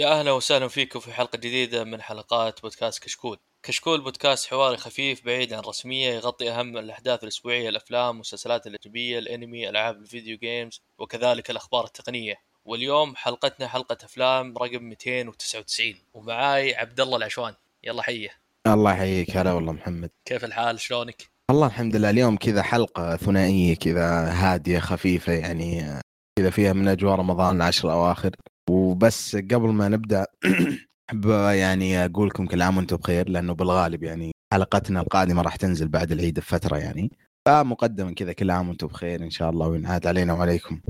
يا 0.00 0.20
أهلا 0.20 0.32
وسهلا 0.32 0.68
فيكم 0.68 1.00
في 1.00 1.12
حلقة 1.12 1.36
جديدة 1.36 1.84
من 1.84 2.02
حلقات 2.02 2.62
بودكاست 2.62 3.02
كشكول. 3.02 3.38
كشكول 3.62 4.00
بودكاست 4.00 4.46
حواري 4.46 4.76
خفيف 4.76 5.24
بعيد 5.24 5.52
عن 5.52 5.58
الرسمية 5.58 6.10
يغطي 6.10 6.50
أهم 6.50 6.76
الأحداث 6.76 7.22
الأسبوعية 7.22 7.68
الأفلام 7.68 8.08
والمسلسلات 8.08 8.66
الأجنبية 8.66 9.18
الأنمي 9.18 9.68
ألعاب 9.68 9.96
الفيديو 9.96 10.38
جيمز 10.38 10.80
وكذلك 10.98 11.50
الأخبار 11.50 11.84
التقنية. 11.84 12.34
واليوم 12.64 13.16
حلقتنا 13.16 13.68
حلقة 13.68 13.96
أفلام 14.04 14.58
رقم 14.58 14.82
299 14.82 15.94
ومعاي 16.14 16.74
عبد 16.74 17.00
الله 17.00 17.16
العشوان 17.16 17.54
يلا 17.84 18.02
حيه. 18.02 18.30
الله 18.66 18.92
يحييك 18.92 19.36
هلا 19.36 19.52
والله 19.52 19.72
محمد 19.72 20.10
كيف 20.24 20.44
الحال 20.44 20.80
شلونك؟ 20.80 21.30
والله 21.50 21.66
الحمد 21.66 21.96
لله 21.96 22.10
اليوم 22.10 22.36
كذا 22.36 22.62
حلقة 22.62 23.16
ثنائية 23.16 23.76
كذا 23.76 24.30
هادية 24.32 24.78
خفيفة 24.78 25.32
يعني 25.32 26.00
كذا 26.38 26.50
فيها 26.50 26.72
من 26.72 26.88
أجواء 26.88 27.14
رمضان 27.14 27.56
العشر 27.56 27.88
الأواخر 27.88 28.30
وبس 28.70 29.36
قبل 29.36 29.68
ما 29.68 29.88
نبدأ 29.88 30.26
أحب 31.10 31.26
يعني 31.50 32.04
أقول 32.04 32.28
لكم 32.28 32.46
كل 32.46 32.62
عام 32.62 32.76
وأنتم 32.76 32.96
بخير 32.96 33.28
لأنه 33.28 33.52
بالغالب 33.52 34.02
يعني 34.02 34.32
حلقتنا 34.52 35.00
القادمة 35.00 35.42
راح 35.42 35.56
تنزل 35.56 35.88
بعد 35.88 36.12
العيد 36.12 36.38
بفترة 36.38 36.76
يعني. 36.76 37.10
فمقدما 37.46 38.14
كذا 38.14 38.32
كل 38.32 38.50
عام 38.50 38.68
وأنتم 38.68 38.86
بخير 38.86 39.22
إن 39.22 39.30
شاء 39.30 39.50
الله 39.50 39.66
وينعاد 39.66 40.06
علينا 40.06 40.32
وعليكم. 40.32 40.80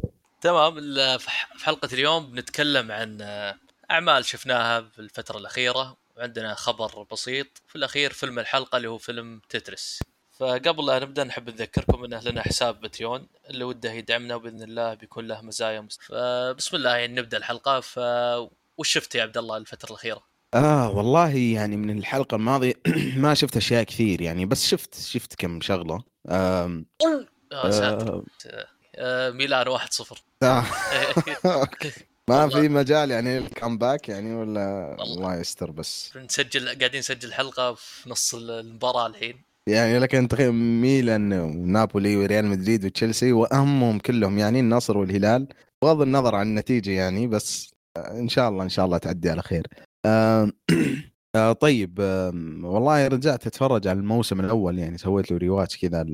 تمام 0.40 0.74
في 1.18 1.64
حلقة 1.64 1.88
اليوم 1.92 2.30
بنتكلم 2.30 2.92
عن 2.92 3.18
أعمال 3.90 4.24
شفناها 4.24 4.80
في 4.80 4.98
الفترة 4.98 5.38
الأخيرة. 5.38 5.96
وعندنا 6.16 6.54
خبر 6.54 7.06
بسيط 7.12 7.46
في 7.66 7.76
الأخير 7.76 8.12
فيلم 8.12 8.38
الحلقة 8.38 8.76
اللي 8.76 8.88
هو 8.88 8.98
فيلم 8.98 9.40
تترس. 9.48 10.00
فقبل 10.40 10.86
لا 10.86 10.98
نبدأ 10.98 11.24
نحب 11.24 11.50
نذكركم 11.50 12.04
انه 12.04 12.20
لنا 12.20 12.42
حساب 12.42 12.80
باتريون 12.80 13.26
اللي 13.50 13.64
وده 13.64 13.92
يدعمنا 13.92 14.36
بإذن 14.36 14.62
الله 14.62 14.94
بيكون 14.94 15.26
له 15.26 15.40
مزايا 15.40 15.80
مست... 15.80 16.02
فبسم 16.02 16.76
الله 16.76 16.96
يعني 16.96 17.14
نبدأ 17.14 17.36
الحلقة. 17.36 17.80
ف 17.80 17.98
وش 18.78 18.88
شفت 18.88 19.14
يا 19.14 19.22
عبد 19.22 19.38
الله 19.38 19.56
الفترة 19.56 19.88
الأخيرة؟ 19.88 20.22
آه 20.54 20.90
والله 20.90 21.36
يعني 21.36 21.76
من 21.76 21.98
الحلقة 21.98 22.34
الماضية 22.34 22.74
ما 23.16 23.34
شفت 23.34 23.56
أشياء 23.56 23.82
كثير 23.82 24.20
يعني 24.20 24.46
بس 24.46 24.66
شفت 24.66 24.94
شفت 24.94 25.34
كم 25.34 25.60
شغلة. 25.60 26.02
آم 26.28 26.86
ساتر. 27.70 28.22
آه 28.96 29.30
ميلان 29.30 29.78
1-0 29.78 30.18
آه. 30.42 30.64
ما 32.28 32.48
في 32.48 32.68
مجال 32.68 33.10
يعني 33.10 33.38
الكامباك 33.38 34.08
يعني 34.08 34.34
ولا 34.34 34.96
الله 35.00 35.36
يستر 35.36 35.70
بس. 35.70 36.16
نسجل 36.16 36.78
قاعدين 36.78 36.98
نسجل 36.98 37.32
حلقة 37.32 37.74
في 37.74 38.10
نص 38.10 38.34
المباراة 38.34 39.06
الحين. 39.06 39.49
يعني 39.70 39.98
لكن 39.98 40.28
تخيل 40.28 40.52
ميلان 40.52 41.32
ونابولي 41.32 42.16
وريال 42.16 42.46
مدريد 42.46 42.84
وتشيلسي 42.84 43.32
وأهمهم 43.32 43.98
كلهم 43.98 44.38
يعني 44.38 44.60
النصر 44.60 44.98
والهلال 44.98 45.48
بغض 45.82 46.00
النظر 46.00 46.34
عن 46.34 46.46
النتيجة 46.46 46.90
يعني 46.90 47.26
بس 47.26 47.74
إن 47.98 48.28
شاء 48.28 48.48
الله 48.48 48.64
إن 48.64 48.68
شاء 48.68 48.84
الله 48.84 48.98
تعدي 48.98 49.30
على 49.30 49.42
خير. 49.42 49.66
آه 50.06 50.52
آه 51.36 51.52
طيب 51.52 52.00
آه 52.00 52.32
والله 52.62 53.06
رجعت 53.08 53.46
أتفرج 53.46 53.88
على 53.88 53.98
الموسم 53.98 54.40
الأول 54.40 54.78
يعني 54.78 54.98
سويت 54.98 55.30
له 55.30 55.36
rewatch 55.38 55.78
كذا 55.78 56.06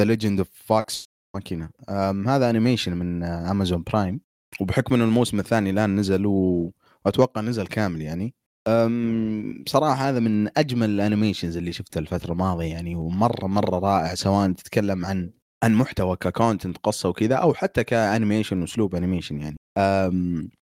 The 0.00 0.04
Legend 0.04 0.38
of 0.38 0.48
Vox 0.54 1.04
Machina 1.34 1.68
هذا 2.26 2.50
animation 2.50 2.96
من 2.96 3.22
Amazon 3.22 3.82
Prime 3.82 4.20
وبحكم 4.60 4.94
إنه 4.94 5.04
الموسم 5.04 5.40
الثاني 5.40 5.70
الآن 5.70 5.96
نزل 5.96 6.26
وأتوقع 6.26 7.40
نزل 7.40 7.66
كامل 7.66 8.02
يعني 8.02 8.34
بصراحة 9.66 10.08
هذا 10.08 10.20
من 10.20 10.58
أجمل 10.58 10.90
ال 10.90 10.96
animations 10.96 11.56
اللي 11.56 11.72
شفتها 11.72 12.00
الفترة 12.00 12.32
الماضية 12.32 12.66
يعني 12.66 12.94
ومرة 12.94 13.46
مرة 13.46 13.78
رائع 13.78 14.14
سواء 14.14 14.52
تتكلم 14.52 15.06
عن 15.06 15.30
عن 15.64 15.74
محتوى 15.74 16.16
ك 16.16 16.24
content 16.24 16.78
قصة 16.78 17.08
وكذا 17.08 17.34
أو 17.34 17.54
حتى 17.54 17.84
ك 17.84 17.92
animation 17.92 18.60
وأسلوب 18.60 18.94
animation 18.94 19.40
يعني. 19.40 19.56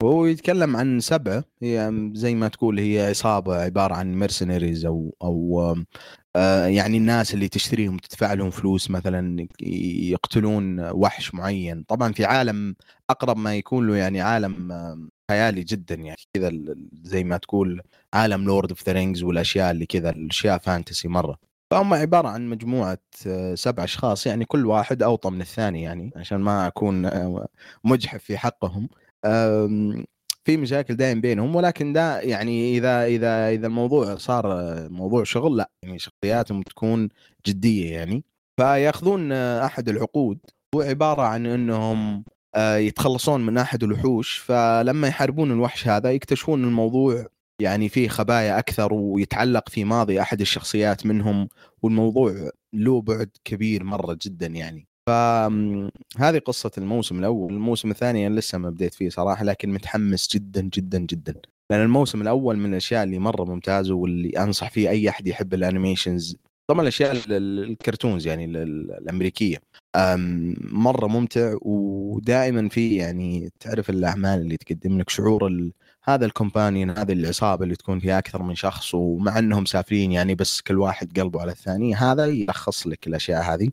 وهو 0.04 0.26
يتكلم 0.26 0.76
عن 0.76 1.00
سبعة 1.00 1.44
هي 1.62 1.92
زي 2.14 2.36
ما 2.36 2.48
تقول 2.48 2.80
هي 2.80 3.08
عصابة 3.10 3.56
عبارة 3.56 3.94
عن 3.94 4.16
mercenaries 4.16 4.86
أو 4.86 5.16
أو 5.22 5.76
يعني 6.68 6.98
الناس 6.98 7.34
اللي 7.34 7.48
تشتريهم 7.48 7.98
تدفع 7.98 8.34
لهم 8.34 8.50
فلوس 8.50 8.92
مثلا 8.92 9.48
يقتلون 9.62 10.80
وحش 10.80 11.34
معين. 11.34 11.84
طبعا 11.84 12.14
في 12.14 12.26
عالم 12.26 12.76
أقرب 13.10 13.38
ما 13.38 13.56
يكون 13.56 13.88
له 13.88 13.96
يعني 13.96 14.22
عالم 14.22 14.72
خيالي 15.32 15.64
جدا 15.64 15.96
يعني. 15.96 16.18
كذا 16.34 16.52
زي 17.04 17.24
ما 17.24 17.38
تقول 17.38 17.82
عالم 18.14 18.44
Lord 18.44 18.70
of 18.70 18.86
the 18.86 18.94
Rings 18.94 19.24
والأشياء 19.24 19.72
اللي 19.72 19.86
كذا 19.86 20.10
الأشياء 20.10 20.58
fantasy 20.58 21.08
مرة. 21.08 21.38
فهم 21.72 21.94
عبارة 21.94 22.28
عن 22.28 22.50
مجموعة 22.50 22.98
سبع 23.54 23.84
أشخاص 23.84 24.28
يعني 24.28 24.46
كل 24.46 24.66
واحد 24.66 25.04
أوطى 25.04 25.30
من 25.30 25.42
الثاني 25.42 25.82
يعني 25.82 26.12
عشان 26.16 26.38
ما 26.38 26.68
أكون 26.68 27.10
مجحف 27.84 28.24
في 28.24 28.38
حقهم. 28.38 28.90
في 30.46 30.58
مشاكل 30.58 30.96
دائم 30.96 31.22
بينهم 31.22 31.56
ولكن 31.56 31.94
ده 31.94 32.20
يعني 32.20 32.78
إذا 32.78 33.06
إذا 33.06 33.50
إذا 33.50 33.68
الموضوع 33.68 34.16
صار 34.16 34.46
موضوع 34.90 35.24
شغل 35.24 35.58
لا 35.58 35.72
يعني 35.84 36.00
شخصياتهم 36.00 36.62
تكون 36.62 37.10
جدية 37.48 37.92
يعني. 37.92 38.24
فيأخذون 38.60 39.32
أحد 39.32 39.90
العقود 39.90 40.40
هو 40.76 40.82
عبارة 40.82 41.22
عن 41.22 41.46
إنهم 41.46 42.24
يتخلصون 42.58 43.46
من 43.46 43.58
أحد 43.58 43.84
الوحوش 43.84 44.38
فلما 44.38 45.08
يحاربون 45.08 45.52
الوحش 45.52 45.88
هذا 45.88 46.12
يكتشفون 46.12 46.64
الموضوع 46.64 47.26
يعني 47.62 47.90
فيه 47.90 48.08
خبايا 48.08 48.60
أكثر 48.60 48.94
ويتعلق 48.94 49.70
في 49.70 49.84
ماضي 49.84 50.22
أحد 50.22 50.42
الشخصيات 50.42 51.06
منهم 51.06 51.50
والموضوع 51.82 52.50
له 52.74 53.02
بعد 53.02 53.30
كبير 53.44 53.84
مرة 53.84 54.18
جدا 54.22 54.48
يعني. 54.48 54.88
فهذه 55.08 56.40
قصة 56.46 56.72
الموسم 56.78 57.20
الأول 57.20 57.54
الموسم 57.54 57.92
الثاني 57.92 58.28
أنا 58.28 58.40
لسه 58.40 58.58
ما 58.58 58.70
بديت 58.70 58.94
فيه 58.94 59.10
صراحة 59.10 59.44
لكن 59.44 59.74
متحمس 59.74 60.34
جدا 60.34 60.62
جدا 60.62 61.00
جدا. 61.00 61.36
لأن 61.70 61.82
الموسم 61.82 62.22
الأول 62.22 62.58
من 62.58 62.70
الأشياء 62.72 63.04
اللي 63.04 63.20
مرة 63.20 63.44
ممتازة 63.44 63.94
واللي 63.94 64.30
أنصح 64.30 64.70
فيه 64.72 64.90
أي 64.90 65.10
أحد 65.10 65.28
يحب 65.28 65.54
الأنيميشنز 65.54 66.38
طبعا 66.68 66.82
الأشياء 66.82 67.22
الكرتونز 67.30 68.28
يعني 68.28 68.46
الأمريكية. 68.46 69.58
مرة 70.62 71.08
ممتع 71.08 71.56
ودائما 71.62 72.70
في 72.70 72.96
يعني 72.96 73.52
تعرف 73.60 73.90
الأعمال 73.90 74.42
اللي 74.42 74.58
تقدم 74.58 74.98
لك 75.00 75.10
شعور 75.10 75.48
ال... 75.48 75.74
هذا 76.04 76.26
ال 76.26 76.32
companion 76.32 76.90
هذه 76.90 77.12
العصابة 77.14 77.64
اللي 77.64 77.76
تكون 77.76 78.00
فيها 78.00 78.18
أكثر 78.20 78.44
من 78.44 78.56
شخص 78.56 78.96
ومع 78.96 79.40
أنهم 79.40 79.64
مسافرين 79.64 80.12
يعني 80.12 80.36
بس 80.36 80.62
كل 80.62 80.80
واحد 80.80 81.20
قلبه 81.20 81.42
على 81.42 81.52
الثاني 81.52 81.96
هذا 81.96 82.26
يلخص 82.26 82.88
لك 82.88 83.08
الأشياء 83.08 83.42
هذه. 83.54 83.70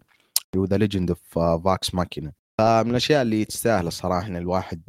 اللي 0.55 0.63
هو 0.63 0.65
The 0.65 0.77
Legend 0.77 1.11
of 1.11 1.39
Vox 1.65 1.95
Machina 1.95 2.33
فمن 2.59 2.91
الأشياء 2.91 3.23
اللي 3.23 3.45
تستاهل 3.45 3.87
الصراحة 3.87 4.27
إن 4.27 4.37
الواحد 4.37 4.83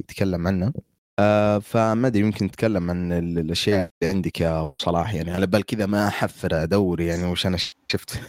يتكلم 0.00 0.46
عنها. 0.46 0.72
فما 1.60 2.06
أدري 2.06 2.20
يمكن 2.20 2.46
نتكلم 2.46 2.90
عن 2.90 3.12
الأشياء 3.12 3.90
اللي 4.02 4.14
عندك 4.14 4.40
يا 4.40 4.72
صلاح 4.82 5.14
يعني. 5.14 5.30
على 5.30 5.46
بال 5.46 5.66
كذا 5.66 5.86
ما 5.86 6.08
أحفر 6.08 6.62
أدور 6.62 7.00
يعني 7.00 7.24
وش 7.24 7.46
أنا 7.46 7.56
شفت. 7.92 8.20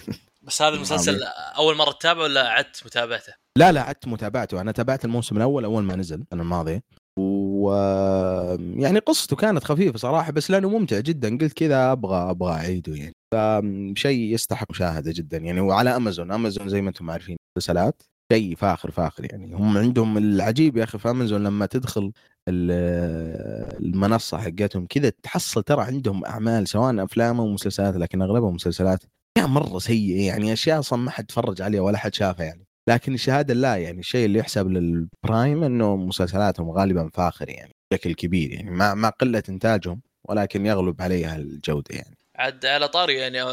بس 0.42 0.62
هذا 0.62 0.76
المسلسل 0.76 1.24
أول 1.58 1.78
مرة 1.78 1.92
تتابعه 1.92 2.24
ولا 2.24 2.50
عدت 2.50 2.86
متابعته؟ 2.86 3.34
لا 3.58 3.72
لا 3.72 3.82
عدت 3.82 4.08
متابعته. 4.08 4.62
أنا 4.62 4.72
تابعت 4.72 5.06
الموسم 5.06 5.38
الأول 5.38 5.64
أول 5.64 5.84
ما 5.84 5.96
نزل 5.96 6.22
السنة 6.22 6.42
الماضيه 6.42 6.84
و 7.20 7.22
يعني 8.76 9.00
قصته 9.00 9.36
كانت 9.36 9.64
خفيفة 9.64 9.98
صراحة 9.98 10.32
بس 10.32 10.52
لأنه 10.52 10.70
ممتع 10.70 11.00
جدا. 11.00 11.38
قلت 11.38 11.54
كذا 11.54 11.92
أبغى 11.92 12.32
أبغى 12.32 12.54
أعيده 12.54 12.94
يعني. 12.96 13.14
فشيء 13.34 14.34
يستحق 14.34 14.68
مشاهدة 14.72 15.12
جدا 15.16 15.38
يعني. 15.38 15.62
وعلى 15.62 15.96
امازون 15.96 16.32
امازون 16.32 16.70
زي 16.70 16.82
ما 16.82 16.90
أنتم 16.90 17.10
عارفين 17.12 17.38
مسلسلات 17.58 18.04
شيء 18.34 18.56
فاخر 18.56 18.92
فاخر 18.92 19.26
يعني. 19.26 19.56
هم 19.56 19.78
عندهم 19.78 20.18
العجيب 20.18 20.78
يا 20.78 20.84
أخي 20.84 20.98
في 20.98 21.10
امازون 21.10 21.44
لما 21.44 21.66
تدخل 21.66 22.12
المنصة 22.50 24.38
حقتهم 24.38 24.86
كذا 24.90 25.12
تحصل 25.24 25.64
ترى 25.64 25.82
عندهم 25.84 26.26
أعمال 26.26 26.68
سواء 26.68 27.04
أفلام 27.04 27.40
أو 27.40 27.48
مسلسلات 27.48 27.96
لكن 27.96 28.22
اغلبها 28.22 28.52
مسلسلات 28.52 29.04
يا 29.38 29.46
مرة 29.46 29.80
سيئة 29.80 30.28
يعني. 30.28 30.54
أشياء 30.54 30.80
أصلا 30.80 31.00
ما 31.00 31.12
حد 31.12 31.26
تفرج 31.26 31.62
عليها 31.62 31.82
ولا 31.82 31.98
حد 31.98 32.14
شافها 32.14 32.46
يعني. 32.46 32.65
لكن 32.90 33.14
الشهادة 33.14 33.54
لا 33.54 33.78
يعني 33.78 34.00
الشيء 34.00 34.26
اللي 34.26 34.40
يحسب 34.40 34.68
لل 34.68 34.95
Prime 34.95 35.64
إنه 35.64 35.96
مسلسلاتهم 35.96 36.72
غالبا 36.72 37.10
فاخر 37.14 37.50
يعني 37.50 37.76
بشكل 37.92 38.14
كبير 38.14 38.52
يعني 38.52 38.72
مع 38.72 38.94
مع 38.94 39.10
قلة 39.10 39.44
إنتاجهم 39.50 40.02
ولكن 40.24 40.66
يغلب 40.66 41.02
عليها 41.02 41.36
الجودة 41.36 41.96
يعني. 41.96 42.18
عاد 42.36 42.66
على 42.66 42.88
طاري 42.88 43.16
يعني 43.16 43.44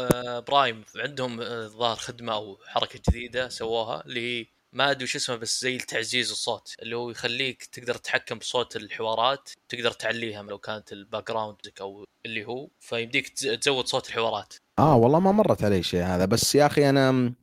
Prime 0.41 0.83
عندهم 0.95 1.43
ظاهر 1.67 1.95
خدمة 1.95 2.33
أو 2.33 2.57
حركة 2.67 2.99
جديدة 3.09 3.49
سووها 3.49 4.03
اللي 4.05 4.39
هي 4.41 4.45
ما 4.73 4.91
أدري 4.91 5.03
وش 5.03 5.15
اسمه 5.15 5.35
بس 5.35 5.61
زي 5.61 5.77
تعزيز 5.77 6.31
الصوت 6.31 6.75
اللي 6.81 6.95
هو 6.95 7.09
يخليك 7.09 7.65
تقدر 7.65 7.95
تتحكم 7.95 8.37
بصوت 8.37 8.75
الحوارات 8.75 9.49
تقدر 9.69 9.91
تعليها 9.91 10.43
لو 10.43 10.57
كانت 10.57 10.93
ال 10.93 11.27
background 11.31 11.57
أو 11.81 12.05
اللي 12.25 12.45
هو 12.45 12.69
فيمديك 12.79 13.29
تزود 13.29 13.87
صوت 13.87 14.07
الحوارات. 14.07 14.53
آه 14.79 14.95
والله 14.95 15.19
ما 15.19 15.31
مرت 15.31 15.63
علي 15.63 15.83
شيء 15.83 16.03
هذا 16.03 16.25
بس 16.25 16.55
يا 16.55 16.65
أخي 16.65 16.89
أنا 16.89 17.33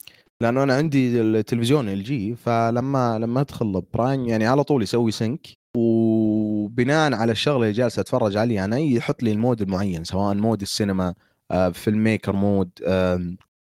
لأنه 0.40 0.62
أنا 0.62 0.74
عندي 0.74 1.20
التلفزيون 1.20 1.88
LG 1.88 2.34
فلما 2.36 3.18
لما 3.18 3.40
أدخل 3.40 3.82
Prime 3.94 4.26
يعني 4.26 4.46
على 4.46 4.64
طول 4.64 4.82
يسوي 4.82 5.10
sync 5.10 5.46
وبناء 5.76 7.14
على 7.14 7.32
الشغلة 7.32 7.56
اللي 7.62 7.72
جالس 7.72 7.98
أتفرج 7.98 8.36
عليه 8.36 8.64
أنا 8.64 8.78
يحط 8.78 9.22
لي 9.22 9.32
ال 9.32 9.38
mode 9.38 9.62
المعين 9.62 10.04
سواء 10.04 10.34
mode 10.34 10.60
السينما 10.60 11.14
filmmaker 11.72 12.04
mode 12.04 12.32
ال 12.32 12.70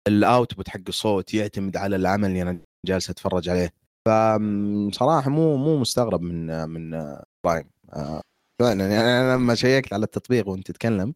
output 0.08 0.69
حق 0.69 0.80
الصوت 0.88 1.34
يعتمد 1.34 1.76
على 1.76 1.96
العمل 1.96 2.28
اللي 2.28 2.42
أنا 2.42 2.58
جالس 2.86 3.10
أتفرج 3.10 3.48
عليه. 3.48 3.70
فصراحه 4.06 5.30
مو 5.30 5.56
مو 5.56 5.78
مستغرب 5.78 6.22
من 6.22 6.69
من 6.69 6.90
Prime 7.44 7.64
فعلا 8.58 8.86
يعني 8.86 9.00
أنا 9.00 9.34
لما 9.34 9.54
شيكت 9.54 9.92
على 9.92 10.04
التطبيق 10.04 10.48
وأنت 10.48 10.66
تتكلم 10.66 11.14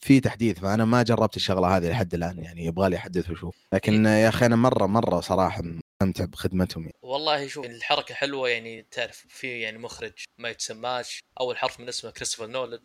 في 0.00 0.20
تحديث 0.24 0.58
فأنا 0.58 0.84
ما 0.84 1.02
جربت 1.02 1.36
الشغلة 1.36 1.76
هذه 1.76 1.90
لحد 1.90 2.14
الآن 2.14 2.38
يعني 2.38 2.64
يبغى 2.64 2.90
لي 2.90 2.96
احدث 2.96 3.30
وأشوف. 3.30 3.56
لكن 3.72 4.06
يا 4.06 4.28
أخي 4.28 4.46
أنا 4.46 4.56
مرة 4.56 4.86
مرة 4.86 5.20
صراحة 5.20 5.62
مستمتع 5.62 6.24
بخدمتهم 6.24 6.82
يعني. 6.82 6.96
والله 7.02 7.46
شوف 7.46 7.66
الحركة 7.66 8.14
حلوة 8.14 8.48
يعني 8.48 8.86
تعرف 8.90 9.24
في 9.28 9.60
يعني 9.60 9.78
مخرج 9.78 10.12
ما 10.38 10.48
يتسماش 10.48 11.20
أول 11.40 11.56
حرف 11.58 11.80
من 11.80 11.88
اسمه 11.88 12.10
كريستوفر 12.10 12.46
نولان. 12.46 12.80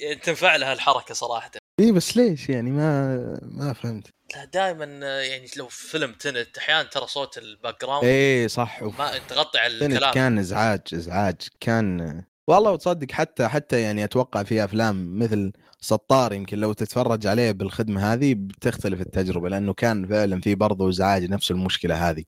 يعني 0.00 0.14
تنفع 0.24 0.56
لها 0.56 0.72
الحركه 0.72 1.14
صراحة. 1.14 1.50
إي 1.80 1.92
بس 1.92 2.16
ليش 2.16 2.48
يعني؟ 2.48 2.70
ما 2.70 3.16
ما 3.42 3.72
فهمت. 3.72 4.06
لا 4.34 4.44
دائما 4.44 4.84
يعني 5.22 5.46
لو 5.56 5.68
فيلم 5.68 6.12
Tenet 6.12 6.58
أحيانا 6.58 6.82
ترى 6.82 7.06
صوت 7.06 7.38
ال 7.38 7.80
background 7.84 8.04
إيه 8.04 8.46
صح. 8.46 8.82
ما 8.82 9.18
تغطي 9.28 9.58
على 9.58 9.86
الكلام. 9.86 10.12
كان 10.14 10.38
إزعاج 10.38 10.80
إزعاج 10.94 11.36
كان 11.60 12.22
والله 12.46 12.70
وتصدق 12.72 13.12
حتى 13.12 13.48
حتى 13.48 13.80
يعني 13.80 14.04
أتوقع 14.04 14.42
في 14.42 14.64
أفلام 14.64 15.18
مثل 15.18 15.52
Interstellar 15.80 16.32
يمكن 16.32 16.58
لو 16.58 16.72
تتفرج 16.72 17.26
عليه 17.26 17.52
بالخدمة 17.52 18.12
هذه 18.12 18.34
بتختلف 18.34 19.00
التجربة 19.00 19.48
لأنه 19.48 19.74
كان 19.74 20.06
فعلا 20.08 20.40
في 20.40 20.54
برضه 20.54 20.88
إزعاج 20.88 21.30
نفس 21.30 21.50
المشكلة 21.50 22.10
هذه. 22.10 22.24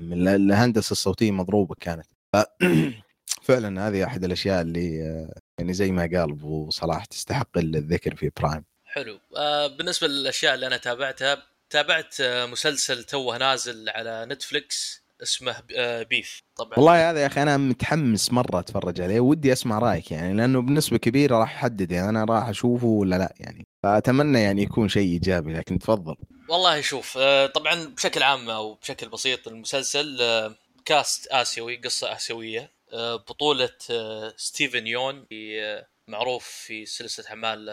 من 0.00 0.28
الهندسة 0.28 0.92
الصوتية 0.92 1.30
مضروبة 1.30 1.74
كانت. 1.80 2.06
فعلا 3.42 3.88
هذه 3.88 4.04
أحد 4.04 4.24
الأشياء 4.24 4.60
اللي 4.60 4.98
يعني 5.58 5.72
زي 5.72 5.92
ما 5.92 6.02
قال 6.02 6.30
أبو 6.30 6.70
صلاح 6.70 7.04
تستحق 7.04 7.58
الذكر 7.58 8.16
في 8.16 8.30
Prime 8.40 8.64
حلو. 8.84 9.20
آه 9.36 9.66
بالنسبة 9.66 10.06
للأشياء 10.08 10.54
اللي 10.54 10.66
أنا 10.66 10.76
تابعتها 10.76 11.42
تابعت 11.70 12.14
مسلسل 12.22 13.04
توه 13.04 13.38
نازل 13.38 13.88
على 13.88 14.26
Netflix 14.30 15.07
اسمه 15.22 15.56
آه 15.76 16.02
Beef. 16.02 16.42
طبعا. 16.56 16.78
والله 16.78 17.10
هذا 17.10 17.20
يا 17.20 17.26
أخي 17.26 17.42
أنا 17.42 17.56
متحمس 17.56 18.32
مرة 18.32 18.58
أتفرج 18.58 19.00
عليه. 19.00 19.20
ودي 19.20 19.52
أسمع 19.52 19.78
رأيك 19.78 20.10
يعني 20.10 20.34
لأنه 20.34 20.62
بنسبة 20.62 20.96
كبيرة 20.96 21.38
راح 21.38 21.54
أحدد 21.54 21.92
يعني 21.92 22.08
أنا 22.08 22.24
راح 22.24 22.48
أشوفه 22.48 22.86
ولا 22.86 23.16
لا 23.16 23.34
يعني. 23.40 23.66
فأتمنى 23.82 24.42
يعني 24.42 24.62
يكون 24.62 24.88
شيء 24.88 25.12
إيجابي 25.12 25.52
لكن 25.52 25.78
تفضل. 25.78 26.16
والله 26.48 26.80
شوف 26.80 27.18
آه 27.18 27.46
طبعا 27.46 27.84
بشكل 27.84 28.22
عام 28.22 28.50
أو 28.50 28.74
بشكل 28.74 29.08
بسيط 29.08 29.48
المسلسل 29.48 30.18
آه 30.20 30.54
cast 30.84 31.26
آسيوي 31.26 31.76
قصة 31.76 32.12
آسيوية 32.12 32.78
بطولة 33.28 33.70
ستيفن 34.36 34.86
يون 34.86 35.26
معروف 36.08 36.44
في 36.46 36.86
سلسلة 36.86 37.28
أعمال 37.28 37.66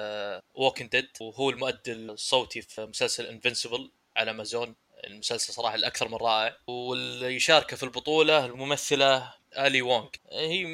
Walking 0.55 0.89
Dead 0.89 1.07
وهو 1.21 1.49
المؤدي 1.49 1.93
الصوتي 1.93 2.61
في 2.61 2.85
مسلسل 2.85 3.25
Invincible 3.25 3.91
على 4.17 4.31
أمازون. 4.31 4.75
المسلسل 5.07 5.53
صراحة 5.53 5.75
الأكثر 5.75 6.07
من 6.07 6.15
رائع. 6.15 6.57
واللي 6.67 7.35
يشاركه 7.35 7.77
في 7.77 7.83
البطولة 7.83 8.45
الممثلة 8.45 9.33
آلي 9.57 9.81
وونغ. 9.81 10.07
هي 10.31 10.65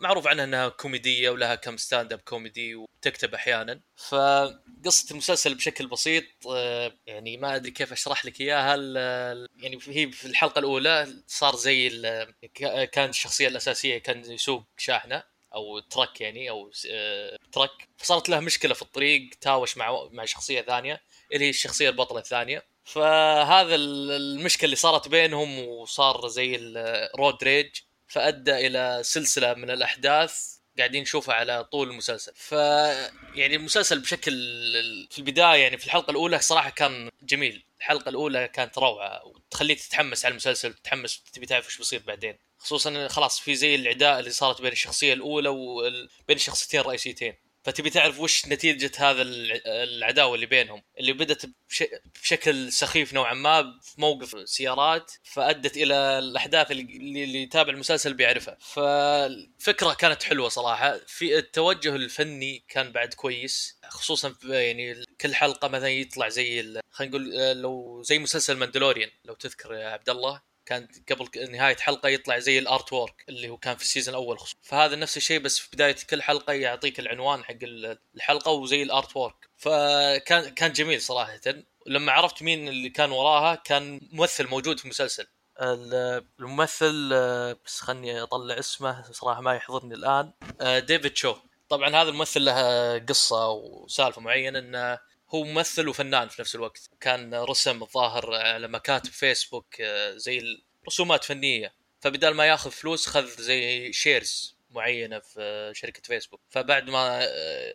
معروف 0.00 0.26
عنها 0.26 0.44
إنها 0.44 0.68
كوميدية 0.68 1.30
ولها 1.30 1.54
كم 1.54 1.76
stand-up 1.76 2.20
comedy 2.20 2.74
وتكتب 2.74 3.34
أحيانا. 3.34 3.80
فقصة 3.96 5.10
المسلسل 5.10 5.54
بشكل 5.54 5.86
بسيط 5.86 6.24
يعني 7.06 7.36
ما 7.36 7.56
أدري 7.56 7.70
كيف 7.70 7.92
أشرح 7.92 8.24
لك 8.24 8.40
إياها. 8.40 8.76
يعني 9.56 9.78
هي 9.88 10.12
في 10.12 10.24
الحلقة 10.26 10.58
الأولى 10.58 11.22
صار 11.26 11.56
زي 11.56 11.88
كان 12.92 13.08
الشخصية 13.08 13.48
الأساسية 13.48 13.98
كان 13.98 14.32
يسوق 14.32 14.64
شاحنة 14.76 15.22
أو 15.54 15.78
truck 15.78 16.20
يعني 16.20 16.50
أو 16.50 16.70
truck. 17.52 17.70
فصارت 17.96 18.28
له 18.28 18.40
مشكلة 18.40 18.74
في 18.74 18.82
الطريق 18.82 19.30
تاوش 19.40 19.76
مع 19.76 20.08
مع 20.12 20.24
شخصية 20.24 20.62
ثانية 20.62 21.02
اللي 21.32 21.44
هي 21.44 21.50
الشخصية 21.50 21.88
البطلة 21.88 22.18
الثانية. 22.18 22.71
فهذا 22.84 23.74
المشكلة 23.74 24.64
اللي 24.64 24.76
صارت 24.76 25.08
بينهم 25.08 25.58
وصار 25.58 26.28
زي 26.28 26.56
الرود 26.56 27.44
ريج 27.44 27.70
فأدى 28.08 28.66
إلى 28.66 29.00
سلسلة 29.04 29.54
من 29.54 29.70
الأحداث 29.70 30.52
قاعدين 30.78 31.02
نشوفها 31.02 31.34
على 31.34 31.64
طول 31.64 31.90
المسلسل. 31.90 32.32
ف 32.34 32.52
يعني 33.34 33.56
المسلسل 33.56 34.00
بشكل 34.00 34.32
في 35.10 35.18
البداية 35.18 35.62
يعني 35.62 35.78
في 35.78 35.86
الحلقة 35.86 36.10
الأولى 36.10 36.38
صراحة 36.38 36.70
كان 36.70 37.10
جميل. 37.22 37.64
الحلقة 37.78 38.08
الأولى 38.08 38.48
كانت 38.48 38.78
روعة 38.78 39.26
وتخليك 39.26 39.80
تتحمس 39.80 40.24
على 40.24 40.32
المسلسل 40.32 40.74
تتحمس 40.74 41.22
تبي 41.32 41.46
تعرف 41.46 41.66
إيش 41.66 41.78
بيصير 41.78 42.02
بعدين. 42.06 42.38
خصوصا 42.58 43.08
خلاص 43.08 43.40
في 43.40 43.54
زي 43.54 43.74
العداء 43.74 44.18
اللي 44.18 44.30
صارت 44.30 44.62
بين 44.62 44.72
الشخصية 44.72 45.12
الأولى 45.12 45.48
وبين 45.48 46.36
الشخصيتين 46.36 46.80
الرئيسيتين. 46.80 47.34
فتبي 47.64 47.90
تعرف 47.90 48.20
وش 48.20 48.46
نتيجة 48.46 48.90
هذا 48.98 49.22
العداوة 49.66 50.34
اللي 50.34 50.46
بينهم. 50.46 50.82
اللي 51.00 51.12
بدت 51.12 51.50
بشكل 52.22 52.72
سخيف 52.72 53.12
نوعا 53.12 53.34
ما 53.34 53.78
في 53.82 54.00
موقف 54.00 54.48
سيارات 54.48 55.12
فأدت 55.24 55.76
إلى 55.76 55.94
الأحداث 56.18 56.70
اللي, 56.70 56.82
اللي 57.24 57.42
يتابع 57.42 57.72
المسلسل 57.72 58.14
بيعرفها. 58.14 58.56
فالفكرة 58.60 59.94
كانت 59.94 60.22
حلوة 60.22 60.48
صراحة. 60.48 61.00
في 61.06 61.38
التوجه 61.38 61.96
الفني 61.96 62.64
كان 62.68 62.92
بعد 62.92 63.14
كويس 63.14 63.78
خصوصا 63.88 64.34
يعني 64.44 65.04
كل 65.20 65.34
حلقة 65.34 65.68
مثلا 65.68 65.88
يطلع 65.88 66.28
زي 66.28 66.80
خلينا 66.90 67.10
نقول 67.18 67.60
لو 67.62 68.02
زي 68.02 68.18
مسلسل 68.18 68.56
Mandalorian 68.56 69.10
لو 69.24 69.34
تذكر 69.34 69.74
يا 69.74 69.88
عبد 69.88 70.10
الله. 70.10 70.51
كان 70.66 70.88
قبل 71.10 71.52
نهاية 71.52 71.76
حلقة 71.76 72.08
يطلع 72.08 72.38
زي 72.38 72.58
ال 72.58 72.92
artwork 72.92 73.24
اللي 73.28 73.48
هو 73.48 73.56
كان 73.56 73.76
في 73.76 73.82
ال 73.82 73.87
season 73.87 74.14
الأول 74.14 74.38
خصوصا. 74.38 74.56
فهذا 74.62 74.96
نفس 74.96 75.16
الشيء 75.16 75.40
بس 75.40 75.58
في 75.58 75.68
بداية 75.72 75.96
كل 76.10 76.22
حلقة 76.22 76.52
يعطيك 76.52 77.00
العنوان 77.00 77.44
حق 77.44 77.56
الحلقة 78.14 78.50
وزي 78.50 78.82
ال 78.82 79.16
artwork. 79.16 79.48
فكان 79.56 80.48
كان 80.48 80.72
جميل 80.72 81.00
صراحة. 81.00 81.40
لما 81.86 82.12
عرفت 82.12 82.42
مين 82.42 82.68
اللي 82.68 82.90
كان 82.90 83.12
وراها 83.12 83.54
كان 83.54 84.00
ممثل 84.12 84.46
موجود 84.46 84.78
في 84.78 84.84
المسلسل. 84.84 85.26
الممثل 86.40 87.08
بس 87.66 87.80
خلني 87.80 88.22
أطلع 88.22 88.58
اسمه 88.58 89.12
صراحة 89.12 89.40
ما 89.40 89.54
يحضرني 89.54 89.94
الآن. 89.94 90.32
ديفيد 90.86 91.16
شو. 91.16 91.34
طبعا 91.68 91.88
هذا 91.88 92.08
الممثل 92.08 92.44
له 92.44 92.98
قصة 92.98 93.50
وسالفة 93.50 94.20
معينة 94.20 94.58
إنه 94.58 94.98
هو 95.34 95.44
ممثل 95.44 95.88
وفنان 95.88 96.28
في 96.28 96.42
نفس 96.42 96.54
الوقت. 96.54 96.90
كان 97.00 97.34
رسم 97.34 97.82
الظاهر 97.82 98.34
على 98.34 98.68
مكاتب 98.68 99.10
فيسبوك 99.10 99.82
زي 100.16 100.40
رسومات 100.88 101.24
فنية. 101.24 101.72
فبدال 102.00 102.34
ما 102.34 102.46
ياخذ 102.46 102.70
فلوس 102.70 103.06
خذ 103.06 103.26
زي 103.26 103.92
shares 103.92 104.56
معينة 104.70 105.18
في 105.18 105.70
شركة 105.74 106.02
فيسبوك. 106.04 106.40
فبعد 106.48 106.90
ما 106.90 107.26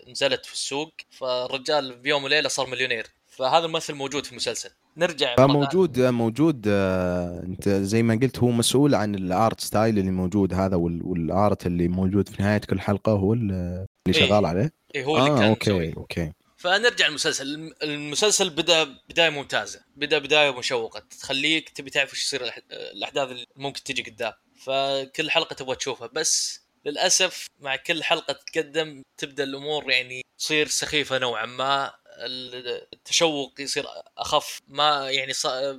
نزلت 0.07 0.45
في 0.45 0.54
السوق 0.54 0.92
فالرجال 1.09 2.00
بيوم 2.00 2.24
وليلة 2.24 2.50
صار 2.50 2.68
مليونير. 2.68 3.07
فهذا 3.27 3.65
الممثل 3.65 3.94
موجود 3.94 4.25
في 4.25 4.31
المسلسل. 4.31 4.69
نرجع 4.98 5.36
موجود 5.39 6.00
موجود 6.00 6.68
انت 6.68 7.69
زي 7.69 8.03
ما 8.03 8.19
قلت 8.21 8.39
هو 8.39 8.48
مسؤول 8.48 8.95
عن 8.95 9.15
ال 9.16 9.27
art 9.27 9.62
style 9.62 10.00
اللي 10.00 10.12
موجود 10.12 10.53
هذا 10.53 10.75
وال 10.75 11.12
art 11.12 11.66
اللي 11.65 11.88
موجود 11.88 12.30
في 12.30 12.42
نهاية 12.44 12.62
كل 12.69 12.80
حلقة 12.80 13.12
هو 13.12 13.33
اللي 13.33 13.86
شغال 14.12 14.46
إيه. 14.46 14.48
عليه. 14.48 14.74
اي 14.96 15.05
هو 15.05 15.17
اللي 15.17 15.29
آه 15.29 15.39
كان 15.39 15.50
okay 15.50 15.72
مسوي. 15.72 15.93
okay. 15.98 16.32
فنرجع 16.58 17.08
المسلسل 17.08 17.74
المسلسل 17.84 18.50
بدأ 18.50 18.84
بداية 18.84 19.30
ممتازة. 19.30 19.82
بدأ 19.96 20.18
بداية 20.18 20.58
مشوقة. 20.58 21.00
تخليك 21.00 21.70
تبي 21.70 21.90
تعرف 21.90 22.14
إيش 22.14 22.24
يصير 22.24 22.54
الأحداث 22.72 23.30
اللي 23.30 23.46
ممكن 23.56 23.84
تجي 23.84 24.02
قدام. 24.02 24.34
فكل 24.66 25.32
حلقة 25.32 25.54
تبغى 25.54 25.76
تشوفها. 25.76 26.08
بس 26.08 26.62
للأسف 26.86 27.48
مع 27.60 27.76
كل 27.76 28.04
حلقة 28.04 28.34
تتقدم 28.34 29.04
تبدأ 29.18 29.44
الأمور 29.44 29.92
يعني 29.92 30.26
تصير 30.38 30.68
سخيفة 30.68 31.18
نوعا 31.18 31.46
ما. 31.46 31.94
التشوق 32.20 33.62
يصير 33.62 33.86
أخف. 34.18 34.60
ما 34.68 35.12
يعني 35.12 35.34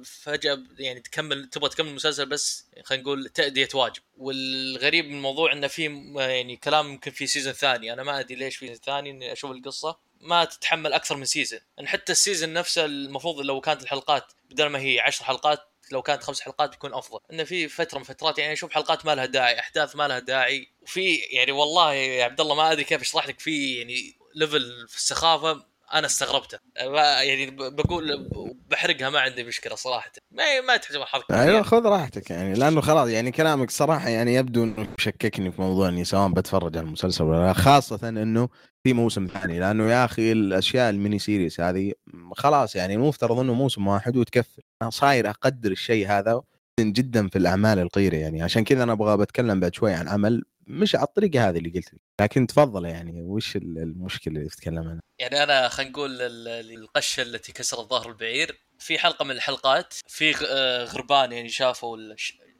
فجأة 0.05 0.65
يعني 0.79 1.01
تكمل 1.01 1.51
تبغى 1.51 1.71
تكمل 1.71 1.89
المسلسل 1.89 2.27
بس 2.27 2.67
خلينا 2.85 3.03
نقول 3.03 3.29
تأدية 3.29 3.69
واجب. 3.75 4.03
والغريب 4.17 5.05
من 5.05 5.15
الموضوع 5.15 5.53
إنه 5.53 5.67
في 5.67 6.13
يعني 6.17 6.57
كلام 6.57 6.89
يمكن 6.89 7.11
في 7.11 7.27
season 7.27 7.53
ثاني. 7.53 7.93
أنا 7.93 8.03
ما 8.03 8.21
أدري 8.21 8.35
ليش 8.35 8.57
في 8.57 8.67
season 8.67 8.83
ثاني 8.85 9.11
إني 9.11 9.33
أشوف 9.33 9.51
القصة. 9.51 10.08
ما 10.21 10.45
تتحمل 10.45 10.93
أكثر 10.93 11.17
من 11.17 11.25
season 11.25 11.61
ان 11.81 11.89
حتى 11.89 12.13
ال 12.13 12.18
season 12.18 12.53
نفسه 12.53 12.85
المفروض 12.85 13.41
لو 13.41 13.61
كانت 13.61 13.83
الحلقات 13.83 14.33
بدل 14.51 14.67
ما 14.67 14.79
هي 14.79 15.01
عشر 15.01 15.25
حلقات 15.25 15.61
لو 15.93 16.03
كانت 16.03 16.23
خمس 16.23 16.41
حلقات 16.41 16.71
بيكون 16.71 16.95
أفضل. 16.95 17.19
إنه 17.33 17.45
في 17.45 17.69
فترة 17.69 17.99
من 17.99 18.05
فترات 18.05 18.39
يعني 18.39 18.53
أشوف 18.53 18.73
حلقات 18.73 19.07
ما 19.07 19.15
لها 19.15 19.27
داعي 19.27 19.59
أحداث 19.59 19.97
ما 19.97 20.09
لها 20.09 20.19
داعي. 20.19 20.69
وفي 20.83 21.15
يعني 21.15 21.53
والله 21.53 21.93
يا 21.93 22.25
عبد 22.25 22.41
الله 22.41 22.55
ما 22.55 22.73
أدري 22.73 22.85
كيف 22.85 23.01
أشرح 23.01 23.29
لك 23.29 23.41
في 23.41 23.79
يعني 23.79 24.19
level 24.35 24.87
في 24.89 24.97
السخافة 24.97 25.65
أنا 25.95 26.07
استغربته. 26.07 26.59
يعني 26.77 27.51
بقول 27.51 28.29
بحرقها 28.69 29.11
ما 29.11 29.21
عندي 29.21 29.45
مشكلة 29.45 29.75
صراحة. 29.75 30.13
ما 30.31 30.61
ما 30.61 30.77
تحتاج 30.77 31.03
حرقة 31.03 31.43
أيوه 31.43 31.63
خذ 31.63 31.87
راحتك 31.87 32.31
يعني 32.31 32.55
لأنه 32.55 32.81
خلاص 32.81 33.09
يعني 33.09 33.31
كلامك 33.31 33.71
صراحة 33.71 34.09
يعني 34.09 34.35
يبدو 34.35 34.65
إنه 34.65 34.89
شككني 34.99 35.53
في 35.53 35.61
موضوع 35.61 35.89
إني 35.89 36.05
سواء 36.05 36.29
بتفرج 36.29 36.77
على 36.77 36.87
المسلسل 36.87 37.25
ولا 37.25 37.47
لا 37.47 37.53
خاصة 37.53 38.09
إنه 38.09 38.49
في 38.89 38.93
موسم 38.95 39.27
ثاني 39.27 39.61
لأنه 39.61 39.91
يا 39.91 40.05
أخي 40.05 40.33
الأشياء 40.33 40.91
ال 40.91 40.96
mini 40.96 41.19
series 41.19 41.61
هذه 41.61 41.93
خلاص 42.37 42.77
يعني 42.77 42.97
مفترض 42.97 43.39
إنه 43.39 43.55
موسم 43.55 43.87
واحد 43.87 44.17
وتقفل. 44.17 44.63
أنا 44.83 44.91
صاير 44.91 45.31
أقدر 45.31 45.71
الشيء 45.71 46.07
هذا 46.09 46.43
جدا 46.81 47.29
في 47.29 47.39
الأعمال 47.39 47.79
القصيره 47.79 48.17
يعني. 48.17 48.43
عشان 48.43 48.65
كذا 48.65 48.83
أنا 48.83 48.93
أبغى 48.93 49.17
بتكلم 49.17 49.61
بعد 49.61 49.75
شوي 49.75 49.93
عن 49.93 50.09
عمل 50.09 50.43
مش 50.67 50.95
على 50.95 51.05
الطريقة 51.05 51.49
هذه 51.49 51.59
اللي 51.59 51.71
قلت 51.71 51.93
لي 51.93 51.99
لكن 52.21 52.47
تفضل 52.47 52.85
يعني 52.85 53.23
وش 53.23 53.57
ال- 53.57 53.79
المشكلة 53.79 54.37
اللي 54.37 54.49
تتكلم 54.49 54.79
عنها؟ 54.79 55.01
يعني 55.19 55.43
أنا 55.43 55.69
خلينا 55.69 55.91
نقول 55.91 56.23
ال- 56.23 56.79
القشة 56.79 57.23
التي 57.23 57.53
كسرت 57.53 57.89
ظهر 57.91 58.09
البعير. 58.09 58.59
في 58.79 58.99
حلقة 58.99 59.25
من 59.25 59.31
الحلقات 59.31 59.95
في 60.07 60.35
آه، 60.51 60.85
غربان 60.85 61.33
يعني 61.33 61.49
شافوا 61.49 61.99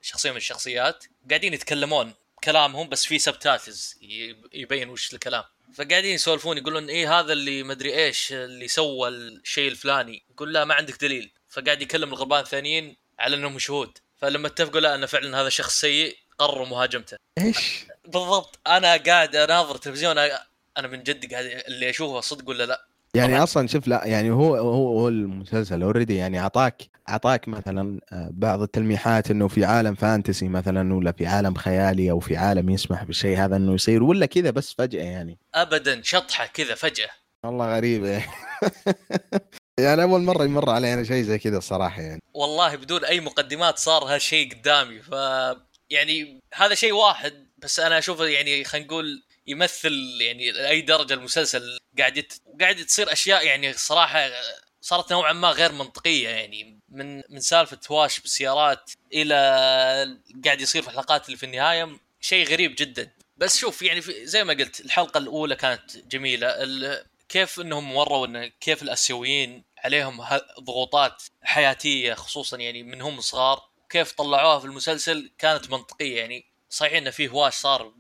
شخصية 0.03 0.31
من 0.31 0.37
الشخصيات 0.37 1.05
قاعدين 1.29 1.55
يتكلمون 1.55 2.13
كلامهم 2.45 2.89
بس 2.89 3.05
في 3.05 3.19
سبتاتلز 3.19 3.95
يبين 4.53 4.89
وش 4.89 5.15
الكلام. 5.15 5.45
فقاعدين 5.75 6.15
يسولفون 6.15 6.59
يقولون 6.59 6.89
إيه 6.89 7.19
هذا 7.19 7.33
اللي 7.33 7.63
مدري 7.63 8.05
إيش 8.05 8.33
اللي 8.33 8.69
سوى 8.69 9.09
الشيء 9.09 9.69
الفلاني. 9.71 10.25
يقول 10.31 10.53
لا 10.53 10.65
ما 10.65 10.75
عندك 10.75 11.01
دليل. 11.01 11.33
فقاعد 11.49 11.83
يكلم 11.83 12.09
الغربان 12.09 12.41
الثانيين 12.41 12.97
على 13.19 13.37
إنهم 13.37 13.59
شهود 13.59 13.99
فلما 14.17 14.49
اتفقوا 14.49 14.81
لا 14.81 14.95
انه 14.95 15.07
فعلا 15.07 15.41
هذا 15.41 15.49
شخص 15.49 15.81
سيء 15.81 16.17
قرروا 16.39 16.67
مهاجمته. 16.67 17.17
إيش؟ 17.39 17.85
بالضبط. 18.05 18.59
أنا 18.67 18.97
قاعد 18.97 19.37
أناظر 19.37 19.77
تلفزيون 19.77 20.19
أنا 20.19 20.89
من 20.89 21.03
جد 21.03 21.33
قاعد 21.33 21.45
اللي 21.69 21.91
أشوفه 21.91 22.21
صدق 22.21 22.49
ولا 22.49 22.65
لا؟ 22.65 22.87
يعني 23.15 23.33
طبعا. 23.33 23.43
أصلا 23.43 23.67
شوف 23.67 23.89
لا 23.89 24.07
يعني 24.07 24.31
هو 24.31 24.57
هو 24.57 24.99
هو 24.99 25.09
المسلسل 25.09 25.83
already 25.83 26.17
يعني 26.17 26.41
أعطاك 26.41 26.83
أعطاك 27.09 27.49
مثلا 27.49 28.01
آه، 28.13 28.29
بعض 28.33 28.63
التلميحات 28.63 29.31
إنه 29.31 29.49
في 29.49 29.65
عالم 29.65 29.95
fantasy 29.95 30.49
مثلا 30.49 30.95
ولا 30.95 31.13
في 31.13 31.27
عالم 31.27 31.55
خيالي 31.55 32.11
أو 32.11 32.21
في 32.21 32.37
عالم 32.37 32.71
يسمح 32.71 33.05
بالشيء 33.05 33.39
هذا 33.39 33.57
إنه 33.57 33.75
يصير 33.75 34.03
ولا 34.03 34.27
كذا 34.27 34.51
بس 34.51 34.75
فجأة 34.79 35.03
يعني. 35.03 35.39
ابدا 35.55 36.03
شطحة 36.03 36.47
كذا 36.47 36.75
فجأة. 36.75 37.09
والله 37.45 37.77
غريبه 37.77 38.25
يعني 39.79 40.03
أول 40.03 40.21
مرة 40.21 40.45
يمر 40.45 40.71
علينا 40.71 41.05
شيء 41.05 41.23
زي 41.23 41.39
كذا 41.39 41.59
الصراحة 41.59 42.03
يعني. 42.03 42.23
والله 42.35 42.77
بدون 42.77 43.05
أي 43.05 43.21
مقدمات 43.21 43.79
صار 43.79 44.05
هالشيء 44.05 44.55
قدامي 44.55 45.03
ف 45.03 45.13
يعني 45.91 46.41
هذا 46.55 46.75
شيء 46.75 46.93
واحد 46.93 47.33
بس 47.59 47.81
أنا 47.81 47.99
أشوفه 47.99 48.25
يعني 48.25 48.65
خلينا 48.65 48.87
نقول 48.87 49.23
يمثل 49.49 50.19
يعني 50.21 50.51
لأي 50.51 50.81
درجة 50.81 51.15
المسلسل. 51.15 51.79
قاعد 51.99 52.17
يت... 52.17 52.33
قاعد 52.61 52.77
تصير 52.77 53.13
أشياء 53.13 53.47
يعني 53.47 53.73
صراحة 53.73 54.31
صارت 54.81 55.13
نوعا 55.13 55.33
ما 55.33 55.49
غير 55.49 55.73
منطقية 55.73 56.29
يعني 56.29 56.81
من 56.89 57.23
من 57.29 57.41
سالفة 57.41 57.81
هواش 57.91 58.21
بالسيارات 58.21 58.91
إلى 59.13 59.35
قاعد 60.45 60.61
يصير 60.61 60.83
في 60.83 60.89
الحلقات 60.89 61.27
اللي 61.27 61.37
في 61.37 61.47
النهاية 61.47 61.99
شيء 62.21 62.49
غريب 62.49 62.75
جدا. 62.79 63.11
بس 63.37 63.57
شوف 63.57 63.83
يعني 63.83 64.01
في 64.01 64.27
زي 64.27 64.45
ما 64.45 64.53
قلت 64.53 64.81
الحلقة 64.81 65.19
الأولى 65.19 65.57
كانت 65.57 65.97
جميلة. 65.97 66.57
كيف 67.29 67.61
إنهم 67.61 67.97
وروا 67.97 68.27
إن 68.27 68.47
كيف 68.47 68.83
الأسيويين 68.83 69.65
عليهم 69.79 70.25
ضغوطات 70.61 71.23
حياتية 71.43 72.15
خصوصا 72.15 72.57
يعني 72.57 72.83
من 72.83 73.01
هم 73.03 73.21
صغار 73.21 73.69
كيف 73.91 74.13
طلعوها 74.13 74.59
في 74.59 74.65
المسلسل 74.65 75.31
كانت 75.39 75.71
منطقية 75.71 76.17
يعني. 76.17 76.45
صحيح 76.71 76.93
انه 76.93 77.11
في 77.11 77.29
هواش 77.29 77.55
صار 77.55 77.93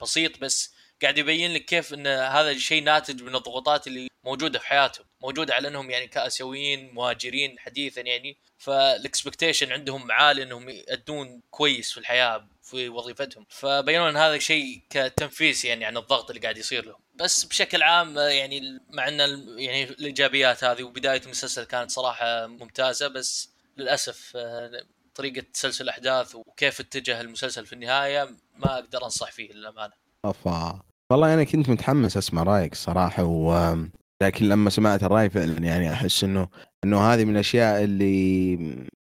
بسيط 0.00 0.38
بس 0.38 0.73
قاعد 1.02 1.18
يبين 1.18 1.54
لك 1.54 1.64
كيف 1.64 1.94
إن 1.94 2.06
هذا 2.06 2.50
الشيء 2.50 2.82
ناتج 2.82 3.22
من 3.22 3.34
الضغوطات 3.34 3.86
اللي 3.86 4.08
موجودة 4.24 4.58
في 4.58 4.66
حياتهم 4.66 5.06
موجودة 5.22 5.54
على 5.54 5.68
إنهم 5.68 5.90
يعني 5.90 6.06
كآسيويين 6.06 6.94
مهاجرين 6.94 7.58
حديثا 7.58 8.00
يعني. 8.00 8.38
فالإكسبكتيشن 8.58 9.72
عندهم 9.72 10.12
عالي 10.12 10.42
إنهم 10.42 10.68
يأدون 10.68 11.42
كويس 11.50 11.92
في 11.92 11.98
الحياة 11.98 12.48
في 12.62 12.88
وظيفتهم. 12.88 13.46
فبينوا 13.50 14.10
إن 14.10 14.16
هذا 14.16 14.38
شيء 14.38 14.80
كتنفيس 14.90 15.64
يعني 15.64 15.84
عن 15.84 15.96
الضغط 15.96 16.30
اللي 16.30 16.42
قاعد 16.42 16.58
يصير 16.58 16.84
لهم. 16.84 17.00
بس 17.14 17.44
بشكل 17.44 17.82
عام 17.82 18.18
يعني 18.18 18.80
مع 18.90 19.08
إن 19.08 19.18
يعني 19.58 19.84
الإيجابيات 19.84 20.64
هذه 20.64 20.82
وبداية 20.82 21.22
المسلسل 21.24 21.64
كانت 21.64 21.90
صراحة 21.90 22.46
ممتازة 22.46 23.08
بس 23.08 23.50
للأسف 23.76 24.32
آه، 24.36 24.86
طريقة 25.14 25.46
تسلسل 25.52 25.84
الأحداث 25.84 26.34
وكيف 26.34 26.80
اتجه 26.80 27.20
المسلسل 27.20 27.66
في 27.66 27.72
النهاية 27.72 28.30
ما 28.56 28.74
أقدر 28.74 29.04
أنصح 29.04 29.32
فيه 29.32 29.52
للأمانة. 29.52 30.03
افا 30.24 30.80
والله 31.12 31.34
أنا 31.34 31.44
كنت 31.44 31.70
متحمس 31.70 32.16
أسمع 32.16 32.42
رأيك 32.42 32.72
الصراحه 32.72 33.24
و 33.24 33.74
لكن 34.22 34.48
لما 34.48 34.70
سمعت 34.70 35.04
الرأي 35.04 35.30
فعلا 35.30 35.58
يعني 35.58 35.92
أحس 35.92 36.24
إنه 36.24 36.48
إنه 36.84 37.00
هذه 37.00 37.24
من 37.24 37.30
الأشياء 37.30 37.84
اللي 37.84 38.56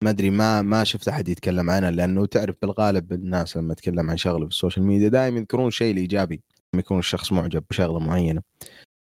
ما 0.04 0.10
أدري 0.10 0.30
ما 0.30 0.62
ما 0.62 0.84
شفت 0.84 1.08
أحد 1.08 1.30
يتكلم 1.30 1.70
عنها 1.70 1.92
لأنه 1.92 2.26
تعرف 2.26 2.56
بالغالب 2.62 3.14
الناس 3.14 3.58
لما 3.58 3.74
تتكلم 3.74 4.10
عن 4.10 4.18
شغله 4.18 4.46
في 4.46 4.52
ال 4.52 4.56
social 4.56 4.86
media 4.86 5.10
دائما 5.10 5.40
يذكرون 5.40 5.72
شيء 5.72 5.92
الإيجابي 5.94 6.42
لما 6.74 6.80
يكون 6.80 7.00
الشخص 7.00 7.32
معجب 7.32 7.64
بشغلة 7.70 8.00
معينة. 8.00 8.42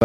ف 0.00 0.04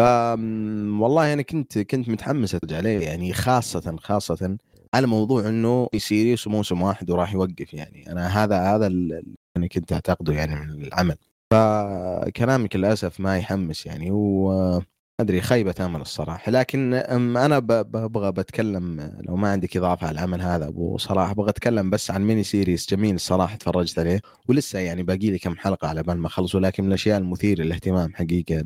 والله 1.00 1.32
أنا 1.32 1.42
كنت 1.42 1.78
كنت 1.78 2.08
متحمس 2.08 2.54
أرجع 2.54 2.76
عليه 2.76 3.00
يعني 3.00 3.32
خاصة 3.32 3.96
خاصة 4.00 4.58
على 4.94 5.06
موضوع 5.06 5.48
إنه 5.48 5.88
series 5.96 6.46
وموسم 6.46 6.82
واحد 6.82 7.10
وراح 7.10 7.34
يوقف 7.34 7.74
يعني. 7.74 8.12
أنا 8.12 8.44
هذا 8.44 8.76
هذا 8.76 8.86
اللي 8.86 9.68
كنت 9.72 9.92
أعتقده 9.92 10.32
يعني 10.32 10.54
من 10.54 10.84
العمل. 10.84 11.16
فكلامك 11.52 12.76
للأسف 12.76 13.20
ما 13.20 13.38
يحمس 13.38 13.86
يعني 13.86 14.10
و 14.10 14.82
ادري 15.20 15.40
خيبة 15.40 15.74
أمل 15.80 16.00
الصراحة. 16.00 16.50
لكن 16.52 16.94
أنا 16.94 17.58
ببغى 17.58 18.32
بتكلم 18.32 19.12
لو 19.28 19.36
ما 19.36 19.50
عندك 19.50 19.76
إضافة 19.76 20.06
على 20.06 20.14
العمل 20.14 20.42
هذا 20.42 20.68
أبو 20.68 20.98
صلاح 20.98 21.30
أبغى 21.30 21.50
أتكلم 21.50 21.90
بس 21.90 22.10
عن 22.10 22.22
mini 22.22 22.42
series 22.44 22.90
جميل 22.90 23.14
الصراحة 23.14 23.56
تفرجت 23.56 23.98
عليه 23.98 24.20
ولسه 24.48 24.78
يعني 24.78 25.02
باقي 25.02 25.30
لي 25.30 25.38
كم 25.38 25.56
حلقة 25.56 25.88
على 25.88 26.02
بال 26.02 26.18
ما 26.18 26.26
اخلصه 26.26 26.58
لكن 26.58 26.82
من 26.82 26.88
الأشياء 26.88 27.18
المثيرة 27.18 27.62
للاهتمام 27.62 28.14
حقيقة 28.14 28.62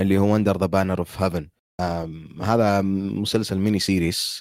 اللي 0.00 0.18
هو 0.18 0.36
Under 0.36 0.58
the 0.58 0.66
Banner 0.66 0.98
of 0.98 1.22
Heaven 1.22 1.48
هذا 2.42 2.82
مسلسل 2.82 3.58
mini 3.58 3.78
series 3.78 4.40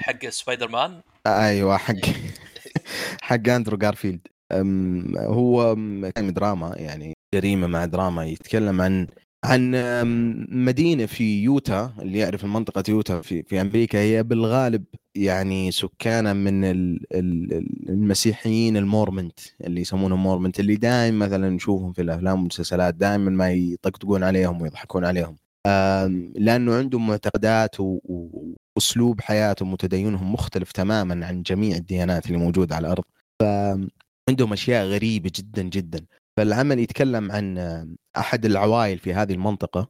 حق 0.00 0.28
سبايدر 0.28 0.68
مان 0.68 1.00
أيوه 1.26 1.76
حق 1.76 1.94
حق 3.22 3.48
أندرو 3.48 3.76
جارفيلد 3.76 4.26
هو 5.18 5.76
دراما 6.18 6.74
يعني 6.76 7.14
جريمة 7.34 7.66
مع 7.66 7.84
دراما 7.84 8.26
يتكلم 8.26 8.80
عن 8.80 9.06
عن 9.44 9.72
مدينة 10.50 11.06
في 11.06 11.42
يوتا 11.42 11.92
اللي 11.98 12.18
يعرف 12.18 12.44
المنطقة 12.44 12.84
يوتا 12.88 13.20
في 13.20 13.42
في 13.42 13.60
أمريكا. 13.60 13.98
هي 13.98 14.22
بالغالب 14.22 14.84
يعني 15.14 15.70
سكانها 15.72 16.32
من 16.32 16.64
المسيحيين 17.88 18.76
المورمن 18.76 19.40
اللي 19.64 19.80
يسمونهم 19.80 20.22
مورمن 20.22 20.60
اللي 20.60 20.76
دائما 20.76 21.26
مثلا 21.26 21.50
نشوفهم 21.50 21.92
في 21.92 22.02
الأفلام 22.02 22.38
والمسلسلات 22.38 22.94
دائما 22.94 23.30
ما 23.30 23.52
يطقطقون 23.52 24.22
عليهم 24.22 24.62
ويضحكون 24.62 25.04
عليهم. 25.04 25.36
لأنه 26.34 26.74
عندهم 26.74 27.06
معتقدات 27.06 27.76
وأسلوب 27.80 29.20
حياتهم 29.20 29.72
وتدينهم 29.72 30.32
مختلف 30.32 30.72
تماما 30.72 31.26
عن 31.26 31.42
جميع 31.42 31.76
الديانات 31.76 32.26
اللي 32.26 32.38
موجودة 32.38 32.76
على 32.76 32.86
الأرض. 32.86 33.04
فعندهم 34.26 34.52
أشياء 34.52 34.86
غريبة 34.86 35.30
جدا 35.36 35.62
جدا. 35.62 36.06
فالعمل 36.36 36.78
يتكلم 36.78 37.32
عن 37.32 37.58
أحد 38.16 38.44
العوائل 38.46 38.98
في 38.98 39.14
هذه 39.14 39.32
المنطقة 39.32 39.88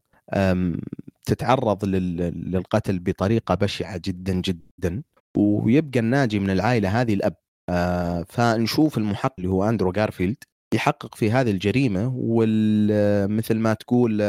تتعرض 1.27 1.85
للقتل 1.85 2.99
بطريقة 2.99 3.55
بشعة 3.55 4.01
جدا 4.05 4.33
جدا 4.33 5.03
ويبقى 5.37 6.01
الناجي 6.01 6.39
من 6.39 6.51
العائلة 6.51 7.01
هذه 7.01 7.15
الأب. 7.15 7.35
آه، 7.69 8.23
فنشوف 8.29 8.99
المحقق 8.99 9.35
اللي 9.39 9.51
هو 9.51 9.69
أندرو 9.69 9.93
جارفيلد 9.93 10.37
يحقق 10.75 11.15
في 11.15 11.31
هذه 11.31 11.51
الجريمة 11.51 12.13
ومثل 12.17 13.59
ما 13.59 13.75
تقول 13.75 14.23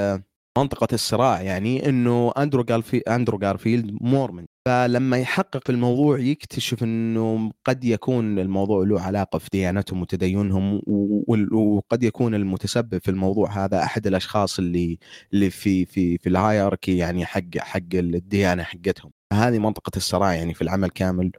منطقة 0.58 0.88
الصراع 0.94 1.42
يعني 1.42 1.90
إنه 1.90 2.32
أندرو 2.38 2.66
أندرو 3.08 3.38
جارفيلد 3.38 3.98
مورمن 4.02 4.46
فلما 4.66 5.18
يحقق 5.18 5.70
الموضوع 5.70 6.20
يكتشف 6.20 6.84
إنه 6.84 7.52
قد 7.66 7.84
يكون 7.84 8.40
الموضوع 8.40 8.86
له 8.86 9.02
علاقة 9.02 9.40
في 9.40 9.50
ديانتهم 9.54 10.02
وتدينهم 10.02 10.82
وقد 11.54 12.04
يكون 12.04 12.36
المتسبب 12.36 12.98
في 12.98 13.12
الموضوع 13.12 13.66
هذا 13.66 13.84
أحد 13.84 14.08
الأشخاص 14.08 14.60
اللي 14.60 15.00
اللي 15.34 15.50
في 15.50 15.86
في 15.86 16.18
في 16.18 16.30
ال 16.30 16.36
hierarchy 16.36 16.98
يعني 16.98 17.26
حق 17.26 17.58
حق 17.58 17.80
الديانة 17.94 18.64
حقتهم. 18.64 19.12
هذه 19.34 19.60
منطقة 19.60 19.92
الصراع 19.98 20.34
يعني 20.34 20.54
في 20.54 20.62
العمل 20.62 20.90
كامل 20.90 21.32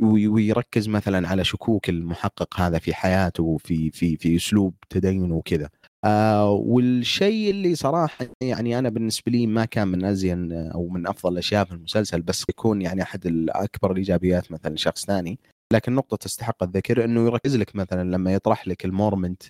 ويركز 0.00 0.88
مثلا 0.88 1.28
على 1.28 1.44
شكوك 1.44 1.88
المحقق 1.88 2.60
هذا 2.60 2.78
في 2.78 2.94
حياته 2.94 3.42
وفي 3.42 3.90
في 3.90 4.16
في 4.16 4.36
أسلوب 4.36 4.74
تدينه 4.90 5.34
وكذا. 5.34 5.68
آه 6.06 6.50
والشيء 6.50 7.50
اللي 7.50 7.74
صراحة 7.74 8.26
يعني 8.42 8.78
أنا 8.78 8.88
بالنسبة 8.88 9.32
لي 9.32 9.46
ما 9.46 9.64
كان 9.64 9.88
من 9.88 10.04
أزين 10.04 10.52
أو 10.52 10.88
من 10.88 11.06
أفضل 11.06 11.32
الأشياء 11.32 11.64
في 11.64 11.72
المسلسل 11.72 12.22
بس 12.22 12.44
يكون 12.48 12.82
يعني 12.82 13.02
أحد 13.02 13.26
الأكبر 13.26 13.92
الإيجابيات 13.92 14.52
مثلا 14.52 14.76
شخص 14.76 15.06
ثاني. 15.06 15.38
لكن 15.72 15.94
نقطة 15.94 16.16
تستحق 16.16 16.62
الذكر 16.62 17.04
إنه 17.04 17.26
يركز 17.26 17.56
لك 17.56 17.76
مثلا 17.76 18.10
لما 18.10 18.32
يطرح 18.34 18.68
لك 18.68 18.84
المورمن 18.84 19.42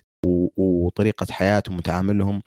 وطريقة 0.57 1.27
حياتهم 1.31 1.77
وتعاملهم 1.77 2.41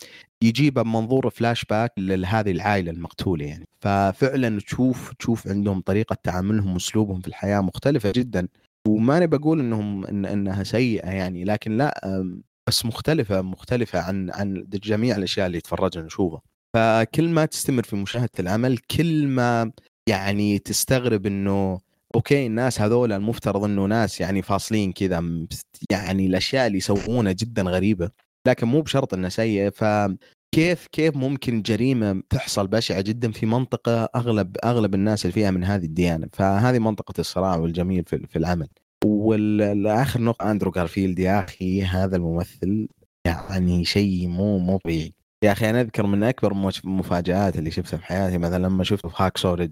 يجيبها 0.44 0.82
بمنظور 0.82 1.30
فلاش 1.30 1.64
باك 1.64 1.92
لهذه 1.98 2.50
العائلة 2.50 2.90
المقتولة 2.90 3.44
يعني. 3.44 3.66
ففعلا 3.80 4.60
تشوف 4.60 5.12
تشوف 5.18 5.48
عندهم 5.48 5.80
طريقة 5.80 6.16
تعاملهم 6.22 6.72
وأسلوبهم 6.72 7.20
في 7.20 7.28
الحياة 7.28 7.60
مختلفة 7.60 8.12
جدا. 8.16 8.48
وما 8.88 9.16
أنا 9.16 9.26
بقول 9.26 9.60
إنهم 9.60 10.06
إن 10.06 10.24
إنها 10.26 10.62
سيئة 10.62 11.10
يعني 11.10 11.44
لكن 11.44 11.76
لا 11.76 12.00
بس 12.68 12.86
مختلفة 12.86 13.42
مختلفة 13.42 14.00
عن 14.00 14.30
عن 14.30 14.66
جميع 14.72 15.16
الأشياء 15.16 15.46
اللي 15.46 15.60
تفرجنا 15.60 16.04
نشوفها. 16.04 16.40
فكل 16.76 17.28
ما 17.28 17.44
تستمر 17.44 17.82
في 17.82 17.96
مشاهدة 17.96 18.30
العمل 18.38 18.78
كل 18.78 19.26
ما 19.26 19.72
يعني 20.08 20.58
تستغرب 20.58 21.26
إنه 21.26 21.80
أوكي 22.14 22.46
الناس 22.46 22.80
هذول 22.80 23.12
المفترض 23.12 23.64
إنه 23.64 23.84
ناس 23.86 24.20
يعني 24.20 24.42
فاصلين 24.42 24.92
كذا 24.92 25.22
يعني 25.92 26.26
الأشياء 26.26 26.66
اللي 26.66 26.78
يسوونها 26.78 27.32
جدا 27.32 27.62
غريبة. 27.62 28.10
لكن 28.46 28.66
مو 28.66 28.80
بشرط 28.80 29.14
إنها 29.14 29.28
سيئة. 29.28 29.70
فكيف 29.70 30.86
كيف 30.92 31.16
ممكن 31.16 31.62
جريمة 31.62 32.22
تحصل 32.30 32.66
بشعة 32.66 33.00
جدا 33.00 33.32
في 33.32 33.46
منطقة 33.46 34.04
أغلب 34.16 34.56
أغلب 34.64 34.94
الناس 34.94 35.24
اللي 35.24 35.32
فيها 35.32 35.50
من 35.50 35.64
هذه 35.64 35.84
الديانة؟ 35.84 36.28
فهذه 36.32 36.78
منطقة 36.78 37.14
الصراع 37.20 37.56
والجميل 37.56 38.04
في, 38.04 38.26
في 38.26 38.36
العمل. 38.38 38.68
والآخر 39.04 40.20
نقطة 40.20 40.50
أندرو 40.50 40.70
جارفيلد 40.70 41.18
يا 41.18 41.44
أخي 41.44 41.82
هذا 41.82 42.16
الممثل 42.16 42.88
يعني 43.26 43.84
شيء 43.84 44.28
مو 44.28 44.58
مو 44.58 44.78
طبيعي 44.78 45.14
يا 45.44 45.52
أخي 45.52 45.70
أنا 45.70 45.80
أذكر 45.80 46.06
من 46.06 46.22
أكبر 46.22 46.52
المفاجات 46.84 47.56
اللي 47.58 47.70
شفتها 47.70 47.96
في 47.98 48.04
حياتي 48.04 48.38
مثلا 48.38 48.62
لما 48.62 48.84
شفته 48.84 49.08
في 49.08 49.14
Hacksaw 49.22 49.36
Ridge 49.38 49.70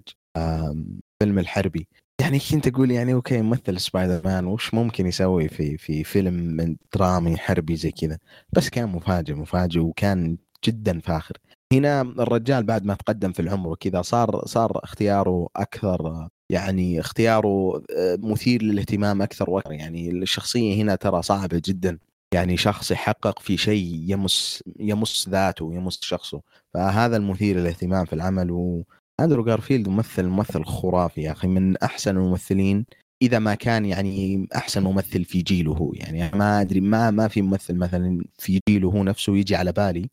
فيلم 1.19 1.39
الحربي. 1.39 1.87
يعني 2.21 2.39
كنت 2.51 2.67
أقول 2.67 2.91
يعني 2.91 3.13
okay 3.13 3.41
ممثل 3.41 3.79
سبايدر 3.79 4.21
مان 4.25 4.45
وش 4.45 4.73
ممكن 4.73 5.05
يسوي 5.07 5.47
في 5.49 5.77
في 5.77 6.03
فيلم 6.03 6.33
من 6.33 6.75
درامي 6.95 7.37
حربي 7.37 7.75
زي 7.75 7.91
كذا؟ 7.91 8.17
بس 8.53 8.69
كان 8.69 8.89
مفاجئ 8.89 9.33
مفاجئ 9.33 9.79
وكان 9.79 10.37
جدا 10.65 10.99
فاخر. 10.99 11.37
هنا 11.73 12.01
الرجال 12.01 12.63
بعد 12.63 12.85
ما 12.85 12.93
تقدم 12.93 13.31
في 13.31 13.41
العمر 13.41 13.69
وكذا 13.69 14.01
صار 14.01 14.45
صار 14.45 14.83
اختياره 14.83 15.49
أكثر 15.55 16.29
يعني 16.49 16.99
اختياره 16.99 17.83
آه، 17.97 18.17
مثير 18.21 18.61
للاهتمام 18.63 19.21
أكثر 19.21 19.49
وأكثر. 19.49 19.71
يعني 19.71 20.09
الشخصية 20.09 20.83
هنا 20.83 20.95
ترى 20.95 21.21
صعبة 21.21 21.61
جدا. 21.65 21.99
يعني 22.33 22.57
شخص 22.57 22.91
يحقق 22.91 23.39
في 23.39 23.57
شيء 23.57 24.03
يمس 24.07 24.63
يمس 24.79 25.29
ذاته 25.29 25.73
يمس 25.73 25.99
شخصه. 26.01 26.41
فهذا 26.73 27.17
المثير 27.17 27.57
للاهتمام 27.57 28.05
في 28.05 28.13
العمل. 28.13 28.51
واندرو 28.51 29.43
جارفيلد 29.43 29.89
ممثل 29.89 30.25
ممثل 30.25 30.63
خرافي 30.63 31.21
يا 31.21 31.31
أخي. 31.31 31.47
من 31.47 31.77
أحسن 31.77 32.17
الممثلين. 32.17 32.85
إذا 33.21 33.39
ما 33.39 33.55
كان 33.55 33.85
يعني 33.85 34.47
أحسن 34.55 34.83
ممثل 34.83 35.25
في 35.25 35.41
جيله 35.41 35.71
هو. 35.73 35.93
يعني 35.93 36.37
ما 36.37 36.61
أدري 36.61 36.81
ما 36.81 37.11
ما 37.11 37.27
في 37.27 37.41
ممثل 37.41 37.75
مثلا 37.75 38.25
في 38.37 38.59
جيله 38.69 38.89
هو 38.89 39.03
نفسه 39.03 39.37
يجي 39.37 39.55
على 39.55 39.71
بالي. 39.71 40.09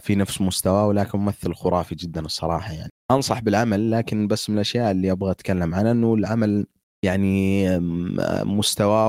في 0.00 0.14
نفس 0.14 0.40
مستواه 0.40 0.86
ولكن 0.86 1.18
ممثل 1.18 1.54
خرافي 1.54 1.94
جدا 1.94 2.20
الصراحة 2.20 2.72
يعني. 2.72 2.90
أنصح 3.10 3.40
بالعمل 3.40 3.90
لكن 3.90 4.26
بس 4.26 4.50
من 4.50 4.56
الأشياء 4.56 4.90
اللي 4.90 5.10
أبغى 5.12 5.30
أتكلم 5.30 5.74
عنها 5.74 5.92
إنه 5.92 6.14
العمل 6.14 6.66
يعني 7.04 7.68
مستواه 8.44 9.08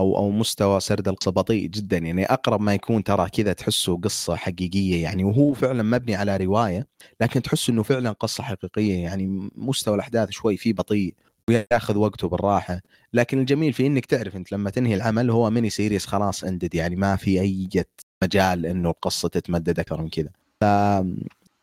أو 0.00 0.16
أو 0.16 0.30
مستوى 0.30 0.80
سرد 0.80 1.08
القصة 1.08 1.30
بطيء 1.30 1.66
جدا. 1.68 1.98
يعني 1.98 2.24
أقرب 2.24 2.60
ما 2.60 2.74
يكون 2.74 3.04
ترى 3.04 3.28
كذا 3.30 3.52
تحسه 3.52 3.96
قصة 3.96 4.36
حقيقية 4.36 5.02
يعني 5.02 5.24
وهو 5.24 5.52
فعلا 5.54 5.82
مبني 5.82 6.14
على 6.14 6.36
رواية 6.36 6.86
لكن 7.20 7.42
تحس 7.42 7.70
إنه 7.70 7.82
فعلا 7.82 8.12
قصة 8.12 8.42
حقيقية 8.44 8.94
يعني. 9.02 9.50
مستوى 9.56 9.94
الأحداث 9.94 10.30
شوي 10.30 10.56
فيه 10.56 10.72
بطيء 10.72 11.14
وياخذ 11.50 11.96
وقته 11.96 12.28
بالراحة. 12.28 12.80
لكن 13.12 13.38
الجميل 13.38 13.72
في 13.72 13.86
إنك 13.86 14.06
تعرف 14.06 14.36
أنت 14.36 14.52
لما 14.52 14.70
تنهي 14.70 14.94
العمل 14.94 15.30
هو 15.30 15.50
mini 15.50 15.70
series 15.70 16.06
خلاص 16.06 16.44
ended 16.44 16.74
يعني 16.74 16.96
ما 16.96 17.16
في 17.16 17.40
أي 17.40 17.68
مجال 18.24 18.66
إنه 18.66 18.90
القصة 18.90 19.28
تتمدد 19.28 19.80
أكثر 19.80 20.00
من 20.00 20.08
كذا. 20.08 20.30
ف 20.60 20.64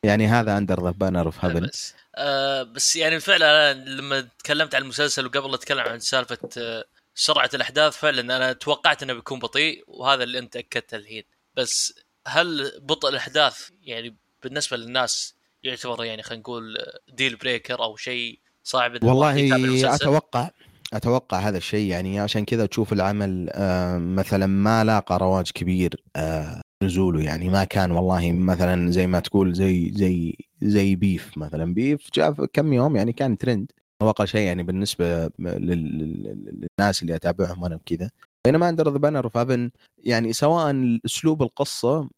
يعني 0.04 0.28
هذا 0.28 0.58
Under 0.58 0.84
the 0.84 0.92
Banner 0.92 1.26
of 1.26 1.46
Heaven 1.46 1.68
بس. 1.68 1.94
آه 2.16 2.64
بس 2.64 2.96
يعني 2.96 3.20
فعلا 3.20 3.74
لما 3.74 4.22
تكلمت 4.22 4.76
عن 4.76 4.82
المسلسل 4.82 5.26
وقبل 5.26 5.54
أتكلم 5.54 5.80
عن 5.80 6.00
سالفة 6.00 6.50
آه 6.58 6.86
سرعة 7.16 7.50
الأحداث 7.54 7.98
فعلا 7.98 8.38
أنا 8.38 8.54
توقعت 8.54 9.04
إنه 9.04 9.14
بيكون 9.14 9.40
بطيء 9.40 9.84
وهذا 9.88 10.24
اللي 10.24 10.40
أنت 10.40 10.56
أكدته 10.56 10.98
الحين. 10.98 11.24
بس 11.56 11.94
هل 12.28 12.72
بطء 12.80 13.10
الأحداث 13.10 13.70
يعني 13.84 14.16
بالنسبة 14.44 14.78
للناس 14.78 15.36
يعتبر 15.64 16.04
يعني 16.04 16.24
خلينا 16.24 16.42
نقول 16.42 16.78
deal 17.08 17.36
breaker 17.36 17.84
أو 17.84 17.96
شيء 17.96 18.40
صعب 18.64 19.04
والله 19.04 19.96
أتوقع 19.96 20.50
أتوقع 20.94 21.40
هذا 21.40 21.58
الشيء 21.58 21.90
يعني 21.92 22.20
عشان 22.20 22.46
كذا 22.46 22.66
تشوف 22.66 22.94
العمل 22.94 23.50
آه، 23.52 23.98
مثلا 23.98 24.46
ما 24.46 24.84
لاقى 24.84 25.18
رواج 25.18 25.52
كبير 25.52 26.04
آه، 26.16 26.62
نزوله 26.84 27.24
يعني 27.24 27.50
ما 27.50 27.64
كان 27.64 27.92
والله 27.92 28.32
مثلا 28.32 28.92
زي 28.92 29.08
ما 29.08 29.20
تقول 29.20 29.54
زي 29.54 29.92
زي 29.96 30.38
زي 30.62 30.96
Beef 30.96 31.38
مثلا. 31.38 31.74
Beef 31.74 32.10
جاء 32.14 32.46
كم 32.54 32.74
يوم 32.74 32.96
يعني 32.96 33.14
كان 33.14 33.38
ترند 33.38 33.72
هو 34.02 34.10
أقل 34.10 34.28
شيء 34.28 34.42
يعني 34.42 34.64
بالنسبة 34.64 35.32
للناس 35.40 37.02
اللي 37.02 37.16
أتابعهم 37.16 37.66
أنا 37.66 37.76
وكذا 37.76 38.10
بينما 38.46 38.70
Under 38.70 38.92
the 38.92 38.98
Banner 38.98 39.24
of 39.24 39.38
Heaven 39.38 39.72
يعني 40.04 40.34
سواء 40.34 40.76
أسلوب 41.06 41.42
القصة 41.42 42.10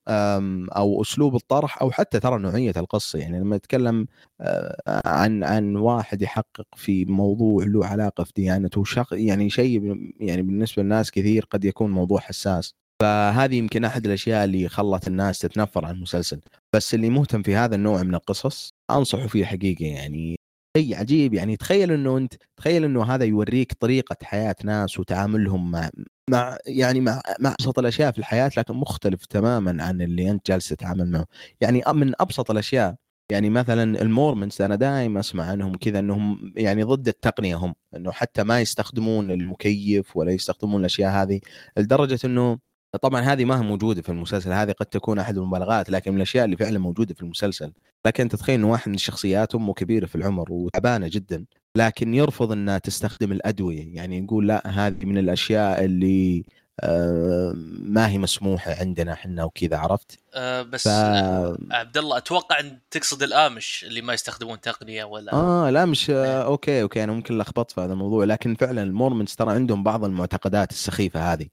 أو 0.77 1.01
أسلوب 1.01 1.35
الطرح 1.35 1.81
أو 1.81 1.91
حتى 1.91 2.19
ترى 2.19 2.39
نوعية 2.39 2.73
القصة. 2.77 3.19
يعني 3.19 3.39
لما 3.39 3.57
نتكلم 3.57 4.07
آه، 4.41 5.01
عن 5.05 5.43
عن 5.43 5.75
واحد 5.75 6.21
يحقق 6.21 6.67
في 6.75 7.05
موضوع 7.05 7.63
له 7.63 7.85
علاقة 7.85 8.23
في 8.23 8.31
ديانته 8.35 8.83
يعني 9.11 9.49
شيء 9.49 9.95
يعني 10.19 10.41
بالنسبة 10.41 10.83
للناس 10.83 11.11
كثير 11.11 11.45
قد 11.51 11.65
يكون 11.65 11.91
موضوع 11.91 12.19
حساس. 12.19 12.73
فهذه 13.01 13.55
يمكن 13.55 13.85
أحد 13.85 14.05
الأشياء 14.05 14.43
اللي 14.45 14.69
خلت 14.69 15.07
الناس 15.07 15.39
تتنفر 15.39 15.85
عن 15.85 15.95
المسلسل. 15.95 16.41
بس 16.75 16.93
اللي 16.93 17.09
مهتم 17.09 17.43
في 17.43 17.55
هذا 17.55 17.75
النوع 17.75 18.03
من 18.03 18.15
القصص 18.15 18.73
أنصحه 18.91 19.27
فيه 19.27 19.45
حقيقة. 19.45 19.85
يعني 19.85 20.35
شيء 20.77 20.95
عجيب. 20.95 21.33
يعني 21.33 21.57
تخيل 21.57 21.91
إنه 21.91 22.17
أنت 22.17 22.33
تخيل 22.57 22.83
إنه 22.83 23.03
هذا 23.03 23.25
يوريك 23.25 23.73
طريقة 23.73 24.15
حياة 24.23 24.55
ناس 24.63 24.99
وتعاملهم 24.99 25.71
مع 25.71 25.89
مع 26.29 26.57
يعني 26.65 27.01
مع 27.01 27.21
مع 27.39 27.55
أبسط 27.59 27.79
الأشياء 27.79 28.11
في 28.11 28.17
الحياة 28.19 28.51
لكن 28.57 28.73
مختلف 28.73 29.25
تماما 29.25 29.83
عن 29.83 30.01
اللي 30.01 30.31
أنت 30.31 30.47
جالس 30.47 30.69
تتعامل 30.69 31.11
معه. 31.11 31.25
يعني 31.61 31.83
من 31.93 32.13
أبسط 32.21 32.51
الأشياء 32.51 32.95
يعني 33.31 33.49
مثلا 33.49 34.01
المورمنز 34.01 34.61
أنا 34.61 34.75
دائما 34.75 35.19
أسمع 35.19 35.43
عنهم 35.45 35.75
كذا 35.75 35.99
إنهم 35.99 36.53
يعني 36.57 36.83
ضد 36.83 37.07
التقنية 37.07 37.55
هم 37.55 37.75
إنه 37.95 38.11
حتى 38.11 38.43
ما 38.43 38.61
يستخدمون 38.61 39.31
المكيف 39.31 40.17
ولا 40.17 40.31
يستخدمون 40.31 40.79
الأشياء 40.81 41.11
هذه 41.11 41.39
لدرجة 41.77 42.19
إنه 42.25 42.59
طبعا 43.01 43.21
هذه 43.21 43.45
ما 43.45 43.59
هي 43.59 43.63
موجودة 43.63 44.01
في 44.01 44.09
المسلسل 44.09 44.51
هذه 44.51 44.71
قد 44.71 44.85
تكون 44.85 45.19
أحد 45.19 45.37
المبالغات 45.37 45.89
لكن 45.89 46.11
من 46.11 46.17
الأشياء 46.17 46.45
اللي 46.45 46.57
فعلا 46.57 46.79
موجودة 46.79 47.13
في 47.13 47.21
المسلسل. 47.21 47.73
لكن 48.05 48.29
تتخيل 48.29 48.55
إنه 48.59 48.71
واحد 48.71 48.89
من 48.89 48.95
الشخصيات 48.95 49.55
أمه 49.55 49.73
كبيرة 49.73 50.05
في 50.05 50.15
العمر 50.15 50.51
وتعبانة 50.51 51.07
جدا 51.11 51.45
لكن 51.75 52.13
يرفض 52.13 52.51
إنها 52.51 52.77
تستخدم 52.77 53.31
الأدوية 53.31 53.95
يعني 53.95 54.23
يقول 54.23 54.47
لا 54.47 54.67
هذه 54.67 55.05
من 55.05 55.17
الأشياء 55.17 55.85
اللي 55.85 56.45
آه 56.79 57.53
ما 57.79 58.09
هي 58.09 58.17
مسموحة 58.17 58.75
عندنا 58.79 59.13
إحنا 59.13 59.43
وكذا 59.43 59.77
عرفت؟ 59.77 60.19
آه 60.33 60.61
بس 60.61 60.87
ف... 60.87 60.91
عبد 61.71 61.97
الله 61.97 62.17
أتوقع 62.17 62.59
إن 62.59 62.79
تقصد 62.91 63.23
ال 63.23 63.34
Amish 63.34 63.85
اللي 63.87 64.01
ما 64.01 64.13
يستخدمون 64.13 64.61
تقنية 64.61 65.03
ولا 65.03 65.33
آه 65.33 65.69
ال 65.69 65.76
Amish 65.76 66.09
آه 66.09 66.25
إيه. 66.25 66.45
أوكي 66.45 66.81
أوكي 66.81 67.03
أنا 67.03 67.11
ممكن 67.11 67.37
لخبطت 67.37 67.71
في 67.71 67.81
هذا 67.81 67.93
الموضوع 67.93 68.25
لكن 68.25 68.55
فعلا 68.55 68.83
ال 68.83 68.90
Mormons 68.90 69.35
ترى 69.35 69.53
عندهم 69.53 69.83
بعض 69.83 70.03
المعتقدات 70.03 70.71
السخيفة 70.71 71.33
هذه 71.33 71.47